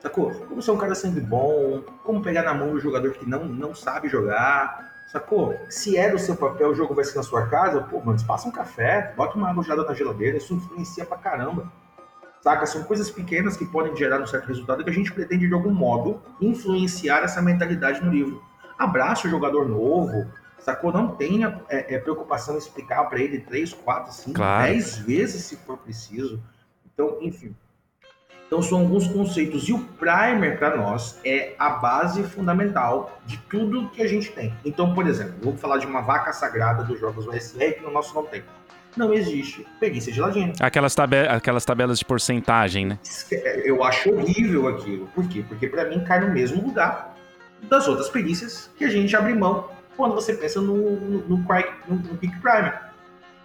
Sacou? 0.00 0.30
Como 0.30 0.62
ser 0.62 0.70
um 0.70 0.76
cara 0.76 0.94
sempre 0.94 1.20
bom, 1.20 1.82
como 2.04 2.22
pegar 2.22 2.42
na 2.42 2.54
mão 2.54 2.70
do 2.70 2.80
jogador 2.80 3.12
que 3.12 3.28
não, 3.28 3.44
não 3.44 3.74
sabe 3.74 4.08
jogar, 4.08 5.04
sacou? 5.06 5.58
Se 5.68 5.96
é 5.96 6.10
do 6.10 6.18
seu 6.18 6.36
papel, 6.36 6.70
o 6.70 6.74
jogo 6.74 6.94
vai 6.94 7.04
ser 7.04 7.16
na 7.16 7.22
sua 7.22 7.46
casa, 7.48 7.80
pô, 7.80 8.00
mano, 8.00 8.18
passa 8.26 8.48
um 8.48 8.52
café, 8.52 9.12
bota 9.16 9.36
uma 9.36 9.50
água 9.50 9.64
gelada 9.64 9.88
na 9.88 9.94
geladeira, 9.94 10.36
isso 10.36 10.54
influencia 10.54 11.04
pra 11.04 11.16
caramba. 11.16 11.72
Saca? 12.40 12.66
São 12.66 12.84
coisas 12.84 13.10
pequenas 13.10 13.56
que 13.56 13.64
podem 13.64 13.96
gerar 13.96 14.20
um 14.20 14.26
certo 14.26 14.46
resultado 14.46 14.84
que 14.84 14.90
a 14.90 14.92
gente 14.92 15.12
pretende, 15.12 15.48
de 15.48 15.54
algum 15.54 15.72
modo, 15.72 16.20
influenciar 16.40 17.24
essa 17.24 17.42
mentalidade 17.42 18.04
no 18.04 18.10
livro. 18.10 18.40
Abraça 18.78 19.26
o 19.26 19.30
jogador 19.30 19.66
novo, 19.68 20.30
sacou? 20.58 20.92
Não 20.92 21.08
tenha 21.08 21.60
é, 21.68 21.94
é, 21.94 21.98
preocupação 21.98 22.54
em 22.54 22.58
explicar 22.58 23.04
para 23.04 23.20
ele 23.20 23.40
três, 23.40 23.72
quatro, 23.72 24.12
cinco, 24.12 24.34
claro. 24.34 24.64
dez 24.64 24.98
vezes 24.98 25.44
se 25.44 25.56
for 25.56 25.78
preciso. 25.78 26.42
Então, 26.92 27.18
enfim. 27.20 27.54
Então, 28.46 28.62
são 28.62 28.80
alguns 28.80 29.08
conceitos. 29.08 29.68
E 29.68 29.72
o 29.72 29.78
primer, 29.80 30.58
para 30.58 30.76
nós, 30.76 31.18
é 31.24 31.54
a 31.58 31.70
base 31.70 32.22
fundamental 32.22 33.18
de 33.26 33.38
tudo 33.38 33.88
que 33.90 34.00
a 34.00 34.06
gente 34.06 34.30
tem. 34.30 34.54
Então, 34.64 34.94
por 34.94 35.06
exemplo, 35.06 35.34
vou 35.42 35.56
falar 35.56 35.78
de 35.78 35.86
uma 35.86 36.00
vaca 36.00 36.32
sagrada 36.32 36.84
dos 36.84 36.98
jogos 37.00 37.26
OSR 37.26 37.74
que 37.74 37.82
no 37.82 37.90
nosso 37.90 38.14
não 38.14 38.24
tem. 38.24 38.44
Não 38.96 39.12
existe 39.12 39.66
perícia 39.78 40.12
de 40.12 40.20
ladino. 40.20 40.54
Aquelas, 40.60 40.94
tabe 40.94 41.28
aquelas 41.28 41.64
tabelas 41.64 41.98
de 41.98 42.04
porcentagem, 42.04 42.86
né? 42.86 42.98
É, 43.30 43.68
eu 43.68 43.84
acho 43.84 44.10
horrível 44.10 44.68
aquilo. 44.68 45.06
Por 45.08 45.28
quê? 45.28 45.44
Porque 45.46 45.68
para 45.68 45.84
mim 45.84 46.02
cai 46.04 46.20
no 46.20 46.32
mesmo 46.32 46.64
lugar 46.64 47.14
das 47.62 47.86
outras 47.88 48.08
perícias 48.08 48.70
que 48.78 48.84
a 48.84 48.88
gente 48.88 49.14
abre 49.14 49.34
mão 49.34 49.68
quando 49.96 50.14
você 50.14 50.34
pensa 50.34 50.60
no, 50.60 50.76
no, 50.76 51.28
no, 51.28 51.36
no, 51.36 51.96
no 51.96 52.18
Peak 52.18 52.40
Primer. 52.40 52.86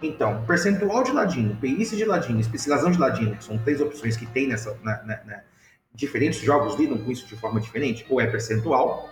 Então, 0.02 0.44
percentual 0.44 1.04
de 1.04 1.12
ladino, 1.12 1.56
perícia 1.56 1.96
de 1.96 2.04
ladino, 2.04 2.40
especialização 2.40 2.90
de 2.90 2.98
ladino, 2.98 3.36
que 3.36 3.44
são 3.44 3.56
três 3.58 3.80
opções 3.80 4.16
que 4.16 4.26
tem 4.26 4.48
nessa. 4.48 4.76
Na, 4.82 5.02
na, 5.04 5.24
na, 5.24 5.40
diferentes 5.94 6.40
jogos 6.40 6.74
lidam 6.76 6.98
com 6.98 7.10
isso 7.10 7.26
de 7.26 7.36
forma 7.36 7.60
diferente. 7.60 8.04
Ou 8.08 8.20
é 8.20 8.26
percentual, 8.26 9.08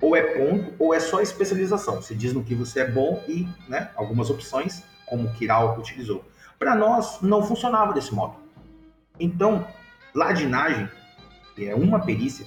ou 0.00 0.16
é 0.16 0.22
ponto, 0.22 0.74
ou 0.78 0.92
é 0.92 1.00
só 1.00 1.20
especialização. 1.20 2.02
Você 2.02 2.14
diz 2.14 2.32
no 2.32 2.42
que 2.42 2.54
você 2.54 2.80
é 2.80 2.90
bom 2.90 3.22
e 3.28 3.48
né, 3.68 3.90
algumas 3.94 4.28
opções, 4.28 4.82
como 5.06 5.28
o 5.28 5.32
Kiral 5.34 5.78
utilizou. 5.78 6.24
Para 6.58 6.74
nós, 6.74 7.20
não 7.22 7.42
funcionava 7.42 7.92
desse 7.92 8.12
modo. 8.12 8.34
Então, 9.20 9.66
ladinagem, 10.14 10.88
que 11.54 11.66
é 11.66 11.74
uma 11.74 12.00
perícia, 12.00 12.46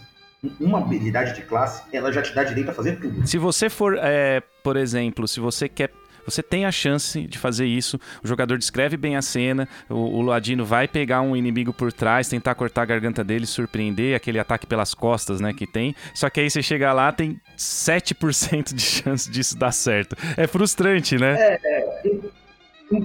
uma 0.59 0.79
habilidade 0.79 1.35
de 1.35 1.41
classe, 1.41 1.83
ela 1.91 2.11
já 2.11 2.21
te 2.21 2.33
dá 2.33 2.43
direito 2.43 2.69
a 2.69 2.73
fazer 2.73 2.99
tudo. 2.99 3.27
Se 3.27 3.37
você 3.37 3.69
for, 3.69 3.97
é, 3.97 4.41
por 4.63 4.77
exemplo, 4.77 5.27
se 5.27 5.39
você 5.39 5.67
quer 5.67 5.91
você 6.29 6.43
tem 6.43 6.65
a 6.65 6.71
chance 6.71 7.21
de 7.25 7.37
fazer 7.39 7.65
isso. 7.65 7.99
O 8.23 8.27
jogador 8.27 8.57
descreve 8.57 8.95
bem 8.95 9.15
a 9.15 9.21
cena. 9.21 9.67
O, 9.89 9.95
o 9.95 10.21
Ladino 10.21 10.63
vai 10.63 10.87
pegar 10.87 11.21
um 11.21 11.35
inimigo 11.35 11.73
por 11.73 11.91
trás, 11.91 12.29
tentar 12.29 12.53
cortar 12.55 12.83
a 12.83 12.85
garganta 12.85 13.23
dele, 13.23 13.47
surpreender 13.47 14.15
aquele 14.15 14.37
ataque 14.37 14.67
pelas 14.67 14.93
costas, 14.93 15.41
né? 15.41 15.53
Que 15.53 15.65
tem. 15.65 15.95
Só 16.13 16.29
que 16.29 16.39
aí 16.39 16.49
você 16.49 16.61
chega 16.61 16.93
lá, 16.93 17.11
tem 17.11 17.41
7% 17.57 18.73
de 18.75 18.81
chance 18.81 19.29
disso 19.29 19.57
dar 19.57 19.71
certo. 19.71 20.15
É 20.37 20.45
frustrante, 20.45 21.17
né? 21.17 21.35
É. 21.39 21.59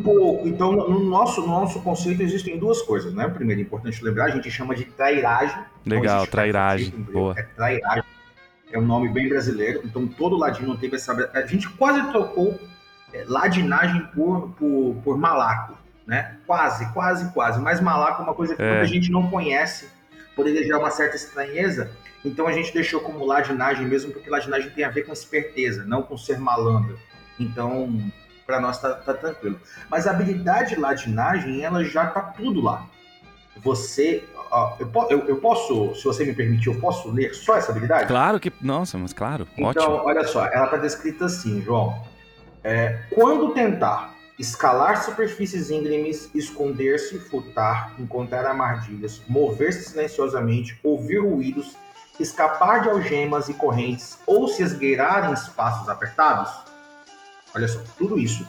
Pouco. 0.04 0.46
Então, 0.46 0.72
no 0.72 1.00
nosso, 1.00 1.40
no 1.40 1.46
nosso 1.46 1.80
conceito 1.80 2.22
existem 2.22 2.58
duas 2.58 2.82
coisas, 2.82 3.14
né? 3.14 3.26
Primeiro, 3.26 3.62
é 3.62 3.64
importante 3.64 4.04
lembrar, 4.04 4.26
a 4.26 4.30
gente 4.30 4.50
chama 4.50 4.74
de 4.74 4.84
trairagem. 4.84 5.58
Legal, 5.86 6.26
trairagem. 6.26 6.90
Boa. 6.90 7.34
É 7.36 7.42
trairagem. 7.42 8.04
É 8.70 8.78
um 8.78 8.84
nome 8.84 9.08
bem 9.08 9.28
brasileiro. 9.28 9.80
Então, 9.84 10.06
todo 10.06 10.36
ladino 10.36 10.76
teve 10.76 10.96
essa. 10.96 11.12
A 11.32 11.46
gente 11.46 11.68
quase 11.70 12.06
trocou 12.10 12.58
é, 13.14 13.24
ladinagem 13.26 14.02
por, 14.14 14.50
por, 14.58 14.96
por 15.02 15.16
malaco, 15.16 15.78
né? 16.06 16.36
Quase, 16.46 16.92
quase, 16.92 17.32
quase. 17.32 17.60
Mas 17.60 17.80
malaco 17.80 18.20
é 18.20 18.24
uma 18.24 18.34
coisa 18.34 18.54
que 18.54 18.62
é. 18.62 18.80
a 18.80 18.84
gente 18.84 19.10
não 19.10 19.30
conhece, 19.30 19.88
poderia 20.36 20.62
gerar 20.62 20.80
uma 20.80 20.90
certa 20.90 21.16
estranheza. 21.16 21.90
Então, 22.22 22.46
a 22.46 22.52
gente 22.52 22.74
deixou 22.74 23.00
como 23.00 23.24
ladinagem 23.24 23.86
mesmo, 23.86 24.12
porque 24.12 24.28
ladinagem 24.28 24.70
tem 24.70 24.84
a 24.84 24.90
ver 24.90 25.04
com 25.06 25.12
esperteza, 25.12 25.84
não 25.84 26.02
com 26.02 26.16
ser 26.16 26.38
malandro. 26.38 26.98
Então, 27.38 28.00
para 28.46 28.60
nós 28.60 28.80
tá, 28.80 28.94
tá, 28.94 29.14
tranquilo. 29.14 29.60
Mas 29.90 30.06
a 30.06 30.10
habilidade 30.10 30.76
ladinagem, 30.76 31.62
ela 31.62 31.84
já 31.84 32.06
tá 32.06 32.20
tudo 32.20 32.60
lá. 32.60 32.86
Você. 33.62 34.24
Ó, 34.50 34.76
eu, 34.78 34.90
eu, 35.10 35.28
eu, 35.28 35.36
posso, 35.36 35.94
se 35.94 36.04
você 36.04 36.24
me 36.24 36.34
permitir, 36.34 36.68
eu 36.68 36.80
posso 36.80 37.10
ler 37.10 37.34
só 37.34 37.56
essa 37.56 37.70
habilidade? 37.70 38.06
Claro 38.06 38.38
que. 38.38 38.52
Nossa, 38.60 38.98
mas 38.98 39.12
claro. 39.12 39.46
Então, 39.56 39.92
ótimo. 39.92 40.08
olha 40.08 40.26
só, 40.26 40.46
ela 40.46 40.66
tá 40.66 40.76
descrita 40.76 41.26
assim, 41.26 41.62
João. 41.62 42.02
É, 42.62 43.02
quando 43.10 43.52
tentar 43.52 44.14
escalar 44.38 45.02
superfícies 45.02 45.70
íngremes, 45.70 46.30
esconder-se, 46.34 47.18
furtar, 47.18 47.94
encontrar 47.98 48.44
armadilhas, 48.46 49.22
mover-se 49.28 49.90
silenciosamente, 49.90 50.78
ouvir 50.82 51.18
ruídos, 51.18 51.76
escapar 52.18 52.82
de 52.82 52.88
algemas 52.88 53.48
e 53.48 53.54
correntes 53.54 54.18
ou 54.26 54.48
se 54.48 54.62
esgueirar 54.62 55.30
em 55.30 55.34
espaços 55.34 55.88
apertados, 55.88 56.50
Olha 57.54 57.68
só, 57.68 57.80
tudo 57.96 58.18
isso 58.18 58.46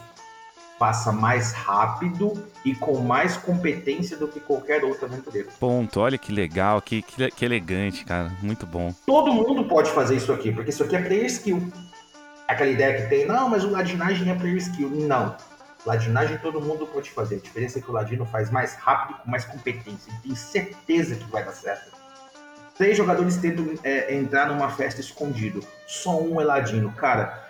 passa 0.78 1.10
mais 1.10 1.52
rápido 1.52 2.32
e 2.64 2.74
com 2.74 2.98
mais 2.98 3.36
competência 3.36 4.16
do 4.16 4.28
que 4.28 4.40
qualquer 4.40 4.84
outro 4.84 5.06
aventureiro. 5.06 5.48
Ponto. 5.58 6.00
Olha 6.00 6.18
que 6.18 6.32
legal, 6.32 6.80
que, 6.82 7.02
que, 7.02 7.30
que, 7.30 7.44
elegante, 7.44 8.04
cara. 8.04 8.30
Muito 8.42 8.66
bom. 8.66 8.94
Todo 9.06 9.32
mundo 9.32 9.64
pode 9.64 9.90
fazer 9.90 10.16
isso 10.16 10.32
aqui, 10.32 10.52
porque 10.52 10.70
isso 10.70 10.84
aqui 10.84 10.96
é 10.96 11.02
player 11.02 11.26
skill. 11.26 11.72
Aquela 12.46 12.70
ideia 12.70 13.02
que 13.02 13.08
tem, 13.08 13.26
não, 13.26 13.48
mas 13.48 13.64
o 13.64 13.70
ladinagem 13.70 14.30
é 14.30 14.34
player 14.34 14.56
skill. 14.58 14.90
Não. 14.90 15.36
Ladinagem 15.84 16.38
todo 16.38 16.60
mundo 16.60 16.86
pode 16.86 17.10
fazer. 17.10 17.36
A 17.36 17.40
diferença 17.40 17.78
é 17.78 17.82
que 17.82 17.90
o 17.90 17.94
ladino 17.94 18.26
faz 18.26 18.50
mais 18.50 18.74
rápido 18.74 19.18
com 19.20 19.30
mais 19.30 19.44
competência. 19.44 20.10
Ele 20.10 20.20
tem 20.22 20.34
certeza 20.34 21.14
que 21.14 21.24
vai 21.30 21.44
dar 21.44 21.52
certo. 21.52 21.96
Três 22.76 22.96
jogadores 22.96 23.36
tentam 23.36 23.72
é, 23.82 24.14
entrar 24.14 24.48
numa 24.48 24.68
festa 24.68 25.00
escondido. 25.00 25.60
Só 25.86 26.20
um 26.20 26.40
é 26.40 26.44
ladino. 26.44 26.92
Cara, 26.92 27.45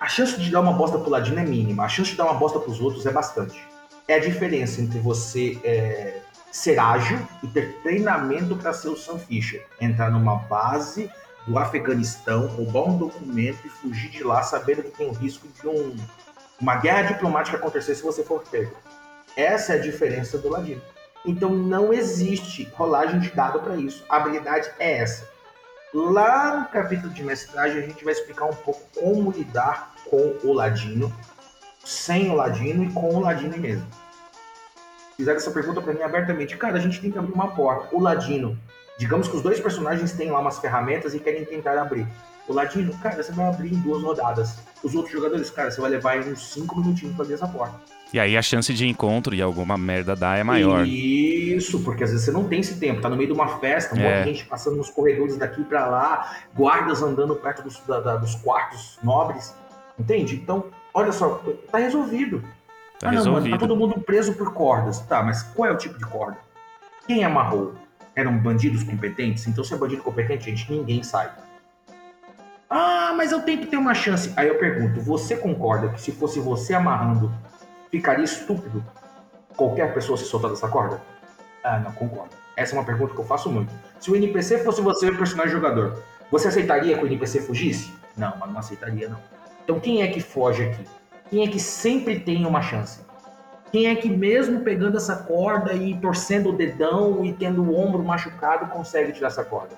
a 0.00 0.08
chance 0.08 0.38
de 0.38 0.50
dar 0.50 0.60
uma 0.60 0.72
bosta 0.72 0.98
pro 0.98 1.10
Ladino 1.10 1.38
é 1.38 1.44
mínima, 1.44 1.84
a 1.84 1.88
chance 1.88 2.10
de 2.10 2.16
dar 2.16 2.24
uma 2.24 2.34
bosta 2.34 2.58
pros 2.58 2.80
outros 2.80 3.06
é 3.06 3.12
bastante. 3.12 3.62
É 4.06 4.14
a 4.14 4.18
diferença 4.18 4.80
entre 4.80 4.98
você 4.98 5.58
é, 5.64 6.20
ser 6.52 6.78
ágil 6.78 7.18
e 7.42 7.46
ter 7.48 7.80
treinamento 7.82 8.54
para 8.56 8.72
ser 8.72 8.88
o 8.88 8.96
Sam 8.96 9.18
Fisher. 9.18 9.66
Entrar 9.80 10.10
numa 10.10 10.36
base 10.36 11.10
do 11.46 11.58
Afeganistão, 11.58 12.46
roubar 12.46 12.90
um 12.90 12.98
documento 12.98 13.66
e 13.66 13.68
fugir 13.68 14.10
de 14.10 14.22
lá 14.22 14.42
sabendo 14.42 14.82
que 14.82 14.90
tem 14.90 15.08
o 15.08 15.12
risco 15.12 15.48
de 15.48 15.66
um, 15.66 15.96
uma 16.60 16.76
guerra 16.76 17.12
diplomática 17.12 17.56
acontecer 17.56 17.94
se 17.94 18.02
você 18.02 18.22
for 18.22 18.42
pego. 18.42 18.74
Essa 19.36 19.74
é 19.74 19.76
a 19.76 19.82
diferença 19.82 20.38
do 20.38 20.48
Ladino. 20.48 20.80
Então 21.26 21.50
não 21.50 21.92
existe 21.92 22.70
rolagem 22.74 23.18
de 23.18 23.30
dado 23.30 23.60
para 23.60 23.76
isso. 23.76 24.04
A 24.08 24.16
habilidade 24.16 24.70
é 24.78 24.98
essa. 24.98 25.28
Lá 25.94 26.56
no 26.56 26.66
capítulo 26.70 27.12
de 27.12 27.22
mestragem, 27.22 27.78
a 27.78 27.86
gente 27.86 28.04
vai 28.04 28.12
explicar 28.12 28.46
um 28.46 28.52
pouco 28.52 28.82
como 28.98 29.30
lidar 29.30 29.94
com 30.10 30.34
o 30.42 30.52
ladino 30.52 31.12
sem 31.84 32.28
o 32.30 32.34
ladino 32.34 32.82
e 32.82 32.92
com 32.92 33.14
o 33.14 33.20
ladino 33.20 33.56
mesmo. 33.56 33.86
Fizeram 35.16 35.36
essa 35.36 35.52
pergunta 35.52 35.80
para 35.80 35.92
mim 35.94 36.02
abertamente. 36.02 36.56
Cara, 36.56 36.78
a 36.78 36.80
gente 36.80 37.00
tem 37.00 37.12
que 37.12 37.18
abrir 37.18 37.32
uma 37.32 37.54
porta. 37.54 37.94
O 37.94 38.00
ladino, 38.00 38.58
digamos 38.98 39.28
que 39.28 39.36
os 39.36 39.42
dois 39.42 39.60
personagens 39.60 40.10
têm 40.10 40.32
lá 40.32 40.40
umas 40.40 40.58
ferramentas 40.58 41.14
e 41.14 41.20
querem 41.20 41.44
tentar 41.44 41.80
abrir. 41.80 42.08
O 42.48 42.52
ladino, 42.52 42.92
cara, 42.98 43.22
você 43.22 43.30
vai 43.30 43.46
abrir 43.46 43.72
em 43.72 43.78
duas 43.78 44.02
rodadas. 44.02 44.58
Os 44.82 44.96
outros 44.96 45.14
jogadores, 45.14 45.48
cara, 45.48 45.70
você 45.70 45.80
vai 45.80 45.90
levar 45.90 46.18
uns 46.18 46.52
cinco 46.52 46.76
minutinhos 46.80 47.14
para 47.14 47.22
abrir 47.22 47.34
essa 47.34 47.46
porta. 47.46 47.78
E 48.14 48.20
aí 48.20 48.36
a 48.36 48.42
chance 48.42 48.72
de 48.72 48.86
encontro 48.86 49.34
e 49.34 49.42
alguma 49.42 49.76
merda 49.76 50.14
dar 50.14 50.38
é 50.38 50.44
maior. 50.44 50.86
Isso, 50.86 51.82
porque 51.82 52.04
às 52.04 52.10
vezes 52.12 52.24
você 52.24 52.30
não 52.30 52.44
tem 52.44 52.60
esse 52.60 52.78
tempo, 52.78 53.00
tá 53.00 53.08
no 53.08 53.16
meio 53.16 53.26
de 53.26 53.34
uma 53.34 53.58
festa, 53.58 53.92
um 53.92 53.98
é. 53.98 54.02
monte 54.04 54.28
de 54.28 54.34
gente 54.34 54.46
passando 54.46 54.76
nos 54.76 54.88
corredores 54.88 55.36
daqui 55.36 55.64
para 55.64 55.84
lá, 55.86 56.36
guardas 56.54 57.02
andando 57.02 57.34
perto 57.34 57.64
dos, 57.64 57.80
da, 57.80 57.98
da, 57.98 58.14
dos 58.14 58.36
quartos 58.36 59.00
nobres, 59.02 59.52
entende? 59.98 60.36
Então, 60.36 60.66
olha 60.94 61.10
só, 61.10 61.42
tá 61.72 61.78
resolvido. 61.78 62.40
Tá 63.00 63.08
ah, 63.08 63.10
não, 63.10 63.18
resolvido. 63.18 63.42
mano, 63.42 63.50
tá 63.50 63.58
todo 63.58 63.76
mundo 63.76 64.00
preso 64.00 64.32
por 64.34 64.52
cordas. 64.52 65.00
Tá, 65.00 65.20
mas 65.20 65.42
qual 65.42 65.68
é 65.68 65.72
o 65.72 65.76
tipo 65.76 65.98
de 65.98 66.06
corda? 66.06 66.38
Quem 67.08 67.24
amarrou? 67.24 67.74
Eram 68.14 68.38
bandidos 68.38 68.84
competentes? 68.84 69.44
Então, 69.48 69.64
se 69.64 69.74
é 69.74 69.76
bandido 69.76 70.04
competente, 70.04 70.44
gente, 70.44 70.70
ninguém 70.70 71.02
sai. 71.02 71.32
Ah, 72.70 73.12
mas 73.16 73.32
eu 73.32 73.42
tento 73.42 73.66
ter 73.66 73.76
uma 73.76 73.92
chance. 73.92 74.32
Aí 74.36 74.46
eu 74.46 74.56
pergunto, 74.56 75.00
você 75.00 75.36
concorda 75.36 75.88
que 75.88 76.00
se 76.00 76.12
fosse 76.12 76.38
você 76.38 76.74
amarrando 76.74 77.32
Ficaria 77.94 78.24
estúpido 78.24 78.84
qualquer 79.56 79.94
pessoa 79.94 80.18
se 80.18 80.24
soltar 80.24 80.50
dessa 80.50 80.66
corda? 80.66 81.00
Ah, 81.62 81.78
não, 81.78 81.92
concordo. 81.92 82.34
Essa 82.56 82.74
é 82.74 82.78
uma 82.80 82.84
pergunta 82.84 83.14
que 83.14 83.20
eu 83.20 83.24
faço 83.24 83.48
muito. 83.48 83.72
Se 84.00 84.10
o 84.10 84.16
NPC 84.16 84.64
fosse 84.64 84.80
você, 84.80 85.12
personagem 85.12 85.52
jogador, 85.52 86.02
você 86.28 86.48
aceitaria 86.48 86.98
que 86.98 87.04
o 87.04 87.06
NPC 87.06 87.42
fugisse? 87.42 87.92
Não, 88.16 88.34
mas 88.36 88.50
não 88.50 88.58
aceitaria, 88.58 89.08
não. 89.08 89.20
Então 89.62 89.78
quem 89.78 90.02
é 90.02 90.08
que 90.08 90.20
foge 90.20 90.64
aqui? 90.64 90.84
Quem 91.30 91.44
é 91.44 91.48
que 91.48 91.60
sempre 91.60 92.18
tem 92.18 92.44
uma 92.44 92.60
chance? 92.60 92.98
Quem 93.70 93.86
é 93.86 93.94
que 93.94 94.08
mesmo 94.08 94.62
pegando 94.62 94.96
essa 94.96 95.14
corda 95.14 95.72
e 95.72 95.96
torcendo 96.00 96.48
o 96.48 96.52
dedão 96.52 97.24
e 97.24 97.32
tendo 97.32 97.62
o 97.62 97.78
ombro 97.78 98.02
machucado 98.02 98.72
consegue 98.72 99.12
tirar 99.12 99.28
essa 99.28 99.44
corda? 99.44 99.76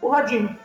O 0.00 0.06
Ladino. 0.10 0.56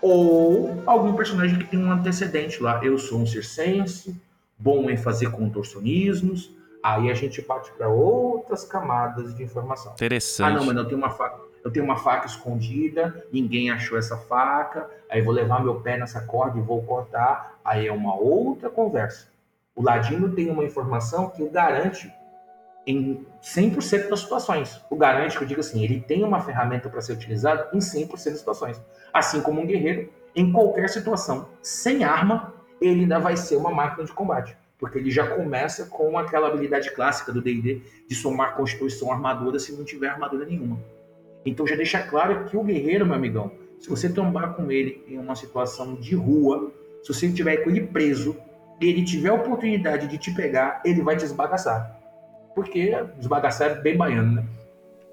Ou 0.00 0.82
algum 0.86 1.12
personagem 1.12 1.58
que 1.58 1.66
tem 1.66 1.84
um 1.84 1.92
antecedente 1.92 2.62
lá. 2.62 2.82
Eu 2.82 2.96
sou 2.96 3.20
um 3.20 3.26
circense, 3.26 4.18
bom 4.58 4.88
em 4.90 4.96
fazer 4.96 5.30
contorcionismos, 5.30 6.50
aí 6.82 7.10
a 7.10 7.14
gente 7.14 7.40
parte 7.42 7.72
para 7.72 7.88
outras 7.88 8.64
camadas 8.64 9.34
de 9.34 9.42
informação. 9.42 9.92
Interessante. 9.92 10.46
Ah, 10.46 10.50
não, 10.50 10.64
mas 10.64 10.76
eu 10.76 10.84
tenho 10.84 10.98
uma 10.98 11.10
faca, 11.10 11.40
eu 11.64 11.70
tenho 11.70 11.84
uma 11.84 11.96
faca 11.96 12.26
escondida, 12.26 13.24
ninguém 13.32 13.70
achou 13.70 13.96
essa 13.96 14.16
faca, 14.16 14.88
aí 15.10 15.22
vou 15.22 15.32
levar 15.32 15.62
meu 15.62 15.80
pé 15.80 15.96
nessa 15.96 16.20
corda 16.20 16.58
e 16.58 16.62
vou 16.62 16.82
cortar, 16.82 17.58
aí 17.64 17.86
é 17.86 17.92
uma 17.92 18.14
outra 18.14 18.68
conversa. 18.68 19.28
O 19.74 19.82
ladino 19.82 20.30
tem 20.30 20.50
uma 20.50 20.62
informação 20.62 21.30
que 21.30 21.42
o 21.42 21.50
garante 21.50 22.12
em 22.86 23.26
100% 23.42 24.08
das 24.08 24.20
situações. 24.20 24.80
O 24.90 24.96
garante, 24.96 25.36
que 25.36 25.44
eu 25.44 25.48
digo 25.48 25.60
assim, 25.60 25.82
ele 25.82 26.00
tem 26.00 26.22
uma 26.22 26.40
ferramenta 26.40 26.88
para 26.88 27.00
ser 27.00 27.14
utilizada 27.14 27.70
em 27.72 27.78
100% 27.78 28.10
das 28.10 28.38
situações. 28.38 28.80
Assim 29.12 29.40
como 29.40 29.60
um 29.60 29.66
guerreiro, 29.66 30.12
em 30.36 30.52
qualquer 30.52 30.88
situação, 30.88 31.48
sem 31.62 32.04
arma, 32.04 32.53
ele 32.80 33.00
ainda 33.00 33.18
vai 33.18 33.36
ser 33.36 33.56
uma 33.56 33.70
máquina 33.70 34.04
de 34.04 34.12
combate. 34.12 34.56
Porque 34.78 34.98
ele 34.98 35.10
já 35.10 35.26
começa 35.26 35.86
com 35.86 36.18
aquela 36.18 36.48
habilidade 36.48 36.90
clássica 36.92 37.32
do 37.32 37.40
DD 37.40 37.80
de 38.08 38.14
somar 38.14 38.54
constituição 38.56 39.10
armadura 39.10 39.58
se 39.58 39.72
não 39.72 39.84
tiver 39.84 40.08
armadura 40.08 40.44
nenhuma. 40.44 40.78
Então 41.46 41.66
já 41.66 41.76
deixa 41.76 42.02
claro 42.02 42.44
que 42.44 42.56
o 42.56 42.62
guerreiro, 42.62 43.06
meu 43.06 43.14
amigão, 43.14 43.52
se 43.78 43.88
você 43.88 44.08
tombar 44.08 44.54
com 44.54 44.70
ele 44.70 45.04
em 45.08 45.18
uma 45.18 45.36
situação 45.36 45.94
de 45.94 46.14
rua, 46.14 46.72
se 47.02 47.12
você 47.12 47.30
tiver 47.30 47.58
com 47.58 47.70
ele 47.70 47.82
preso, 47.82 48.36
e 48.80 48.86
ele 48.86 49.04
tiver 49.04 49.28
a 49.28 49.34
oportunidade 49.34 50.08
de 50.08 50.18
te 50.18 50.32
pegar, 50.32 50.80
ele 50.84 51.02
vai 51.02 51.16
te 51.16 51.24
esbagaçar. 51.24 51.98
Porque 52.54 52.94
esbagaçar 53.20 53.70
é 53.70 53.74
bem 53.74 53.96
baiano, 53.96 54.36
né? 54.36 54.44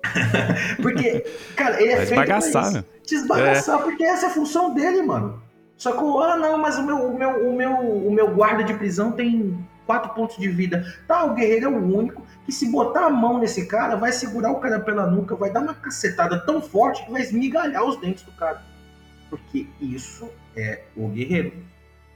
porque, 0.81 1.25
cara, 1.55 1.81
ele 1.81 1.91
é 1.91 1.97
vai 1.97 2.05
feito 2.05 2.21
esbagaçar, 2.21 2.51
pra 2.51 2.61
isso. 2.61 2.77
Né? 2.77 2.83
Te 3.03 3.15
esbagaçar, 3.15 3.79
é. 3.79 3.83
porque 3.83 4.03
essa 4.03 4.25
é 4.25 4.29
a 4.29 4.33
função 4.33 4.73
dele, 4.73 5.01
mano. 5.01 5.41
Só 5.81 5.93
que, 5.93 5.97
ah, 5.97 6.37
não, 6.37 6.59
mas 6.59 6.77
o 6.77 6.83
meu, 6.83 7.07
o 7.07 7.17
meu, 7.17 7.49
o 7.49 7.55
meu, 7.55 7.71
o 7.79 8.13
meu 8.13 8.35
guarda 8.35 8.63
de 8.63 8.71
prisão 8.71 9.13
tem 9.13 9.57
quatro 9.87 10.13
pontos 10.13 10.37
de 10.37 10.47
vida. 10.47 10.85
Tá, 11.07 11.23
o 11.23 11.33
guerreiro 11.33 11.65
é 11.65 11.69
o 11.69 11.97
único 11.97 12.23
que 12.45 12.51
se 12.51 12.71
botar 12.71 13.07
a 13.07 13.09
mão 13.09 13.39
nesse 13.39 13.65
cara, 13.65 13.95
vai 13.95 14.11
segurar 14.11 14.51
o 14.51 14.59
cara 14.59 14.79
pela 14.79 15.07
nuca, 15.07 15.35
vai 15.35 15.49
dar 15.49 15.61
uma 15.61 15.73
cacetada 15.73 16.39
tão 16.45 16.61
forte 16.61 17.03
que 17.03 17.11
vai 17.11 17.23
esmigalhar 17.23 17.83
os 17.83 17.99
dentes 17.99 18.23
do 18.23 18.31
cara. 18.33 18.61
Porque 19.27 19.65
isso 19.81 20.29
é 20.55 20.83
o 20.95 21.07
guerreiro. 21.07 21.51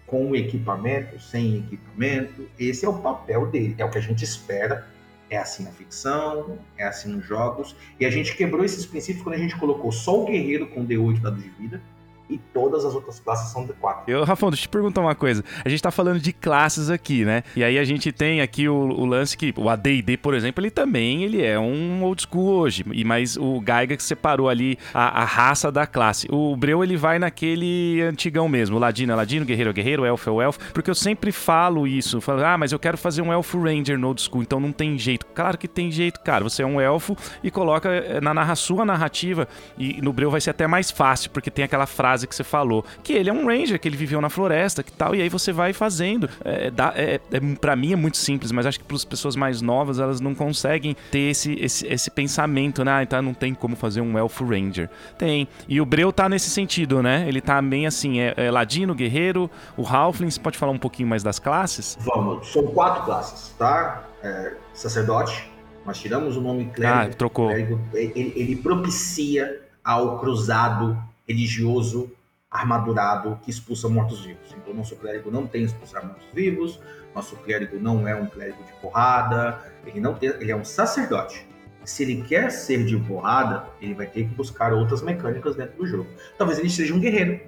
Com 0.06 0.36
equipamento, 0.36 1.20
sem 1.20 1.58
equipamento, 1.58 2.48
esse 2.60 2.86
é 2.86 2.90
o 2.90 3.00
papel 3.00 3.48
dele. 3.48 3.74
É 3.80 3.84
o 3.84 3.90
que 3.90 3.98
a 3.98 4.02
gente 4.02 4.24
espera. 4.24 4.88
É 5.28 5.38
assim 5.38 5.64
na 5.64 5.72
ficção, 5.72 6.60
é 6.78 6.86
assim 6.86 7.10
nos 7.10 7.26
jogos. 7.26 7.76
E 8.00 8.06
a 8.06 8.12
gente 8.12 8.38
quebrou 8.38 8.64
esses 8.64 8.86
princípios 8.86 9.24
quando 9.24 9.34
a 9.34 9.40
gente 9.40 9.58
colocou 9.58 9.92
só 9.92 10.22
o 10.22 10.26
guerreiro 10.26 10.68
com 10.68 10.86
D8 10.86 11.20
dados 11.20 11.42
de 11.42 11.50
vida 11.50 11.82
e 12.30 12.38
todas 12.38 12.86
as 12.86 12.94
outras 12.94 13.20
classes 13.20 13.52
são 13.52 13.68
D4. 13.68 14.04
Eu, 14.08 14.24
Rafão, 14.24 14.50
deixa 14.50 14.64
eu 14.64 14.68
te 14.68 14.70
perguntar 14.70 15.02
uma 15.02 15.16
coisa. 15.16 15.44
A 15.64 15.70
gente 15.70 15.82
tá 15.82 15.92
falando 15.92 16.20
de 16.20 16.34
classes 16.34 16.90
aqui, 16.90 17.24
né? 17.24 17.44
E 17.56 17.64
aí 17.64 17.78
a 17.78 17.84
gente 17.84 18.12
tem 18.12 18.42
aqui 18.42 18.68
o, 18.68 18.76
o 18.76 19.06
lance 19.06 19.38
que 19.38 19.54
o 19.58 19.70
AD&D, 19.70 20.18
por 20.18 20.34
exemplo, 20.34 20.64
ele 20.64 20.72
também 20.72 21.24
ele 21.24 21.44
é 21.44 21.60
um 21.60 22.04
old 22.04 22.22
school 22.22 22.48
hoje, 22.48 22.86
e 22.92 23.04
mas 23.04 23.38
o 23.38 23.60
Gaiga 23.60 23.96
que 23.96 24.04
separou 24.04 24.50
ali 24.50 24.78
a, 24.94 25.22
a, 25.22 25.26
raça 25.26 25.72
da 25.72 25.86
classe. 25.86 26.28
O 26.32 26.56
Breu 26.56 26.84
ele 26.84 26.98
vai 26.98 27.20
naquele 27.20 28.02
antigão 28.02 28.48
mesmo, 28.48 28.80
Ladino 28.80 29.14
é 29.14 29.16
Ladino, 29.16 29.46
Guerreiro 29.46 29.70
é 29.70 29.74
Guerreiro, 29.74 30.06
Elfo 30.06 30.30
é 30.30 30.34
o 30.34 30.42
Elfo, 30.42 30.60
porque 30.74 30.90
eu 30.90 30.96
sempre 30.96 31.32
falo 31.32 31.88
isso, 31.88 32.22
falo, 32.22 32.44
ah, 32.44 32.58
mas 32.58 32.72
eu 32.72 32.80
quero 32.80 32.98
fazer 32.98 33.22
um 33.22 33.32
Elfo 33.32 33.62
Ranger 33.62 33.98
no 33.98 34.08
old 34.08 34.22
school, 34.22 34.42
então 34.42 34.60
não 34.60 34.72
tem 34.72 34.98
jeito. 34.98 35.26
Claro 35.28 35.58
que 35.58 35.68
tem 35.68 35.92
jeito, 35.92 36.20
cara. 36.22 36.44
Você 36.44 36.64
é 36.64 36.66
um 36.66 36.80
elfo 36.80 37.16
e 37.44 37.52
coloca 37.52 37.90
eh, 37.90 38.22
na 38.22 38.34
narra 38.34 38.56
sua 38.56 38.86
narrativa 38.86 39.48
e 39.78 40.02
no 40.02 40.14
Breu 40.14 40.32
vai 40.32 40.40
ser 40.40 40.52
até 40.52 40.68
mais 40.68 40.92
fácil, 40.92 41.32
porque 41.32 41.52
tem 41.52 41.66
aquela 41.66 41.86
frase 41.86 42.15
frase 42.16 42.28
que 42.28 42.36
você 42.36 42.44
falou, 42.44 42.86
que 43.04 43.14
ele 43.14 43.30
é 43.30 43.34
um 43.34 43.46
ranger, 43.46 43.80
que 43.80 43.88
ele 43.88 43.98
viveu 43.98 44.22
na 44.22 44.30
floresta, 44.30 44.82
que 44.82 44.92
tal, 44.92 45.14
e 45.14 45.22
aí 45.22 45.30
você 45.30 45.52
vai 45.52 45.74
fazendo. 45.74 46.30
É, 46.44 46.72
dá, 46.72 46.94
é, 46.96 47.20
é, 47.32 47.40
para 47.60 47.76
mim 47.76 47.92
é 47.92 47.96
muito 47.96 48.18
simples, 48.18 48.52
mas 48.52 48.66
acho 48.66 48.80
que 48.80 48.86
para 48.86 48.96
as 48.96 49.06
pessoas 49.06 49.36
mais 49.36 49.62
novas 49.62 50.00
elas 50.00 50.22
não 50.22 50.34
conseguem 50.34 50.96
ter 51.12 51.32
esse, 51.32 51.54
esse, 51.60 51.86
esse 51.88 52.10
pensamento, 52.10 52.84
né? 52.84 52.94
Ah, 52.96 53.04
então 53.04 53.22
não 53.22 53.34
tem 53.34 53.54
como 53.54 53.76
fazer 53.76 54.02
um 54.02 54.18
elfo 54.18 54.46
ranger. 54.46 54.90
Tem. 55.18 55.48
E 55.68 55.82
o 55.82 55.86
Breu 55.86 56.14
tá 56.14 56.30
nesse 56.30 56.50
sentido, 56.50 57.04
né? 57.04 57.26
Ele 57.28 57.42
tá 57.42 57.62
bem 57.62 57.86
assim, 57.86 58.20
é, 58.20 58.34
é 58.38 58.52
ladino, 58.52 58.96
guerreiro, 58.96 59.50
o 59.76 59.86
Halfling, 59.86 60.30
você 60.30 60.40
pode 60.40 60.58
falar 60.58 60.72
um 60.72 60.80
pouquinho 60.80 61.10
mais 61.10 61.22
das 61.22 61.40
classes? 61.40 61.98
Vamos, 62.02 62.48
são 62.48 62.64
quatro 62.68 63.04
classes, 63.04 63.54
tá? 63.58 64.06
É, 64.24 64.54
sacerdote, 64.74 65.50
nós 65.86 66.00
tiramos 66.00 66.38
o 66.38 66.42
nome 66.42 66.66
clérigo. 66.66 67.12
Ah, 67.12 67.16
trocou. 67.16 67.48
Clérigo, 67.48 67.80
ele, 67.94 68.34
ele 68.36 68.56
propicia 68.56 69.62
ao 69.84 70.20
cruzado 70.20 70.98
religioso 71.28 72.12
armadurado 72.50 73.38
que 73.44 73.52
expulsa 73.52 73.90
mortos-vivos. 73.90 74.56
Então, 74.58 74.74
nosso 74.74 74.96
clérigo 74.96 75.30
não 75.30 75.46
tem 75.46 75.64
expulsar 75.64 76.06
mortos-vivos, 76.06 76.80
nosso 77.14 77.36
clérigo 77.38 77.78
não 77.80 78.08
é 78.08 78.16
um 78.16 78.28
clérigo 78.28 78.64
de 78.64 78.72
porrada, 78.82 79.60
ele 79.86 80.00
não 80.00 80.14
tem, 80.14 80.30
ele 80.30 80.52
é 80.52 80.56
um 80.56 80.66
sacerdote. 80.66 81.46
Se 81.84 82.04
ele 82.04 82.24
quer 82.24 82.50
ser 82.50 82.84
de 82.86 82.98
porrada, 82.98 83.66
ele 83.80 83.94
vai 83.94 84.08
ter 84.08 84.24
que 84.24 84.34
buscar 84.34 84.74
outras 84.74 85.02
mecânicas 85.02 85.56
dentro 85.56 85.78
do 85.78 85.86
jogo. 85.86 86.08
Talvez 86.38 86.58
ele 86.58 86.70
seja 86.70 86.94
um 86.94 87.00
guerreiro, 87.00 87.40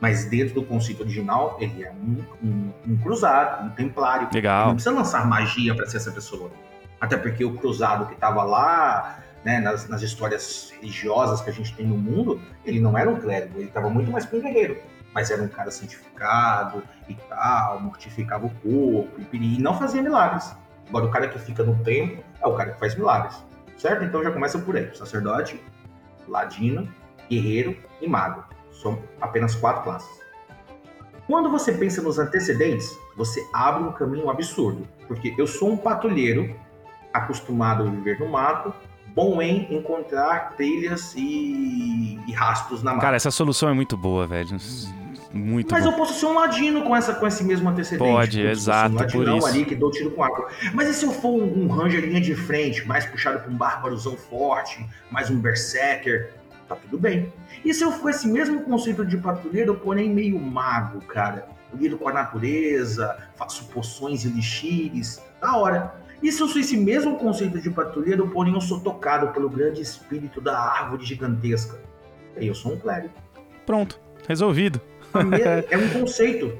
mas 0.00 0.24
dentro 0.24 0.54
do 0.54 0.62
conceito 0.64 1.02
original, 1.02 1.56
ele 1.60 1.84
é 1.84 1.92
um, 1.92 2.24
um, 2.42 2.72
um 2.86 2.96
cruzado, 2.96 3.66
um 3.66 3.70
templário. 3.70 4.28
Legal. 4.32 4.58
Ele 4.58 4.66
não 4.68 4.74
precisa 4.74 4.94
lançar 4.94 5.26
magia 5.26 5.74
para 5.74 5.86
ser 5.86 5.98
essa 5.98 6.10
pessoa. 6.10 6.50
Até 7.00 7.16
porque 7.16 7.44
o 7.44 7.54
cruzado 7.54 8.06
que 8.06 8.14
estava 8.14 8.42
lá 8.42 9.22
né, 9.46 9.60
nas, 9.60 9.88
nas, 9.88 10.02
histórias 10.02 10.72
religiosas 10.80 11.40
que 11.40 11.48
a 11.48 11.52
gente 11.52 11.72
tem 11.76 11.86
no 11.86 11.96
mundo, 11.96 12.42
ele 12.64 12.80
não 12.80 12.98
era 12.98 13.08
um 13.08 13.14
clérigo, 13.14 13.60
ele 13.60 13.68
estava 13.68 13.88
muito 13.88 14.10
mais 14.10 14.26
para 14.26 14.40
um 14.40 14.42
guerreiro. 14.42 14.76
Mas 15.14 15.30
era 15.30 15.40
um 15.40 15.46
cara 15.46 15.70
santificado 15.70 16.82
e 17.08 17.14
tal, 17.14 17.80
mortificava 17.80 18.44
o 18.44 18.50
corpo 18.50 19.08
e, 19.32 19.56
e 19.56 19.62
não 19.62 19.78
fazia 19.78 20.02
milagres. 20.02 20.52
Agora, 20.88 21.04
o 21.04 21.10
cara 21.12 21.28
que 21.28 21.38
fica 21.38 21.62
no 21.62 21.78
templo 21.84 22.24
é 22.42 22.46
o 22.46 22.56
cara 22.56 22.72
que 22.72 22.80
faz 22.80 22.96
milagres, 22.96 23.36
certo? 23.78 24.02
Então 24.02 24.20
já 24.24 24.32
começa 24.32 24.58
por 24.58 24.76
aí: 24.76 24.92
sacerdote, 24.96 25.62
ladino, 26.26 26.92
guerreiro 27.30 27.76
e 28.00 28.08
mago. 28.08 28.44
São 28.72 29.00
apenas 29.20 29.54
quatro 29.54 29.84
classes. 29.84 30.10
Quando 31.28 31.48
você 31.50 31.70
pensa 31.72 32.02
nos 32.02 32.18
antecedentes, 32.18 32.98
você 33.16 33.40
abre 33.54 33.84
um 33.84 33.92
caminho 33.92 34.28
absurdo, 34.28 34.88
porque 35.06 35.32
eu 35.38 35.46
sou 35.46 35.70
um 35.70 35.76
patrulheiro 35.76 36.52
acostumado 37.12 37.84
a 37.84 37.86
viver 37.86 38.18
no 38.18 38.28
mato, 38.28 38.74
bom 39.16 39.40
em 39.40 39.74
encontrar 39.74 40.52
trilhas 40.56 41.14
e, 41.16 42.20
e 42.28 42.32
rastros 42.32 42.82
na 42.82 42.92
mata. 42.92 43.02
Cara, 43.02 43.16
essa 43.16 43.30
solução 43.30 43.70
é 43.70 43.72
muito 43.72 43.96
boa, 43.96 44.26
velho. 44.26 44.58
Muito 45.32 45.72
Mas 45.72 45.84
bom. 45.84 45.90
eu 45.90 45.96
posso 45.96 46.14
ser 46.20 46.26
um 46.26 46.34
ladino 46.34 46.82
com, 46.82 46.94
essa, 46.94 47.14
com 47.14 47.26
esse 47.26 47.42
mesmo 47.42 47.68
antecedente. 47.68 48.10
Pode, 48.10 48.40
exato, 48.40 48.94
um 48.94 49.06
por 49.08 49.28
isso. 49.28 49.46
ali 49.46 49.64
que 49.64 49.74
dou 49.74 49.90
tiro 49.90 50.10
com 50.10 50.22
arco. 50.22 50.46
Mas 50.74 50.88
e 50.88 50.94
se 50.94 51.04
eu 51.04 51.12
for 51.12 51.30
um, 51.30 51.64
um 51.64 51.68
ranger 51.68 52.04
linha 52.04 52.20
de 52.20 52.34
frente, 52.34 52.86
mais 52.86 53.06
puxado 53.06 53.40
pra 53.40 53.50
um 53.50 53.56
bárbarozão 53.56 54.16
forte, 54.16 54.86
mais 55.10 55.30
um 55.30 55.38
berserker, 55.38 56.32
tá 56.68 56.76
tudo 56.76 56.98
bem. 56.98 57.32
E 57.64 57.72
se 57.74 57.82
eu 57.82 57.92
for 57.92 58.10
esse 58.10 58.28
mesmo 58.28 58.60
conceito 58.62 59.04
de 59.04 59.16
patrulheiro, 59.16 59.74
porém 59.74 60.10
meio 60.10 60.38
mago, 60.38 61.00
cara? 61.02 61.56
lido 61.74 61.98
com 61.98 62.08
a 62.08 62.12
natureza, 62.12 63.16
faço 63.34 63.66
poções 63.66 64.24
e 64.24 64.28
elixires, 64.28 65.22
da 65.40 65.56
hora. 65.56 65.94
E 66.22 66.32
se 66.32 66.40
eu 66.40 66.48
sou 66.48 66.60
esse 66.60 66.76
mesmo 66.76 67.16
conceito 67.16 67.60
de 67.60 67.70
patrulheiro, 67.70 68.28
porém 68.28 68.54
eu 68.54 68.60
sou 68.60 68.80
tocado 68.80 69.28
pelo 69.28 69.48
grande 69.48 69.82
espírito 69.82 70.40
da 70.40 70.58
árvore 70.58 71.04
gigantesca. 71.04 71.78
Eu 72.36 72.54
sou 72.54 72.72
um 72.72 72.78
clérigo. 72.78 73.14
Pronto, 73.64 74.00
resolvido. 74.26 74.80
É 75.70 75.76
um 75.78 76.00
conceito. 76.00 76.56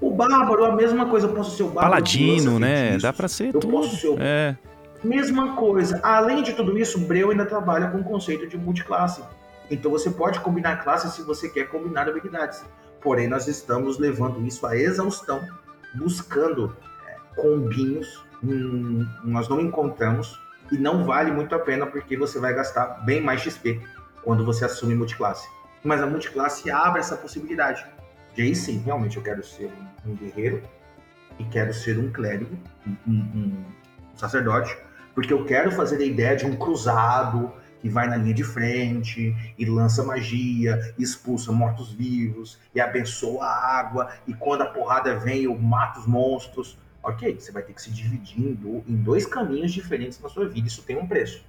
O 0.00 0.10
bárbaro, 0.10 0.64
a 0.64 0.76
mesma 0.76 1.06
coisa, 1.06 1.26
eu 1.26 1.32
posso 1.32 1.56
ser 1.56 1.62
o 1.62 1.68
bárbaro. 1.68 1.90
Paladino, 1.90 2.58
né? 2.58 2.98
Dá 2.98 3.12
pra 3.12 3.28
ser 3.28 3.54
eu 3.54 3.60
tudo. 3.60 3.68
Posso 3.68 3.96
ser 3.96 4.08
o... 4.08 4.16
É. 4.20 4.56
Mesma 5.02 5.56
coisa. 5.56 6.00
Além 6.02 6.42
de 6.42 6.52
tudo 6.52 6.76
isso, 6.78 6.98
Breu 6.98 7.30
ainda 7.30 7.46
trabalha 7.46 7.88
com 7.88 7.98
o 7.98 8.04
conceito 8.04 8.46
de 8.46 8.56
multiclasse. 8.56 9.22
Então 9.70 9.90
você 9.90 10.10
pode 10.10 10.40
combinar 10.40 10.82
classes 10.82 11.12
se 11.12 11.22
você 11.22 11.48
quer 11.48 11.68
combinar 11.68 12.08
habilidades. 12.08 12.64
Porém, 13.00 13.28
nós 13.28 13.46
estamos 13.46 13.98
levando 13.98 14.44
isso 14.46 14.66
à 14.66 14.76
exaustão, 14.76 15.40
buscando 15.94 16.76
é, 17.06 17.40
combinhos. 17.40 18.24
Hum, 18.42 19.06
nós 19.24 19.48
não 19.48 19.60
encontramos 19.60 20.40
e 20.70 20.76
não 20.76 21.04
vale 21.04 21.30
muito 21.30 21.54
a 21.54 21.58
pena 21.58 21.86
porque 21.86 22.16
você 22.16 22.38
vai 22.38 22.54
gastar 22.54 23.04
bem 23.04 23.20
mais 23.20 23.40
XP 23.40 23.80
quando 24.22 24.44
você 24.44 24.64
assume 24.64 24.94
multiclasse. 24.94 25.48
Mas 25.82 26.02
a 26.02 26.06
multiclasse 26.06 26.70
abre 26.70 27.00
essa 27.00 27.16
possibilidade. 27.16 27.86
E 28.36 28.42
aí 28.42 28.54
sim, 28.54 28.82
realmente 28.84 29.16
eu 29.16 29.22
quero 29.22 29.42
ser 29.42 29.70
um, 30.04 30.14
guerreiro 30.14 30.62
e 31.38 31.44
quero 31.44 31.72
ser 31.72 31.98
um 31.98 32.10
clérigo, 32.10 32.56
um, 32.86 32.96
um, 33.06 33.14
um 33.14 33.64
sacerdote, 34.14 34.76
porque 35.14 35.32
eu 35.32 35.44
quero 35.44 35.70
fazer 35.70 35.96
a 35.96 36.04
ideia 36.04 36.36
de 36.36 36.44
um 36.44 36.56
cruzado 36.56 37.52
que 37.80 37.88
vai 37.88 38.08
na 38.08 38.16
linha 38.16 38.34
de 38.34 38.42
frente 38.42 39.34
e 39.56 39.64
lança 39.64 40.02
magia, 40.02 40.94
e 40.98 41.02
expulsa 41.02 41.52
mortos-vivos 41.52 42.58
e 42.74 42.80
abençoa 42.80 43.44
a 43.46 43.78
água, 43.78 44.10
e 44.26 44.34
quando 44.34 44.62
a 44.62 44.66
porrada 44.66 45.16
vem 45.18 45.44
eu 45.44 45.56
mato 45.56 46.00
os 46.00 46.06
monstros. 46.06 46.76
Ok, 47.06 47.38
você 47.38 47.52
vai 47.52 47.62
ter 47.62 47.72
que 47.72 47.80
se 47.80 47.92
dividir 47.92 48.36
em 48.36 48.96
dois 48.96 49.24
caminhos 49.24 49.72
diferentes 49.72 50.20
na 50.20 50.28
sua 50.28 50.48
vida, 50.48 50.66
isso 50.66 50.82
tem 50.82 50.98
um 50.98 51.06
preço. 51.06 51.40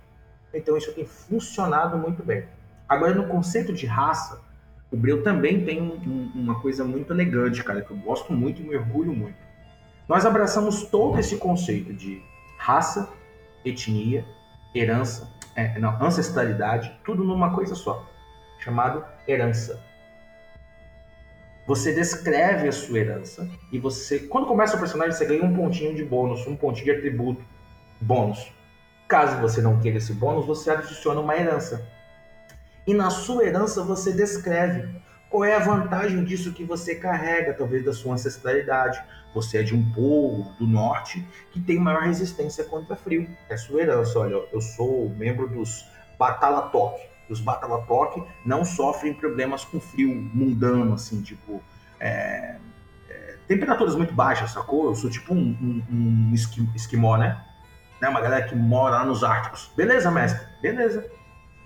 Então 0.53 0.77
isso 0.77 0.93
tem 0.93 1.03
funcionado 1.03 1.97
muito 1.97 2.21
bem. 2.23 2.45
Agora, 2.87 3.15
no 3.15 3.27
conceito 3.27 3.73
de 3.73 3.87
raça, 3.87 4.39
o 4.91 4.95
Breu 4.95 5.23
também 5.23 5.65
tem 5.65 5.81
um, 5.81 6.31
uma 6.35 6.61
coisa 6.61 6.83
muito 6.83 7.11
elegante, 7.11 7.63
cara, 7.63 7.81
que 7.81 7.89
eu 7.89 7.97
gosto 7.97 8.31
muito 8.31 8.61
e 8.61 8.65
me 8.65 8.75
orgulho 8.75 9.11
muito. 9.11 9.35
Nós 10.07 10.27
abraçamos 10.27 10.83
todo 10.83 11.19
esse 11.19 11.37
conceito 11.37 11.91
de 11.91 12.21
raça, 12.59 13.09
etnia, 13.65 14.23
herança, 14.75 15.27
é, 15.55 15.79
não, 15.79 15.99
ancestralidade, 15.99 16.95
tudo 17.03 17.23
numa 17.23 17.55
coisa 17.55 17.73
só, 17.73 18.07
chamado 18.59 19.03
herança. 19.27 19.83
Você 21.67 21.93
descreve 21.93 22.69
a 22.69 22.71
sua 22.71 22.99
herança 22.99 23.47
e 23.73 23.77
você, 23.77 24.19
quando 24.19 24.47
começa 24.47 24.77
o 24.77 24.79
personagem, 24.79 25.11
você 25.11 25.25
ganha 25.25 25.43
um 25.43 25.53
pontinho 25.53 25.93
de 25.93 26.03
bônus, 26.03 26.47
um 26.47 26.55
pontinho 26.55 26.85
de 26.85 26.91
atributo 26.91 27.43
bônus. 27.99 28.51
Caso 29.05 29.41
você 29.41 29.61
não 29.61 29.77
queira 29.77 29.97
esse 29.97 30.13
bônus, 30.13 30.45
você 30.45 30.71
adiciona 30.71 31.19
uma 31.19 31.35
herança. 31.35 31.85
E 32.87 32.93
na 32.93 33.09
sua 33.09 33.43
herança 33.43 33.83
você 33.83 34.13
descreve 34.13 34.87
qual 35.29 35.43
é 35.43 35.55
a 35.55 35.59
vantagem 35.59 36.23
disso 36.23 36.53
que 36.53 36.63
você 36.63 36.95
carrega, 36.95 37.53
talvez 37.53 37.83
da 37.83 37.91
sua 37.91 38.13
ancestralidade. 38.13 39.03
Você 39.35 39.57
é 39.57 39.63
de 39.63 39.75
um 39.75 39.91
povo 39.91 40.49
do 40.57 40.65
norte 40.65 41.25
que 41.51 41.59
tem 41.59 41.77
maior 41.77 42.03
resistência 42.03 42.63
contra 42.63 42.95
frio. 42.95 43.27
É 43.49 43.57
sua 43.57 43.81
herança. 43.81 44.17
Olha, 44.17 44.41
eu 44.53 44.61
sou 44.61 45.09
membro 45.09 45.49
dos 45.49 45.85
Batalatok. 46.17 47.16
Os 47.29 47.41
Batalatok 47.41 48.23
não 48.45 48.63
sofrem 48.63 49.13
problemas 49.13 49.65
com 49.65 49.79
frio 49.79 50.09
mundano, 50.33 50.93
assim, 50.93 51.21
tipo. 51.21 51.61
É, 51.99 52.57
é, 53.09 53.35
temperaturas 53.47 53.95
muito 53.95 54.13
baixas, 54.13 54.51
sacou? 54.51 54.85
Eu 54.85 54.95
sou 54.95 55.09
tipo 55.09 55.33
um, 55.33 55.57
um, 55.61 55.83
um 55.91 56.33
esquimó, 56.75 57.17
né? 57.17 57.43
né? 58.01 58.09
Uma 58.09 58.21
galera 58.21 58.47
que 58.47 58.55
mora 58.55 58.97
lá 58.97 59.05
nos 59.05 59.23
Árticos. 59.23 59.71
Beleza, 59.75 60.11
mestre? 60.11 60.45
Beleza. 60.61 61.09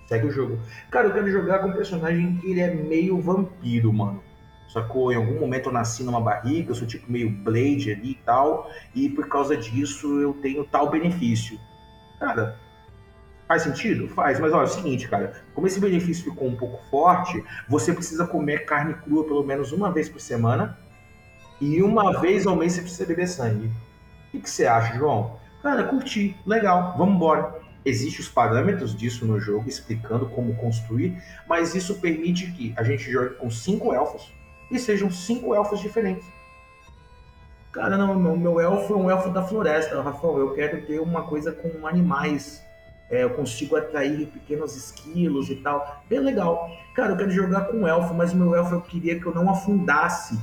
Segue 0.07 0.27
o 0.27 0.31
jogo. 0.31 0.59
Cara, 0.89 1.07
eu 1.07 1.13
quero 1.13 1.31
jogar 1.31 1.59
com 1.59 1.69
um 1.69 1.73
personagem 1.73 2.37
que 2.37 2.51
ele 2.51 2.59
é 2.59 2.73
meio 2.73 3.19
vampiro, 3.21 3.93
mano. 3.93 4.21
Sacou? 4.67 5.11
Em 5.11 5.15
algum 5.15 5.39
momento 5.39 5.67
eu 5.67 5.73
nasci 5.73 6.03
numa 6.03 6.21
barriga, 6.21 6.71
eu 6.71 6.75
sou 6.75 6.87
tipo 6.87 7.11
meio 7.11 7.29
Blade 7.29 7.91
ali 7.91 8.11
e 8.11 8.19
tal, 8.25 8.69
e 8.95 9.09
por 9.09 9.27
causa 9.27 9.55
disso 9.55 10.19
eu 10.19 10.33
tenho 10.33 10.63
tal 10.63 10.89
benefício. 10.89 11.59
Cara, 12.19 12.57
faz 13.51 13.63
sentido? 13.63 14.07
Faz, 14.07 14.39
mas 14.39 14.53
olha, 14.53 14.61
é 14.61 14.63
o 14.63 14.67
seguinte, 14.67 15.09
cara, 15.09 15.33
como 15.53 15.67
esse 15.67 15.77
benefício 15.77 16.23
ficou 16.23 16.47
um 16.47 16.55
pouco 16.55 16.79
forte, 16.89 17.43
você 17.67 17.91
precisa 17.91 18.25
comer 18.25 18.65
carne 18.65 18.93
crua 18.93 19.25
pelo 19.25 19.43
menos 19.43 19.73
uma 19.73 19.91
vez 19.91 20.07
por 20.07 20.21
semana, 20.21 20.77
e 21.59 21.83
uma 21.83 22.21
vez 22.21 22.47
ao 22.47 22.55
mês 22.55 22.73
você 22.73 22.81
precisa 22.81 23.05
beber 23.05 23.27
sangue. 23.27 23.67
O 23.67 24.31
que, 24.31 24.39
que 24.39 24.49
você 24.49 24.65
acha, 24.65 24.97
João? 24.97 25.37
Cara, 25.61 25.83
curti, 25.83 26.33
legal, 26.45 26.95
vamos 26.97 27.15
embora. 27.15 27.59
Existem 27.83 28.21
os 28.21 28.29
parâmetros 28.29 28.95
disso 28.95 29.25
no 29.25 29.37
jogo, 29.37 29.67
explicando 29.67 30.27
como 30.27 30.55
construir, 30.55 31.21
mas 31.45 31.75
isso 31.75 31.99
permite 31.99 32.49
que 32.53 32.73
a 32.77 32.83
gente 32.83 33.11
jogue 33.11 33.35
com 33.35 33.51
cinco 33.51 33.93
elfos 33.93 34.33
e 34.71 34.79
sejam 34.79 35.11
cinco 35.11 35.53
elfos 35.53 35.81
diferentes. 35.81 36.25
Cara, 37.73 37.97
não, 37.97 38.15
meu, 38.17 38.37
meu 38.37 38.59
elfo 38.61 38.93
é 38.93 38.97
um 38.97 39.09
elfo 39.09 39.29
da 39.29 39.43
floresta, 39.43 40.01
Rafael. 40.01 40.37
Eu 40.39 40.53
quero 40.53 40.85
ter 40.85 41.01
uma 41.01 41.23
coisa 41.23 41.51
com 41.51 41.85
animais. 41.85 42.63
É, 43.11 43.23
eu 43.23 43.31
consigo 43.31 43.75
atrair 43.75 44.25
pequenos 44.27 44.75
esquilos 44.75 45.49
e 45.49 45.55
tal. 45.57 46.03
Bem 46.09 46.19
legal. 46.19 46.71
Cara, 46.95 47.11
eu 47.11 47.17
quero 47.17 47.31
jogar 47.31 47.65
com 47.65 47.85
elfo, 47.85 48.13
mas 48.13 48.31
o 48.31 48.37
meu 48.37 48.55
elfo 48.55 48.75
eu 48.75 48.81
queria 48.81 49.19
que 49.19 49.25
eu 49.25 49.35
não 49.35 49.49
afundasse 49.49 50.39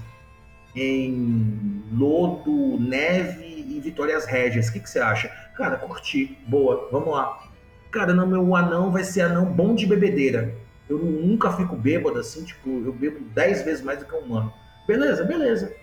em 0.77 1.83
lodo, 1.93 2.79
neve 2.79 3.65
e 3.69 3.81
vitórias 3.81 4.27
régias. 4.27 4.69
O 4.69 4.73
que, 4.75 4.81
que 4.81 4.91
você 4.91 4.99
acha? 4.99 5.29
Cara, 5.57 5.77
curti. 5.77 6.39
Boa, 6.47 6.89
vamos 6.93 7.09
lá. 7.09 7.43
Cara, 7.91 8.13
não, 8.13 8.27
meu 8.27 8.55
anão 8.55 8.93
vai 8.93 9.03
ser 9.03 9.23
anão 9.23 9.47
bom 9.47 9.75
de 9.75 9.87
bebedeira. 9.87 10.55
Eu 10.89 10.99
nunca 10.99 11.51
fico 11.53 11.75
bêbado 11.75 12.19
assim, 12.19 12.45
tipo, 12.45 12.69
eu 12.85 12.93
bebo 12.93 13.21
10 13.35 13.63
vezes 13.63 13.83
mais 13.83 13.99
do 13.99 14.05
que 14.05 14.15
um 14.15 14.21
humano. 14.21 14.53
Beleza, 14.87 15.25
beleza. 15.25 15.75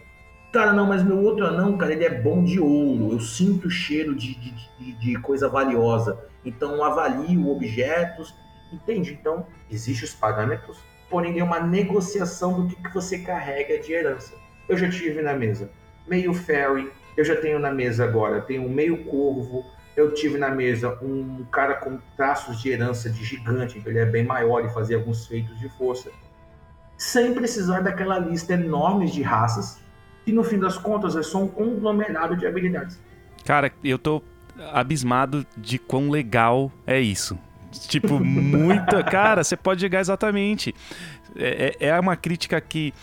Cara, 0.56 0.72
não, 0.72 0.86
mas 0.86 1.04
meu 1.04 1.22
outro 1.22 1.46
anão, 1.46 1.78
cara, 1.78 1.92
ele 1.92 2.06
é 2.06 2.10
bom 2.10 2.42
de 2.42 2.62
ouro. 2.62 3.12
Eu 3.12 3.20
sinto 3.20 3.68
o 3.68 3.70
cheiro 3.70 4.16
de, 4.16 4.36
de, 4.36 4.54
de, 4.80 4.94
de 4.94 5.16
coisa 5.20 5.50
valiosa. 5.50 6.18
Então, 6.46 6.82
avalio 6.82 7.50
objetos. 7.50 8.34
Entende? 8.72 9.12
Então, 9.20 9.46
existem 9.70 10.08
os 10.08 10.16
parâmetros, 10.16 10.78
porém 11.10 11.40
é 11.40 11.44
uma 11.44 11.60
negociação 11.60 12.62
do 12.62 12.74
que, 12.74 12.82
que 12.82 12.94
você 12.94 13.20
carrega 13.20 13.80
de 13.80 13.92
herança. 13.92 14.34
Eu 14.70 14.78
já 14.78 14.90
tive 14.90 15.22
na 15.22 15.34
mesa 15.34 15.70
meio 16.08 16.34
fairy, 16.34 16.90
eu 17.18 17.26
já 17.26 17.36
tenho 17.36 17.60
na 17.60 17.74
mesa 17.74 18.06
agora, 18.06 18.40
tenho 18.40 18.64
um 18.64 18.70
meio 18.70 19.04
corvo, 19.04 19.66
eu 19.94 20.14
tive 20.14 20.38
na 20.38 20.52
mesa 20.52 20.98
um 21.02 21.44
cara 21.52 21.74
com 21.74 22.00
traços 22.16 22.62
de 22.62 22.70
herança 22.70 23.10
de 23.10 23.26
gigante, 23.26 23.84
ele 23.86 24.00
é 24.00 24.06
bem 24.06 24.24
maior 24.24 24.64
e 24.64 24.70
fazia 24.70 24.96
alguns 24.96 25.28
feitos 25.28 25.60
de 25.60 25.68
força, 25.78 26.10
sem 26.98 27.34
precisar 27.34 27.82
daquela 27.82 28.18
lista 28.18 28.54
enorme 28.54 29.08
de 29.12 29.22
raças, 29.22 29.84
que 30.26 30.32
no 30.32 30.44
fim 30.44 30.58
das 30.60 30.78
contas 30.78 31.16
é 31.16 31.22
só 31.22 31.44
um 31.44 31.48
conglomerado 31.48 32.36
de 32.36 32.48
habilidades. 32.48 33.00
Cara, 33.46 33.72
eu 33.84 34.00
tô 34.00 34.24
abismado 34.74 35.46
de 35.56 35.78
quão 35.78 36.10
legal 36.10 36.72
é 36.88 37.00
isso. 37.00 37.38
Tipo, 37.88 38.20
muita. 38.20 39.04
Cara, 39.06 39.44
você 39.44 39.56
pode 39.56 39.82
jogar 39.82 40.00
exatamente. 40.00 40.74
É, 41.38 41.76
é, 41.80 41.88
é 41.90 42.00
uma 42.00 42.16
crítica 42.16 42.62
que 42.62 42.94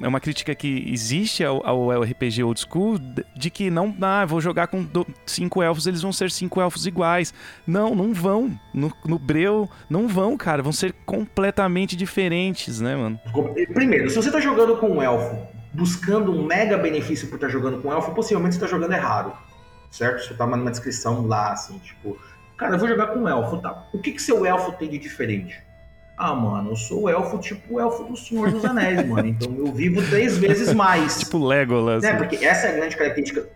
é 0.00 0.06
uma 0.06 0.20
crítica 0.20 0.54
que 0.54 0.84
existe 0.92 1.44
ao, 1.44 1.66
ao 1.66 2.02
RPG 2.02 2.44
old 2.44 2.60
school 2.60 3.00
de 3.34 3.50
que 3.50 3.68
não, 3.68 3.96
ah, 4.00 4.24
vou 4.24 4.40
jogar 4.40 4.68
com 4.68 4.84
do, 4.84 5.04
cinco 5.26 5.60
elfos, 5.60 5.88
eles 5.88 6.00
vão 6.00 6.12
ser 6.12 6.30
cinco 6.30 6.60
elfos 6.60 6.86
iguais. 6.86 7.34
Não, 7.66 7.96
não 7.96 8.14
vão. 8.14 8.58
No, 8.72 8.92
no 9.04 9.18
Breu, 9.18 9.68
não 9.90 10.06
vão, 10.06 10.36
cara. 10.36 10.62
Vão 10.62 10.72
ser 10.72 10.94
completamente 11.04 11.96
diferentes, 11.96 12.80
né, 12.80 12.94
mano? 12.94 13.18
Primeiro, 13.74 14.08
se 14.08 14.16
você 14.16 14.30
tá 14.30 14.40
jogando 14.40 14.76
com 14.76 14.90
um 14.90 15.02
elfo, 15.02 15.57
buscando 15.72 16.32
um 16.32 16.44
mega 16.44 16.76
benefício 16.76 17.28
por 17.28 17.36
estar 17.36 17.48
jogando 17.48 17.80
com 17.80 17.92
elfo, 17.92 18.14
possivelmente 18.14 18.54
você 18.54 18.60
tá 18.60 18.66
jogando 18.66 18.92
errado. 18.92 19.32
Certo? 19.90 20.22
Isso 20.22 20.36
tá 20.36 20.46
numa 20.46 20.70
descrição 20.70 21.26
lá, 21.26 21.52
assim, 21.52 21.78
tipo, 21.78 22.18
cara, 22.56 22.74
eu 22.74 22.78
vou 22.78 22.88
jogar 22.88 23.08
com 23.08 23.20
um 23.20 23.28
elfo, 23.28 23.58
tá? 23.58 23.88
O 23.92 23.98
que 23.98 24.12
que 24.12 24.20
seu 24.20 24.44
elfo 24.44 24.72
tem 24.72 24.88
de 24.88 24.98
diferente? 24.98 25.62
Ah, 26.18 26.34
mano, 26.34 26.72
eu 26.72 26.76
sou 26.76 27.02
o 27.02 27.08
elfo 27.08 27.38
tipo 27.38 27.74
o 27.74 27.80
elfo 27.80 28.02
do 28.02 28.16
Senhor 28.16 28.50
dos 28.50 28.64
Anéis, 28.64 29.06
mano. 29.06 29.28
Então 29.28 29.54
eu 29.56 29.72
vivo 29.72 30.02
três 30.10 30.36
vezes 30.36 30.74
mais. 30.74 31.20
tipo 31.20 31.38
Legolas. 31.38 32.02
É, 32.02 32.12
porque 32.16 32.44
essa 32.44 32.66
é 32.66 32.72
a 32.72 32.74
grande 32.74 32.96
característica. 32.96 33.48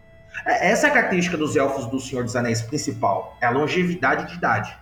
É, 0.46 0.70
essa 0.70 0.86
é 0.86 0.90
a 0.90 0.92
característica 0.92 1.36
dos 1.36 1.56
elfos 1.56 1.86
do 1.86 1.98
Senhor 1.98 2.22
dos 2.22 2.36
Anéis 2.36 2.62
principal. 2.62 3.36
É 3.40 3.46
a 3.46 3.50
longevidade 3.50 4.28
de 4.28 4.36
idade. 4.36 4.78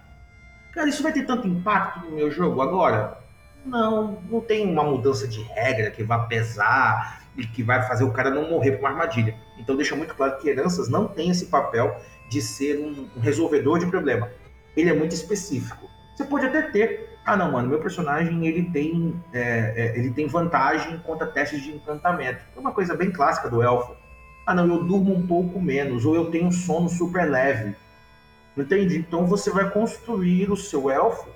Cara, 0.72 0.90
isso 0.90 1.02
vai 1.02 1.12
ter 1.12 1.24
tanto 1.24 1.48
impacto 1.48 2.04
no 2.04 2.12
meu 2.12 2.30
jogo 2.30 2.60
agora? 2.60 3.18
Não, 3.64 4.22
não 4.30 4.40
tem 4.40 4.70
uma 4.70 4.84
mudança 4.84 5.26
de 5.26 5.42
regra 5.42 5.90
que 5.90 6.02
vai 6.02 6.26
pesar 6.28 7.19
e 7.40 7.46
que 7.46 7.62
vai 7.62 7.82
fazer 7.82 8.04
o 8.04 8.12
cara 8.12 8.30
não 8.30 8.48
morrer 8.48 8.72
por 8.72 8.80
uma 8.80 8.90
armadilha. 8.90 9.34
Então 9.58 9.74
deixa 9.74 9.96
muito 9.96 10.14
claro 10.14 10.38
que 10.38 10.48
heranças 10.48 10.88
não 10.88 11.08
tem 11.08 11.30
esse 11.30 11.46
papel 11.46 11.96
de 12.28 12.40
ser 12.40 12.78
um 12.78 13.08
resolvedor 13.20 13.78
de 13.78 13.86
problema. 13.86 14.30
Ele 14.76 14.90
é 14.90 14.94
muito 14.94 15.12
específico. 15.12 15.88
Você 16.14 16.24
pode 16.24 16.46
até 16.46 16.62
ter 16.62 17.08
Ah, 17.24 17.36
não, 17.36 17.52
mano, 17.52 17.68
meu 17.68 17.80
personagem 17.80 18.46
ele 18.46 18.70
tem, 18.70 19.14
é, 19.32 19.74
é, 19.76 19.98
ele 19.98 20.10
tem 20.10 20.26
vantagem 20.26 20.98
contra 20.98 21.26
testes 21.26 21.62
de 21.62 21.70
encantamento. 21.72 22.40
É 22.56 22.60
uma 22.60 22.72
coisa 22.72 22.94
bem 22.94 23.10
clássica 23.10 23.48
do 23.48 23.62
elfo. 23.62 23.94
Ah, 24.46 24.54
não, 24.54 24.66
eu 24.66 24.84
durmo 24.84 25.14
um 25.14 25.26
pouco 25.26 25.60
menos, 25.60 26.04
ou 26.04 26.14
eu 26.14 26.30
tenho 26.30 26.46
um 26.46 26.52
sono 26.52 26.88
super 26.88 27.30
leve. 27.30 27.76
Entende? 28.56 28.98
Então 28.98 29.26
você 29.26 29.50
vai 29.50 29.70
construir 29.70 30.50
o 30.50 30.56
seu 30.56 30.90
elfo 30.90 31.28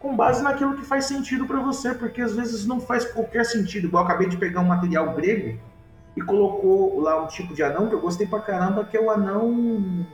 com 0.00 0.16
base 0.16 0.42
naquilo 0.42 0.74
que 0.74 0.84
faz 0.84 1.04
sentido 1.04 1.46
para 1.46 1.60
você, 1.60 1.94
porque 1.94 2.22
às 2.22 2.34
vezes 2.34 2.66
não 2.66 2.80
faz 2.80 3.04
qualquer 3.04 3.44
sentido. 3.44 3.86
Igual 3.86 4.02
eu 4.02 4.08
acabei 4.08 4.28
de 4.28 4.36
pegar 4.38 4.60
um 4.60 4.64
material 4.64 5.14
grego 5.14 5.60
e 6.16 6.22
colocou 6.22 6.98
lá 7.00 7.22
um 7.22 7.26
tipo 7.26 7.54
de 7.54 7.62
anão 7.62 7.86
que 7.86 7.94
eu 7.94 8.00
gostei 8.00 8.26
pra 8.26 8.40
caramba, 8.40 8.84
que 8.84 8.96
é 8.96 9.00
o 9.00 9.10
anão 9.10 10.06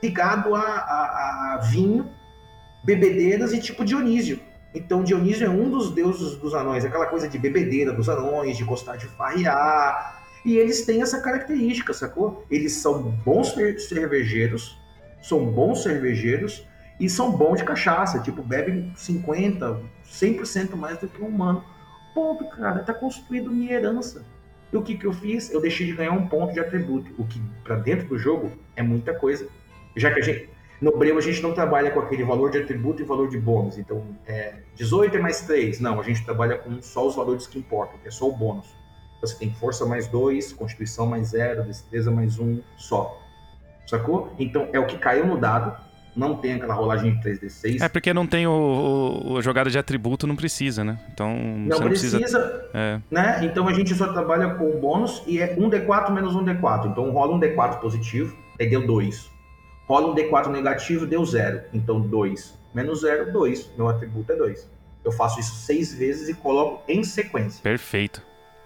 ligado 0.00 0.54
a, 0.54 0.60
a, 0.60 1.54
a 1.54 1.56
vinho, 1.58 2.08
bebedeiras 2.84 3.52
e 3.52 3.60
tipo 3.60 3.84
Dionísio. 3.84 4.38
Então 4.72 5.02
Dionísio 5.02 5.46
é 5.46 5.50
um 5.50 5.68
dos 5.68 5.90
deuses 5.90 6.36
dos 6.36 6.54
anões, 6.54 6.84
aquela 6.84 7.06
coisa 7.06 7.28
de 7.28 7.38
bebedeira 7.38 7.92
dos 7.92 8.08
anões, 8.08 8.56
de 8.56 8.62
gostar 8.62 8.96
de 8.96 9.06
farrear. 9.06 10.22
E 10.44 10.56
eles 10.56 10.86
têm 10.86 11.02
essa 11.02 11.20
característica, 11.20 11.92
sacou? 11.92 12.46
Eles 12.48 12.74
são 12.74 13.02
bons 13.02 13.52
cervejeiros, 13.88 14.78
são 15.20 15.44
bons 15.44 15.82
cervejeiros 15.82 16.64
e 16.98 17.08
são 17.08 17.30
bons 17.30 17.58
de 17.58 17.64
cachaça, 17.64 18.20
tipo, 18.20 18.42
bebem 18.42 18.92
50, 18.96 19.80
100% 20.04 20.74
mais 20.76 20.98
do 20.98 21.08
que 21.08 21.22
um 21.22 21.26
humano. 21.26 21.64
Ponto, 22.14 22.44
cara, 22.48 22.80
tá 22.80 22.92
construído 22.92 23.50
minha 23.50 23.72
herança. 23.72 24.24
E 24.72 24.76
o 24.76 24.82
que 24.82 24.96
que 24.96 25.06
eu 25.06 25.12
fiz? 25.12 25.50
Eu 25.50 25.60
deixei 25.60 25.86
de 25.86 25.92
ganhar 25.92 26.12
um 26.12 26.26
ponto 26.26 26.52
de 26.52 26.60
atributo, 26.60 27.10
o 27.16 27.24
que 27.24 27.40
para 27.62 27.76
dentro 27.76 28.08
do 28.08 28.18
jogo 28.18 28.52
é 28.76 28.82
muita 28.82 29.14
coisa. 29.14 29.48
Já 29.96 30.12
que 30.12 30.20
a 30.20 30.22
gente 30.22 30.48
no 30.80 30.96
Breu 30.96 31.18
a 31.18 31.20
gente 31.20 31.42
não 31.42 31.52
trabalha 31.52 31.90
com 31.90 31.98
aquele 31.98 32.22
valor 32.22 32.52
de 32.52 32.58
atributo 32.58 33.02
e 33.02 33.04
valor 33.04 33.28
de 33.28 33.38
bônus. 33.38 33.78
Então, 33.78 34.04
é 34.26 34.54
18 34.76 35.16
é 35.16 35.20
mais 35.20 35.40
3. 35.40 35.80
Não, 35.80 35.98
a 35.98 36.02
gente 36.04 36.24
trabalha 36.24 36.56
com 36.56 36.80
só 36.80 37.06
os 37.06 37.16
valores 37.16 37.46
que 37.48 37.58
importam, 37.58 37.98
que 37.98 38.06
é 38.06 38.10
só 38.10 38.28
o 38.28 38.32
bônus. 38.32 38.76
Você 39.20 39.36
tem 39.36 39.52
força 39.52 39.84
mais 39.84 40.06
2, 40.06 40.52
constituição 40.52 41.06
mais 41.06 41.28
0, 41.28 41.64
destreza 41.64 42.10
mais 42.12 42.38
1, 42.38 42.62
só. 42.76 43.20
Sacou? 43.88 44.32
Então, 44.38 44.68
é 44.72 44.78
o 44.78 44.86
que 44.86 44.98
caiu 44.98 45.26
no 45.26 45.36
dado. 45.36 45.76
Não 46.18 46.36
tem 46.36 46.54
aquela 46.54 46.74
rolagem 46.74 47.14
de 47.14 47.28
3d6. 47.28 47.80
É 47.80 47.88
porque 47.88 48.12
não 48.12 48.26
tem 48.26 48.46
o, 48.46 48.50
o, 48.50 49.32
o 49.34 49.42
jogada 49.42 49.70
de 49.70 49.78
atributo, 49.78 50.26
não 50.26 50.36
precisa, 50.36 50.82
né? 50.82 50.98
Então, 51.12 51.36
não 51.36 51.78
precisa. 51.78 52.18
precisa 52.18 52.68
é. 52.74 53.00
né? 53.10 53.40
Então, 53.44 53.68
a 53.68 53.72
gente 53.72 53.94
só 53.94 54.12
trabalha 54.12 54.54
com 54.54 54.68
o 54.68 54.80
bônus 54.80 55.22
e 55.26 55.38
é 55.38 55.56
1d4 55.56 56.10
menos 56.10 56.34
1d4. 56.34 56.90
Então, 56.90 57.10
rola 57.10 57.36
um 57.36 57.40
d4 57.40 57.78
positivo, 57.78 58.36
aí 58.58 58.68
deu 58.68 58.86
2 58.86 59.38
Rola 59.88 60.08
um 60.08 60.14
D4 60.14 60.48
negativo, 60.48 61.06
deu 61.06 61.24
zero. 61.24 61.62
Então, 61.72 61.98
2 61.98 62.58
menos 62.74 63.00
0, 63.00 63.32
2. 63.32 63.72
Meu 63.76 63.88
atributo 63.88 64.32
é 64.32 64.36
2. 64.36 64.70
Eu 65.04 65.10
faço 65.12 65.40
isso 65.40 65.54
seis 65.54 65.94
vezes 65.94 66.28
e 66.28 66.34
coloco 66.34 66.82
em 66.86 67.02
sequência. 67.02 67.62
Perfeito. 67.62 68.22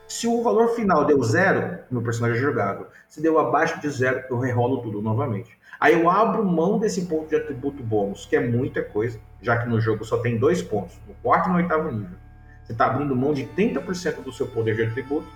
Se 0.09 0.26
o 0.26 0.42
valor 0.42 0.74
final 0.74 1.05
deu 1.05 1.22
zero, 1.22 1.78
meu 1.90 2.03
personagem 2.03 2.38
é 2.38 2.40
jogável. 2.40 2.88
Se 3.09 3.22
deu 3.22 3.38
abaixo 3.38 3.80
de 3.80 3.88
zero, 3.88 4.24
eu 4.28 4.38
rerolo 4.38 4.82
tudo 4.82 5.00
novamente. 5.00 5.57
Aí 5.83 5.95
eu 5.95 6.09
abro 6.09 6.45
mão 6.45 6.78
desse 6.78 7.07
ponto 7.07 7.28
de 7.28 7.35
atributo 7.35 7.83
bônus, 7.83 8.24
que 8.24 8.37
é 8.37 8.41
muita 8.41 8.85
coisa, 8.85 9.18
já 9.41 9.57
que 9.57 9.68
no 9.68 9.80
jogo 9.80 10.05
só 10.05 10.18
tem 10.18 10.39
dois 10.39 10.62
pontos, 10.62 10.97
no 11.09 11.14
quarto 11.14 11.49
e 11.49 11.51
no 11.51 11.57
oitavo 11.57 11.91
nível. 11.91 12.16
Você 12.62 12.70
está 12.70 12.87
abrindo 12.87 13.16
mão 13.16 13.35
de 13.35 13.47
30% 13.47 14.22
do 14.22 14.33
seu 14.33 14.47
poder 14.47 14.76
de 14.76 14.85
atributo 14.85 15.26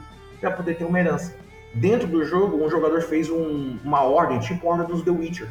para 0.40 0.52
poder 0.52 0.76
ter 0.76 0.84
uma 0.84 1.00
herança. 1.00 1.34
Dentro 1.74 2.06
do 2.06 2.24
jogo, 2.24 2.64
um 2.64 2.70
jogador 2.70 3.02
fez 3.02 3.28
um, 3.28 3.76
uma 3.82 4.02
ordem, 4.02 4.38
tipo 4.38 4.68
a 4.68 4.74
ordem 4.74 4.86
dos 4.86 5.02
The 5.02 5.10
Witcher 5.10 5.48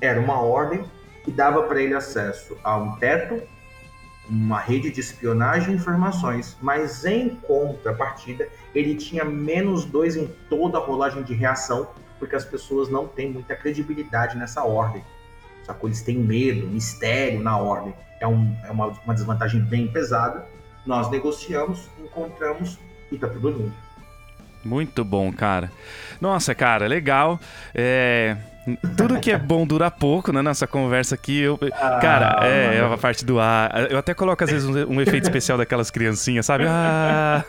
era 0.00 0.18
uma 0.18 0.40
ordem 0.40 0.82
que 1.24 1.30
dava 1.30 1.64
para 1.64 1.82
ele 1.82 1.92
acesso 1.92 2.56
a 2.64 2.74
um 2.78 2.96
teto, 2.96 3.42
uma 4.30 4.58
rede 4.58 4.90
de 4.90 4.98
espionagem 4.98 5.74
e 5.74 5.76
informações, 5.76 6.56
mas 6.62 7.04
em 7.04 7.28
contrapartida 7.28 8.48
ele 8.74 8.94
tinha 8.94 9.26
menos 9.26 9.84
dois 9.84 10.16
em 10.16 10.26
toda 10.48 10.78
a 10.78 10.80
rolagem 10.80 11.22
de 11.22 11.34
reação, 11.34 11.88
porque 12.22 12.36
as 12.36 12.44
pessoas 12.44 12.88
não 12.88 13.08
têm 13.08 13.32
muita 13.32 13.56
credibilidade 13.56 14.38
nessa 14.38 14.62
ordem. 14.62 15.02
Só 15.64 15.74
que 15.74 15.86
eles 15.86 16.02
têm 16.02 16.16
medo, 16.16 16.68
mistério 16.68 17.42
na 17.42 17.58
ordem. 17.58 17.92
É, 18.20 18.28
um, 18.28 18.56
é 18.62 18.70
uma, 18.70 18.86
uma 19.04 19.12
desvantagem 19.12 19.60
bem 19.60 19.88
pesada. 19.88 20.46
Nós 20.86 21.10
negociamos, 21.10 21.90
encontramos 21.98 22.78
e 23.10 23.18
tá 23.18 23.26
tudo 23.28 23.50
lindo. 23.50 23.72
Muito 24.64 25.04
bom, 25.04 25.32
cara. 25.32 25.72
Nossa, 26.20 26.54
cara, 26.54 26.86
legal. 26.86 27.40
É, 27.74 28.36
tudo 28.96 29.18
que 29.18 29.30
é 29.30 29.38
bom 29.38 29.66
dura 29.66 29.90
pouco, 29.90 30.32
né? 30.32 30.42
Nessa 30.42 30.66
conversa 30.66 31.14
aqui. 31.14 31.40
Eu, 31.40 31.58
ah, 31.72 31.98
cara, 32.00 32.46
é, 32.46 32.76
é, 32.76 32.80
a 32.80 32.96
parte 32.96 33.24
do 33.24 33.40
ar. 33.40 33.90
Eu 33.90 33.98
até 33.98 34.14
coloco, 34.14 34.42
às 34.42 34.50
vezes, 34.50 34.68
um, 34.68 34.94
um 34.94 35.00
efeito 35.00 35.24
especial 35.24 35.58
daquelas 35.58 35.90
criancinhas, 35.90 36.46
sabe? 36.46 36.64
Ah. 36.68 37.44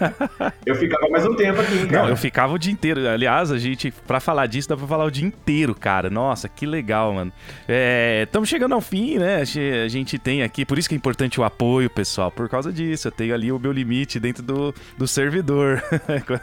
Eu 0.65 0.75
ficava 0.75 1.07
mais 1.09 1.25
um 1.25 1.35
tempo 1.35 1.61
aqui, 1.61 1.87
cara. 1.87 2.03
Não, 2.03 2.09
eu 2.09 2.17
ficava 2.17 2.53
o 2.53 2.57
dia 2.57 2.71
inteiro. 2.71 3.07
Aliás, 3.07 3.51
a 3.51 3.57
gente, 3.57 3.91
pra 4.07 4.19
falar 4.19 4.47
disso, 4.47 4.69
dá 4.69 4.77
pra 4.77 4.87
falar 4.87 5.05
o 5.05 5.11
dia 5.11 5.25
inteiro, 5.25 5.75
cara. 5.75 6.09
Nossa, 6.09 6.49
que 6.49 6.65
legal, 6.65 7.13
mano. 7.13 7.31
Estamos 8.23 8.49
é, 8.49 8.51
chegando 8.51 8.73
ao 8.73 8.81
fim, 8.81 9.17
né? 9.17 9.41
A 9.41 9.87
gente 9.87 10.17
tem 10.17 10.41
aqui, 10.41 10.65
por 10.65 10.79
isso 10.79 10.89
que 10.89 10.95
é 10.95 10.97
importante 10.97 11.39
o 11.39 11.43
apoio, 11.43 11.89
pessoal. 11.89 12.31
Por 12.31 12.49
causa 12.49 12.71
disso, 12.71 13.07
eu 13.07 13.11
tenho 13.11 13.33
ali 13.33 13.51
o 13.51 13.59
meu 13.59 13.71
limite 13.71 14.19
dentro 14.19 14.41
do, 14.41 14.73
do 14.97 15.07
servidor. 15.07 15.83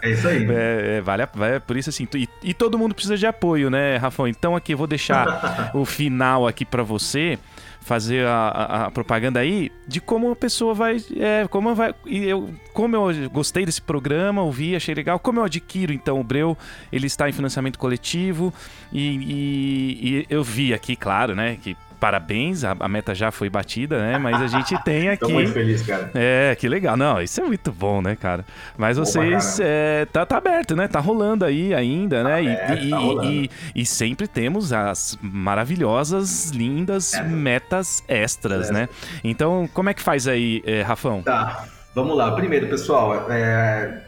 É 0.02 0.10
isso 0.10 0.28
aí. 0.28 0.40
É, 0.60 0.96
é, 0.96 1.00
vale, 1.00 1.26
vale, 1.32 1.60
por 1.60 1.76
isso 1.76 1.90
assim. 1.90 2.08
E, 2.14 2.28
e 2.42 2.52
todo 2.52 2.76
mundo 2.76 2.94
precisa 2.94 3.16
de 3.16 3.26
apoio, 3.26 3.70
né, 3.70 3.96
Rafão? 3.96 4.26
Então, 4.26 4.56
aqui, 4.60 4.72
eu 4.72 4.78
vou 4.78 4.86
deixar 4.86 5.70
o 5.74 5.84
final 5.84 6.46
aqui 6.46 6.64
para 6.64 6.82
você 6.82 7.38
fazer 7.80 8.26
a, 8.26 8.48
a, 8.48 8.86
a, 8.86 8.90
propaganda 8.90 9.40
aí 9.40 9.72
de 9.88 10.00
como 10.00 10.30
a 10.30 10.36
pessoa 10.36 10.74
vai. 10.74 10.98
É, 11.16 11.48
como 11.48 11.74
vai. 11.74 11.94
Eu, 12.06 12.50
como 12.72 12.94
eu 12.94 13.30
gostei 13.30 13.64
desse 13.64 13.82
programa, 13.82 14.42
ouvi, 14.42 14.76
achei 14.76 14.94
legal. 14.94 15.18
Como 15.18 15.40
eu 15.40 15.44
adquiro, 15.44 15.92
então, 15.92 16.20
o 16.20 16.24
Breu, 16.24 16.56
ele 16.92 17.06
está 17.06 17.28
em 17.28 17.32
financiamento 17.32 17.78
coletivo. 17.78 18.52
E, 18.92 19.16
e, 19.16 20.20
e 20.20 20.26
eu 20.28 20.44
vi 20.44 20.72
aqui, 20.74 20.94
claro, 20.94 21.34
né, 21.34 21.58
que 21.60 21.76
parabéns, 22.00 22.64
a, 22.64 22.74
a, 22.80 22.88
meta 22.88 23.14
já 23.14 23.30
foi 23.30 23.50
batida, 23.50 23.98
né? 23.98 24.18
Mas 24.18 24.40
a 24.40 24.46
gente 24.46 24.76
tem 24.82 25.10
aqui. 25.10 25.20
Tô 25.20 25.28
muito 25.28 25.52
feliz, 25.52 25.82
cara. 25.82 26.10
É, 26.14 26.56
que 26.58 26.66
legal. 26.66 26.96
Não, 26.96 27.20
isso 27.20 27.40
é 27.40 27.44
muito 27.44 27.70
bom, 27.70 28.00
né, 28.00 28.16
cara? 28.16 28.44
Mas 28.76 28.96
vocês. 28.96 29.60
É, 29.62 30.06
tá, 30.06 30.24
tá 30.24 30.38
aberto, 30.38 30.74
né? 30.74 30.88
Tá 30.88 30.98
rolando 30.98 31.44
aí 31.44 31.74
ainda, 31.74 32.24
né? 32.24 32.56
Tá 32.56 32.74
e, 32.74 32.86
e, 32.86 32.90
tá 32.90 33.00
e, 33.24 33.50
e, 33.74 33.86
sempre 33.86 34.26
temos 34.26 34.72
as 34.72 35.18
maravilhosas, 35.20 36.50
lindas 36.50 37.12
é. 37.12 37.22
metas 37.22 38.02
extras, 38.08 38.70
é. 38.70 38.72
né? 38.72 38.88
Então, 39.22 39.68
como 39.74 39.90
é 39.90 39.94
que 39.94 40.02
faz 40.02 40.26
aí, 40.26 40.62
é, 40.64 40.80
Rafão? 40.80 41.22
Tá. 41.22 41.66
Vamos 41.94 42.16
lá. 42.16 42.30
Primeiro, 42.32 42.68
pessoal, 42.68 43.30
é, 43.30 44.02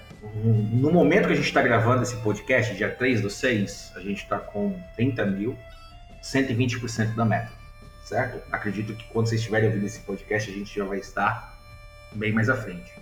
no 0.72 0.90
momento 0.90 1.26
que 1.26 1.32
a 1.32 1.36
gente 1.36 1.46
está 1.46 1.60
gravando 1.60 2.02
esse 2.02 2.16
podcast, 2.16 2.74
dia 2.74 2.88
3 2.88 3.20
do 3.20 3.28
6, 3.28 3.92
a 3.96 4.00
gente 4.00 4.22
está 4.22 4.38
com 4.38 4.80
30 4.96 5.26
mil, 5.26 5.56
120% 6.22 7.16
da 7.16 7.24
meta 7.24 7.61
certo? 8.04 8.42
Acredito 8.52 8.94
que 8.94 9.04
quando 9.08 9.28
vocês 9.28 9.40
estiverem 9.40 9.68
ouvindo 9.68 9.86
esse 9.86 10.00
podcast, 10.00 10.50
a 10.50 10.54
gente 10.54 10.74
já 10.74 10.84
vai 10.84 10.98
estar 10.98 11.56
bem 12.12 12.32
mais 12.32 12.48
à 12.48 12.56
frente. 12.56 12.92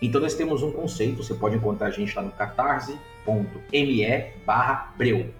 Então 0.00 0.20
nós 0.20 0.34
temos 0.34 0.62
um 0.62 0.70
conceito, 0.72 1.22
você 1.22 1.34
pode 1.34 1.56
encontrar 1.56 1.88
a 1.88 1.90
gente 1.90 2.14
lá 2.14 2.22
no 2.22 2.30
catarse.me 2.32 3.00
barra 4.44 4.92
breu. 4.96 5.32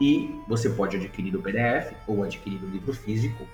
E 0.00 0.34
você 0.48 0.68
pode 0.70 0.96
adquirir 0.96 1.36
o 1.36 1.42
PDF 1.42 1.92
ou 2.06 2.24
adquirir 2.24 2.62
o 2.62 2.66
livro 2.68 2.92
físico, 2.92 3.46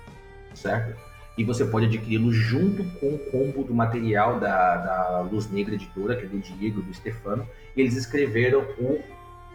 certo? 0.55 0.99
E 1.37 1.43
você 1.43 1.63
pode 1.63 1.85
adquiri-lo 1.85 2.31
junto 2.31 2.83
com 2.99 3.13
o 3.13 3.19
combo 3.31 3.63
do 3.63 3.73
material 3.73 4.39
da, 4.39 4.77
da 4.77 5.21
Luz 5.21 5.49
Negra 5.49 5.75
Editora, 5.75 6.15
que 6.15 6.25
é 6.25 6.27
do 6.27 6.39
Diego 6.39 6.81
do 6.81 6.93
Stefano. 6.93 7.47
Eles 7.75 7.95
escreveram 7.95 8.61
o 8.79 9.01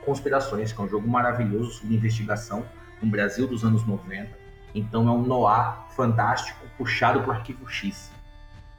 Conspirações, 0.04 0.72
que 0.72 0.80
é 0.80 0.84
um 0.84 0.88
jogo 0.88 1.08
maravilhoso 1.08 1.72
sobre 1.72 1.96
investigação 1.96 2.64
no 3.02 3.10
Brasil 3.10 3.48
dos 3.48 3.64
anos 3.64 3.84
90 3.84 4.45
então 4.78 5.08
é 5.08 5.10
um 5.10 5.22
noir 5.22 5.74
fantástico 5.90 6.64
puxado 6.76 7.20
para 7.20 7.30
o 7.30 7.32
arquivo 7.32 7.68
X. 7.68 8.10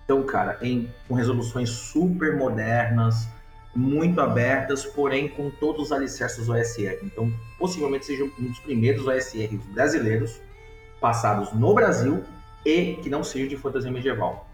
Então, 0.06 0.24
cara, 0.24 0.58
em, 0.62 0.90
com 1.08 1.16
resoluções 1.16 1.70
super 1.70 2.38
modernas, 2.38 3.28
muito 3.76 4.22
abertas, 4.22 4.86
porém 4.86 5.28
com 5.28 5.50
todos 5.50 5.88
os 5.88 5.92
alicerces 5.92 6.48
OSR. 6.48 7.00
Então, 7.04 7.32
possivelmente 7.60 8.06
seja 8.06 8.24
um 8.24 8.48
dos 8.48 8.60
primeiros 8.60 9.06
OSRs 9.06 9.66
brasileiros 9.74 10.40
passados 11.00 11.54
no 11.54 11.74
Brasil 11.74 12.24
e 12.66 12.94
que 13.04 13.10
não 13.10 13.24
seja 13.24 13.48
de 13.48 13.58
fantasia 13.58 13.92
medieval. 13.92 14.48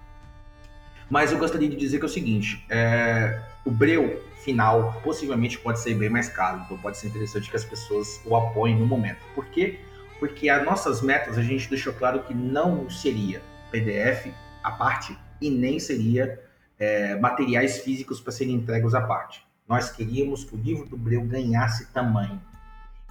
Mas 1.10 1.32
eu 1.32 1.38
gostaria 1.38 1.70
de 1.70 1.76
dizer 1.76 2.00
que 2.00 2.04
é 2.04 2.08
o 2.08 2.10
seguinte: 2.10 2.66
é, 2.70 3.42
o 3.66 3.72
breu 3.72 4.24
final 4.44 5.00
possivelmente 5.04 5.58
pode 5.58 5.80
ser 5.80 5.94
bem 5.96 6.10
mais 6.10 6.28
caro, 6.28 6.62
então 6.66 6.78
pode 6.78 6.98
ser 6.98 7.08
interessante 7.08 7.50
que 7.50 7.56
as 7.56 7.64
pessoas 7.64 8.20
o 8.26 8.36
apoiem 8.36 8.78
no 8.78 8.86
momento. 8.86 9.20
Por 9.34 9.46
quê? 9.46 9.80
Porque 10.24 10.48
as 10.48 10.64
nossas 10.64 11.02
metas 11.02 11.38
a 11.38 11.42
gente 11.42 11.70
deixou 11.70 11.92
claro 11.92 12.24
que 12.24 12.34
não 12.34 12.90
seria 12.90 13.42
PDF 13.70 14.34
à 14.64 14.72
parte 14.72 15.20
e 15.42 15.50
nem 15.50 15.82
seria 15.82 16.42
é, 16.80 17.20
materiais 17.20 17.80
físicos 17.80 18.22
para 18.22 18.32
serem 18.32 18.56
entregues 18.56 18.94
à 18.94 19.02
parte. 19.02 19.46
Nós 19.68 19.92
queríamos 19.92 20.46
que 20.46 20.56
o 20.56 20.58
livro 20.58 20.88
do 20.88 20.96
Breu 20.96 21.26
ganhasse 21.26 21.88
tamanho. 21.88 22.42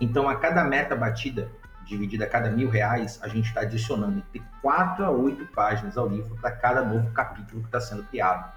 Então, 0.01 0.27
a 0.27 0.37
cada 0.37 0.65
meta 0.65 0.97
batida, 0.97 1.51
dividida 1.85 2.25
a 2.25 2.27
cada 2.27 2.51
mil 2.51 2.71
reais, 2.71 3.21
a 3.21 3.29
gente 3.29 3.45
está 3.45 3.61
adicionando 3.61 4.17
entre 4.17 4.43
4 4.63 5.05
a 5.05 5.11
8 5.11 5.45
páginas 5.49 5.99
ao 5.99 6.09
livro 6.09 6.35
para 6.37 6.53
cada 6.53 6.83
novo 6.83 7.13
capítulo 7.13 7.61
que 7.61 7.69
está 7.69 7.79
sendo 7.79 8.05
criado. 8.05 8.51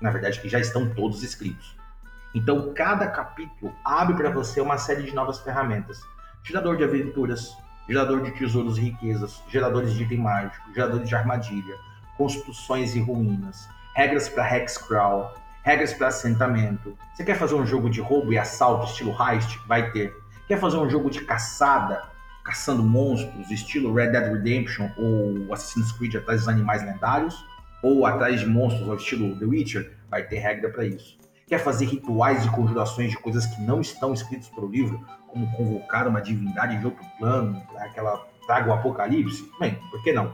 Na 0.00 0.10
verdade, 0.10 0.40
que 0.40 0.48
já 0.48 0.60
estão 0.60 0.94
todos 0.94 1.24
escritos. 1.24 1.76
Então, 2.32 2.72
cada 2.72 3.08
capítulo 3.08 3.74
abre 3.84 4.14
para 4.14 4.30
você 4.30 4.60
uma 4.60 4.78
série 4.78 5.02
de 5.02 5.12
novas 5.12 5.40
ferramentas. 5.40 6.00
Gerador 6.44 6.76
de 6.76 6.84
aventuras, 6.84 7.56
gerador 7.88 8.22
de 8.22 8.32
tesouros 8.32 8.78
e 8.78 8.82
riquezas, 8.82 9.42
geradores 9.48 9.94
de 9.94 10.02
item 10.02 10.18
mágico, 10.18 10.72
geradores 10.74 11.08
de 11.08 11.14
armadilha, 11.14 11.76
construções 12.16 12.94
e 12.94 13.00
ruínas, 13.00 13.68
regras 13.94 14.28
para 14.28 14.56
hexcrawl, 14.56 15.34
regras 15.62 15.92
para 15.92 16.08
assentamento. 16.08 16.96
Você 17.14 17.24
quer 17.24 17.36
fazer 17.36 17.54
um 17.54 17.66
jogo 17.66 17.88
de 17.90 18.00
roubo 18.00 18.32
e 18.32 18.38
assalto 18.38 18.86
estilo 18.86 19.14
heist? 19.20 19.58
Vai 19.66 19.90
ter. 19.90 20.14
Quer 20.46 20.58
fazer 20.58 20.76
um 20.76 20.88
jogo 20.88 21.10
de 21.10 21.24
caçada, 21.24 22.02
caçando 22.44 22.82
monstros, 22.82 23.50
estilo 23.50 23.92
Red 23.92 24.08
Dead 24.08 24.32
Redemption 24.32 24.88
ou 24.96 25.52
Assassin's 25.52 25.92
Creed 25.92 26.14
atrás 26.14 26.40
dos 26.40 26.48
animais 26.48 26.84
lendários? 26.84 27.44
Ou 27.82 28.06
atrás 28.06 28.40
de 28.40 28.46
monstros 28.46 28.88
ao 28.88 28.96
estilo 28.96 29.36
The 29.38 29.44
Witcher? 29.44 29.92
Vai 30.10 30.22
ter 30.22 30.38
regra 30.38 30.70
para 30.70 30.84
isso. 30.84 31.18
Quer 31.46 31.58
fazer 31.58 31.86
rituais 31.86 32.44
e 32.44 32.50
conjurações 32.50 33.10
de 33.10 33.18
coisas 33.18 33.46
que 33.46 33.60
não 33.62 33.80
estão 33.80 34.12
escritas 34.12 34.48
para 34.48 34.64
o 34.64 34.68
livro, 34.68 35.04
como 35.36 35.52
convocar 35.52 36.08
uma 36.08 36.22
divindade 36.22 36.78
de 36.78 36.86
outro 36.86 37.04
plano, 37.18 37.62
aquela 37.78 38.26
traga 38.46 38.70
o 38.70 38.72
apocalipse? 38.72 39.50
Bem, 39.60 39.74
por 39.90 40.02
que 40.02 40.12
não? 40.12 40.32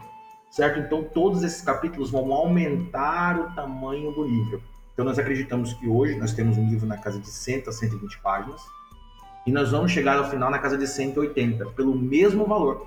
Certo? 0.51 0.79
Então 0.79 1.03
todos 1.03 1.43
esses 1.43 1.61
capítulos 1.63 2.11
vão 2.11 2.33
aumentar 2.33 3.41
o 3.41 3.55
tamanho 3.55 4.13
do 4.13 4.23
livro. 4.23 4.63
Então 4.93 5.05
nós 5.05 5.19
acreditamos 5.19 5.73
que 5.75 5.89
hoje 5.89 6.17
nós 6.17 6.33
temos 6.33 6.57
um 6.57 6.69
livro 6.69 6.87
na 6.87 6.99
casa 6.99 7.19
de 7.19 7.27
100 7.27 7.65
a 7.67 7.73
120 7.73 8.21
páginas 8.21 8.63
e 9.45 9.51
nós 9.51 9.73
vamos 9.73 9.91
chegar 9.91 10.19
ao 10.19 10.31
final 10.31 10.51
na 10.51 10.59
casa 10.59 10.79
de 10.79 10.87
180, 10.87 11.67
pelo 11.71 11.97
mesmo 11.97 12.47
valor. 12.47 12.87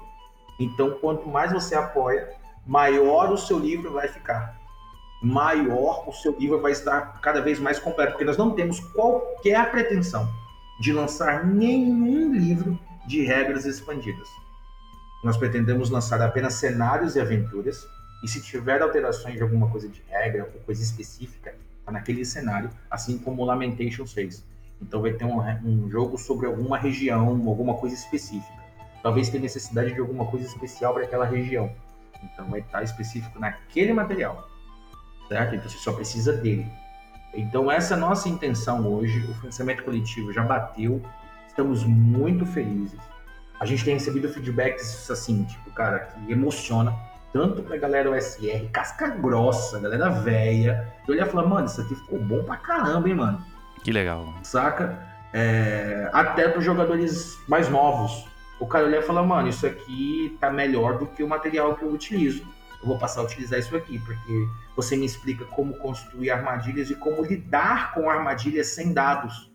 Então, 0.57 0.91
quanto 1.01 1.27
mais 1.27 1.51
você 1.51 1.75
apoia, 1.75 2.29
maior 2.65 3.29
o 3.29 3.37
seu 3.37 3.59
livro 3.59 3.91
vai 3.91 4.07
ficar. 4.07 4.57
Maior 5.21 6.07
o 6.07 6.13
seu 6.13 6.33
livro 6.39 6.61
vai 6.61 6.71
estar 6.71 7.19
cada 7.19 7.41
vez 7.41 7.59
mais 7.59 7.77
completo, 7.77 8.11
porque 8.11 8.23
nós 8.23 8.37
não 8.37 8.51
temos 8.51 8.79
qualquer 8.79 9.69
pretensão 9.69 10.29
de 10.79 10.91
lançar 10.91 11.45
nenhum 11.45 12.33
livro 12.33 12.79
de 13.07 13.23
regras 13.23 13.65
expandidas. 13.65 14.27
Nós 15.23 15.37
pretendemos 15.37 15.89
lançar 15.89 16.21
apenas 16.21 16.55
cenários 16.55 17.15
e 17.15 17.19
aventuras, 17.19 17.87
e 18.23 18.27
se 18.27 18.41
tiver 18.41 18.81
alterações 18.81 19.35
de 19.35 19.43
alguma 19.43 19.69
coisa 19.69 19.87
de 19.87 20.01
regra 20.07 20.49
ou 20.53 20.59
coisa 20.61 20.83
específica, 20.83 21.55
tá 21.85 21.91
naquele 21.91 22.25
cenário, 22.25 22.69
assim 22.89 23.17
como 23.17 23.41
o 23.41 23.45
Lamentations 23.45 24.13
fez. 24.13 24.43
Então 24.81 25.01
vai 25.01 25.13
ter 25.13 25.25
um, 25.25 25.39
um 25.39 25.89
jogo 25.89 26.17
sobre 26.17 26.45
alguma 26.45 26.77
região, 26.77 27.27
alguma 27.27 27.75
coisa 27.75 27.95
específica. 27.95 28.63
Talvez 29.01 29.29
tenha 29.29 29.43
necessidade 29.43 29.93
de 29.93 29.99
alguma 29.99 30.25
coisa 30.25 30.45
especial 30.45 30.93
para 30.93 31.03
aquela 31.03 31.25
região. 31.25 31.71
Então 32.23 32.49
vai 32.49 32.59
estar 32.59 32.83
específico 32.83 33.39
naquele 33.39 33.93
material, 33.93 34.49
certo? 35.27 35.55
Então 35.55 35.69
você 35.69 35.77
só 35.77 35.93
precisa 35.93 36.33
dele. 36.33 36.65
Então 37.35 37.69
essa 37.71 37.93
é 37.93 37.97
a 37.97 37.99
nossa 37.99 38.29
intenção 38.29 38.87
hoje. 38.87 39.19
O 39.29 39.33
financiamento 39.35 39.83
coletivo 39.83 40.31
já 40.31 40.43
bateu. 40.43 41.01
Estamos 41.47 41.83
muito 41.83 42.45
felizes. 42.45 42.99
A 43.59 43.65
gente 43.65 43.85
tem 43.85 43.93
recebido 43.93 44.27
feedbacks 44.29 45.09
assim, 45.09 45.43
tipo, 45.43 45.71
cara, 45.71 45.99
que 45.99 46.31
emociona 46.31 46.93
tanto 47.31 47.61
pra 47.63 47.77
galera 47.77 48.11
OSR, 48.11 48.69
casca 48.71 49.09
grossa, 49.09 49.79
galera 49.79 50.09
velha. 50.09 50.93
Eu 51.07 51.13
olhar 51.13 51.27
e 51.27 51.29
falar, 51.29 51.45
mano, 51.45 51.65
isso 51.65 51.81
aqui 51.81 51.93
ficou 51.95 52.19
bom 52.19 52.43
pra 52.43 52.57
caramba, 52.57 53.09
hein, 53.09 53.15
mano. 53.15 53.43
Que 53.83 53.91
legal. 53.91 54.33
Saca? 54.41 54.97
É, 55.33 56.09
até 56.13 56.47
para 56.47 56.61
jogadores 56.61 57.37
mais 57.47 57.67
novos. 57.69 58.25
O 58.57 58.65
cara 58.65 58.85
olha 58.85 58.99
e 58.99 59.01
fala, 59.01 59.21
mano, 59.21 59.49
isso 59.49 59.67
aqui 59.67 60.37
tá 60.39 60.49
melhor 60.49 60.97
do 60.97 61.07
que 61.07 61.23
o 61.23 61.27
material 61.27 61.75
que 61.75 61.83
eu 61.83 61.91
utilizo. 61.91 62.45
Eu 62.81 62.87
vou 62.87 62.97
passar 62.97 63.21
a 63.21 63.23
utilizar 63.23 63.59
isso 63.59 63.75
aqui, 63.75 63.99
porque 63.99 64.47
você 64.75 64.95
me 64.95 65.05
explica 65.05 65.45
como 65.45 65.73
construir 65.75 66.31
armadilhas 66.31 66.89
e 66.89 66.95
como 66.95 67.23
lidar 67.23 67.93
com 67.93 68.09
armadilhas 68.09 68.67
sem 68.67 68.93
dados. 68.93 69.51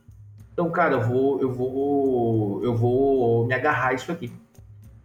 Então, 0.53 0.71
cara, 0.71 0.95
eu 0.95 1.03
vou, 1.03 1.41
eu 1.41 1.53
vou, 1.53 2.65
eu 2.65 2.77
vou 2.77 3.47
me 3.47 3.55
agarrar 3.55 3.89
a 3.89 3.93
isso 3.95 4.11
aqui. 4.11 4.33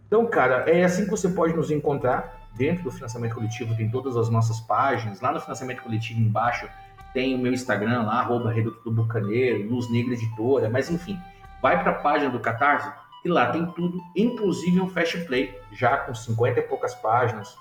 Então, 0.06 0.26
cara, 0.26 0.68
é 0.70 0.84
assim 0.84 1.04
que 1.04 1.10
você 1.10 1.28
pode 1.28 1.54
nos 1.54 1.70
encontrar 1.70 2.50
dentro 2.56 2.84
do 2.84 2.90
financiamento 2.90 3.34
coletivo. 3.34 3.76
Tem 3.76 3.90
todas 3.90 4.16
as 4.16 4.28
nossas 4.28 4.60
páginas. 4.60 5.20
Lá 5.20 5.32
no 5.32 5.40
financiamento 5.40 5.82
coletivo 5.82 6.20
embaixo 6.20 6.68
tem 7.12 7.34
o 7.34 7.38
meu 7.38 7.52
Instagram 7.52 8.02
lá, 8.02 8.20
arroba 8.20 8.52
Reduto 8.52 8.84
do 8.84 8.92
Bucaneiro, 8.92 9.66
Luz 9.70 9.90
Negra 9.90 10.12
Editora, 10.12 10.68
mas 10.68 10.90
enfim, 10.90 11.18
vai 11.62 11.82
para 11.82 11.92
a 11.92 11.94
página 11.94 12.30
do 12.30 12.38
Catarse 12.38 12.92
e 13.24 13.28
lá 13.28 13.50
tem 13.50 13.64
tudo, 13.72 14.02
inclusive 14.14 14.78
um 14.80 14.88
Fast 14.90 15.24
Play, 15.24 15.58
já 15.72 15.96
com 15.96 16.14
50 16.14 16.60
e 16.60 16.62
poucas 16.64 16.94
páginas, 16.94 17.56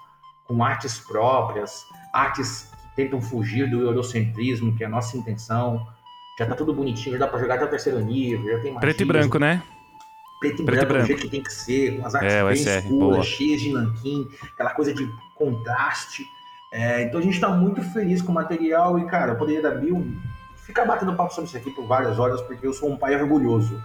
com 0.48 0.64
artes 0.64 1.00
próprias, 1.00 1.86
artes 2.14 2.72
que 2.82 2.96
tentam 2.96 3.22
fugir 3.22 3.70
do 3.70 3.82
eurocentrismo, 3.82 4.76
que 4.76 4.84
é 4.84 4.88
a 4.88 4.90
nossa 4.90 5.18
intenção. 5.18 5.86
Já 6.38 6.46
tá 6.46 6.56
tudo 6.56 6.74
bonitinho, 6.74 7.18
já 7.18 7.26
dá 7.26 7.28
para 7.28 7.40
jogar 7.40 7.56
até 7.56 7.66
o 7.66 7.70
terceiro 7.70 8.00
nível, 8.00 8.52
já 8.52 8.62
tem 8.62 8.74
magia, 8.74 8.80
Preto 8.80 9.02
e 9.02 9.06
branco, 9.06 9.40
né? 9.40 9.64
Preto 10.40 10.62
e 10.62 10.66
Preto 10.66 10.66
branco, 10.66 10.88
branco, 10.88 11.04
do 11.04 11.08
jeito 11.08 11.22
que 11.22 11.30
tem 11.30 11.42
que 11.42 11.54
ser, 11.54 11.98
com 11.98 12.06
as 12.06 12.16
artes 12.16 12.34
é, 12.34 12.44
bem 12.44 12.54
escuras, 12.54 13.26
cheias 13.26 13.62
de 13.62 13.72
nanquim, 13.72 14.28
aquela 14.54 14.72
coisa 14.72 14.94
de 14.94 15.10
contraste. 15.36 16.26
É, 16.72 17.04
então 17.04 17.20
a 17.20 17.24
gente 17.24 17.36
está 17.36 17.50
muito 17.50 17.82
feliz 17.82 18.22
com 18.22 18.32
o 18.32 18.36
material 18.36 19.00
e, 19.00 19.06
cara, 19.06 19.32
eu 19.32 19.38
poderia 19.38 19.62
dar 19.62 19.76
mil. 19.76 20.06
Ficar 20.58 20.84
batendo 20.84 21.16
papo 21.16 21.34
sobre 21.34 21.48
isso 21.48 21.58
aqui 21.58 21.70
por 21.72 21.86
várias 21.86 22.20
horas, 22.20 22.42
porque 22.42 22.66
eu 22.66 22.74
sou 22.74 22.92
um 22.92 22.98
pai 22.98 23.16
orgulhoso. 23.16 23.82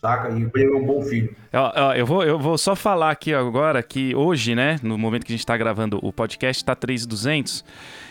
Saca? 0.00 0.30
E 0.30 0.48
ele 0.54 0.72
é 0.72 0.76
um 0.76 0.86
bom 0.86 1.02
filho. 1.02 1.34
Eu, 1.52 1.92
eu, 1.96 2.06
vou, 2.06 2.22
eu 2.22 2.38
vou 2.38 2.56
só 2.56 2.76
falar 2.76 3.10
aqui 3.10 3.34
agora 3.34 3.82
que 3.82 4.14
hoje, 4.14 4.54
né, 4.54 4.78
no 4.80 4.96
momento 4.96 5.26
que 5.26 5.32
a 5.32 5.34
gente 5.34 5.40
está 5.40 5.56
gravando 5.56 5.98
o 6.02 6.12
podcast, 6.12 6.64
tá 6.64 6.74
3,200. 6.74 7.64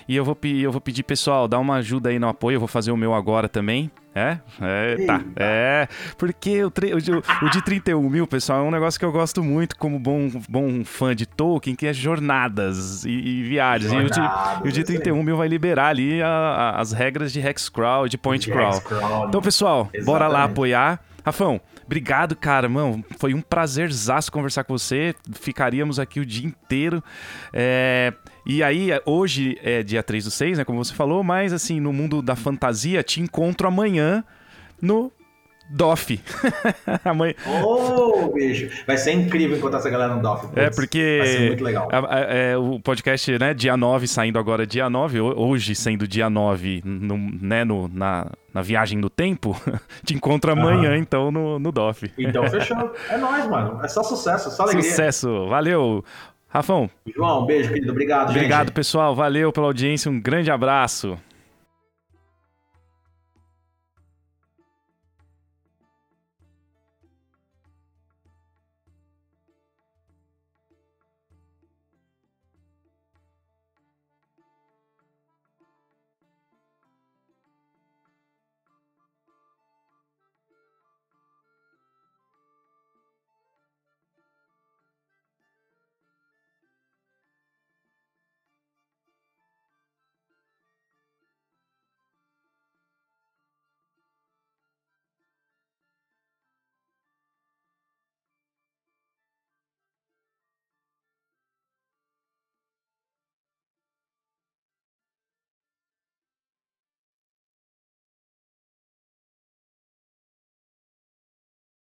E 0.05 0.15
eu 0.15 0.25
vou, 0.25 0.37
eu 0.43 0.71
vou 0.71 0.81
pedir, 0.81 1.03
pessoal, 1.03 1.47
dá 1.47 1.57
uma 1.57 1.75
ajuda 1.75 2.09
aí 2.09 2.19
no 2.19 2.27
apoio. 2.27 2.55
Eu 2.55 2.59
vou 2.59 2.67
fazer 2.67 2.91
o 2.91 2.97
meu 2.97 3.13
agora 3.13 3.47
também. 3.47 3.89
É? 4.13 4.39
É, 4.59 5.05
tá. 5.05 5.21
É. 5.35 5.87
Porque 6.17 6.63
o, 6.63 6.67
o, 6.67 7.45
o, 7.45 7.49
de 7.51 7.61
31 7.61 8.09
mil, 8.09 8.25
pessoal, 8.25 8.59
é 8.59 8.63
um 8.63 8.71
negócio 8.71 8.99
que 8.99 9.05
eu 9.05 9.11
gosto 9.11 9.43
muito 9.43 9.77
como 9.77 9.99
bom, 9.99 10.29
bom 10.49 10.83
fã 10.83 11.15
de 11.15 11.25
Tolkien, 11.25 11.75
que 11.75 11.85
é 11.85 11.93
jornadas 11.93 13.05
e, 13.05 13.11
e 13.11 13.43
viagens. 13.43 13.91
Jornadas, 13.91 14.17
e 14.17 14.61
o 14.61 14.63
de, 14.63 14.69
o 14.69 14.71
de 14.71 14.83
31 14.83 15.23
mil 15.23 15.37
vai 15.37 15.47
liberar 15.47 15.89
ali 15.89 16.21
a, 16.21 16.27
a, 16.27 16.81
as 16.81 16.91
regras 16.91 17.31
de 17.31 17.39
Hexcrawl, 17.39 18.07
de 18.07 18.17
Point 18.17 18.49
Crawl. 18.49 18.81
Então, 19.27 19.41
pessoal, 19.41 19.81
Exatamente. 19.93 20.05
bora 20.05 20.27
lá 20.27 20.45
apoiar. 20.45 20.99
Rafão, 21.27 21.59
Obrigado, 21.87 22.35
cara, 22.35 22.67
mano. 22.67 23.03
Foi 23.17 23.33
um 23.33 23.41
prazerzaço 23.41 24.29
conversar 24.29 24.65
com 24.65 24.77
você. 24.77 25.15
Ficaríamos 25.33 25.99
aqui 25.99 26.19
o 26.19 26.25
dia 26.25 26.45
inteiro. 26.45 27.01
É... 27.53 28.13
E 28.45 28.61
aí, 28.61 28.89
hoje 29.05 29.57
é 29.63 29.81
dia 29.83 30.03
3 30.03 30.25
do 30.25 30.31
6, 30.31 30.57
né? 30.57 30.65
Como 30.65 30.83
você 30.83 30.93
falou, 30.93 31.23
mas 31.23 31.53
assim, 31.53 31.79
no 31.79 31.93
mundo 31.93 32.21
da 32.21 32.35
fantasia, 32.35 33.01
te 33.03 33.21
encontro 33.21 33.67
amanhã 33.69 34.23
no 34.81 35.11
DOF. 35.69 36.19
Amanhã. 37.03 37.33
Ô, 37.61 38.25
oh, 38.25 38.33
bicho. 38.33 38.69
Vai 38.85 38.97
ser 38.97 39.11
incrível 39.11 39.57
encontrar 39.57 39.79
essa 39.79 39.89
galera 39.89 40.15
no 40.15 40.21
DOF. 40.21 40.47
É, 40.55 40.69
porque. 40.69 41.17
Vai 41.19 41.27
ser 41.27 41.47
muito 41.47 41.63
legal. 41.63 41.89
É, 41.91 42.51
é, 42.51 42.57
o 42.57 42.79
podcast, 42.79 43.37
né, 43.37 43.53
dia 43.53 43.75
9, 43.75 44.07
saindo 44.07 44.39
agora 44.39 44.65
dia 44.65 44.89
9, 44.89 45.19
hoje 45.21 45.75
sendo 45.75 46.07
dia 46.07 46.29
9, 46.29 46.81
no, 46.85 47.17
né, 47.17 47.63
no, 47.63 47.87
na, 47.87 48.27
na 48.53 48.61
viagem 48.61 48.99
do 48.99 49.09
tempo, 49.09 49.59
te 50.05 50.13
encontro 50.13 50.51
amanhã, 50.51 50.97
então, 50.97 51.31
no, 51.31 51.59
no 51.59 51.71
DOF. 51.71 52.11
Então, 52.17 52.47
fechou. 52.49 52.93
É 53.09 53.17
nóis, 53.17 53.47
mano. 53.47 53.79
É 53.83 53.87
só 53.87 54.03
sucesso, 54.03 54.49
só 54.51 54.63
alegria. 54.63 54.83
Sucesso. 54.83 55.47
Valeu. 55.47 56.03
Rafão. 56.49 56.89
João, 57.13 57.45
beijo, 57.45 57.69
querido. 57.69 57.91
Obrigado, 57.91 58.29
Obrigado, 58.29 58.67
gente. 58.67 58.73
pessoal. 58.73 59.13
Valeu 59.13 59.51
pela 59.51 59.67
audiência. 59.67 60.09
Um 60.09 60.19
grande 60.19 60.49
abraço. 60.49 61.17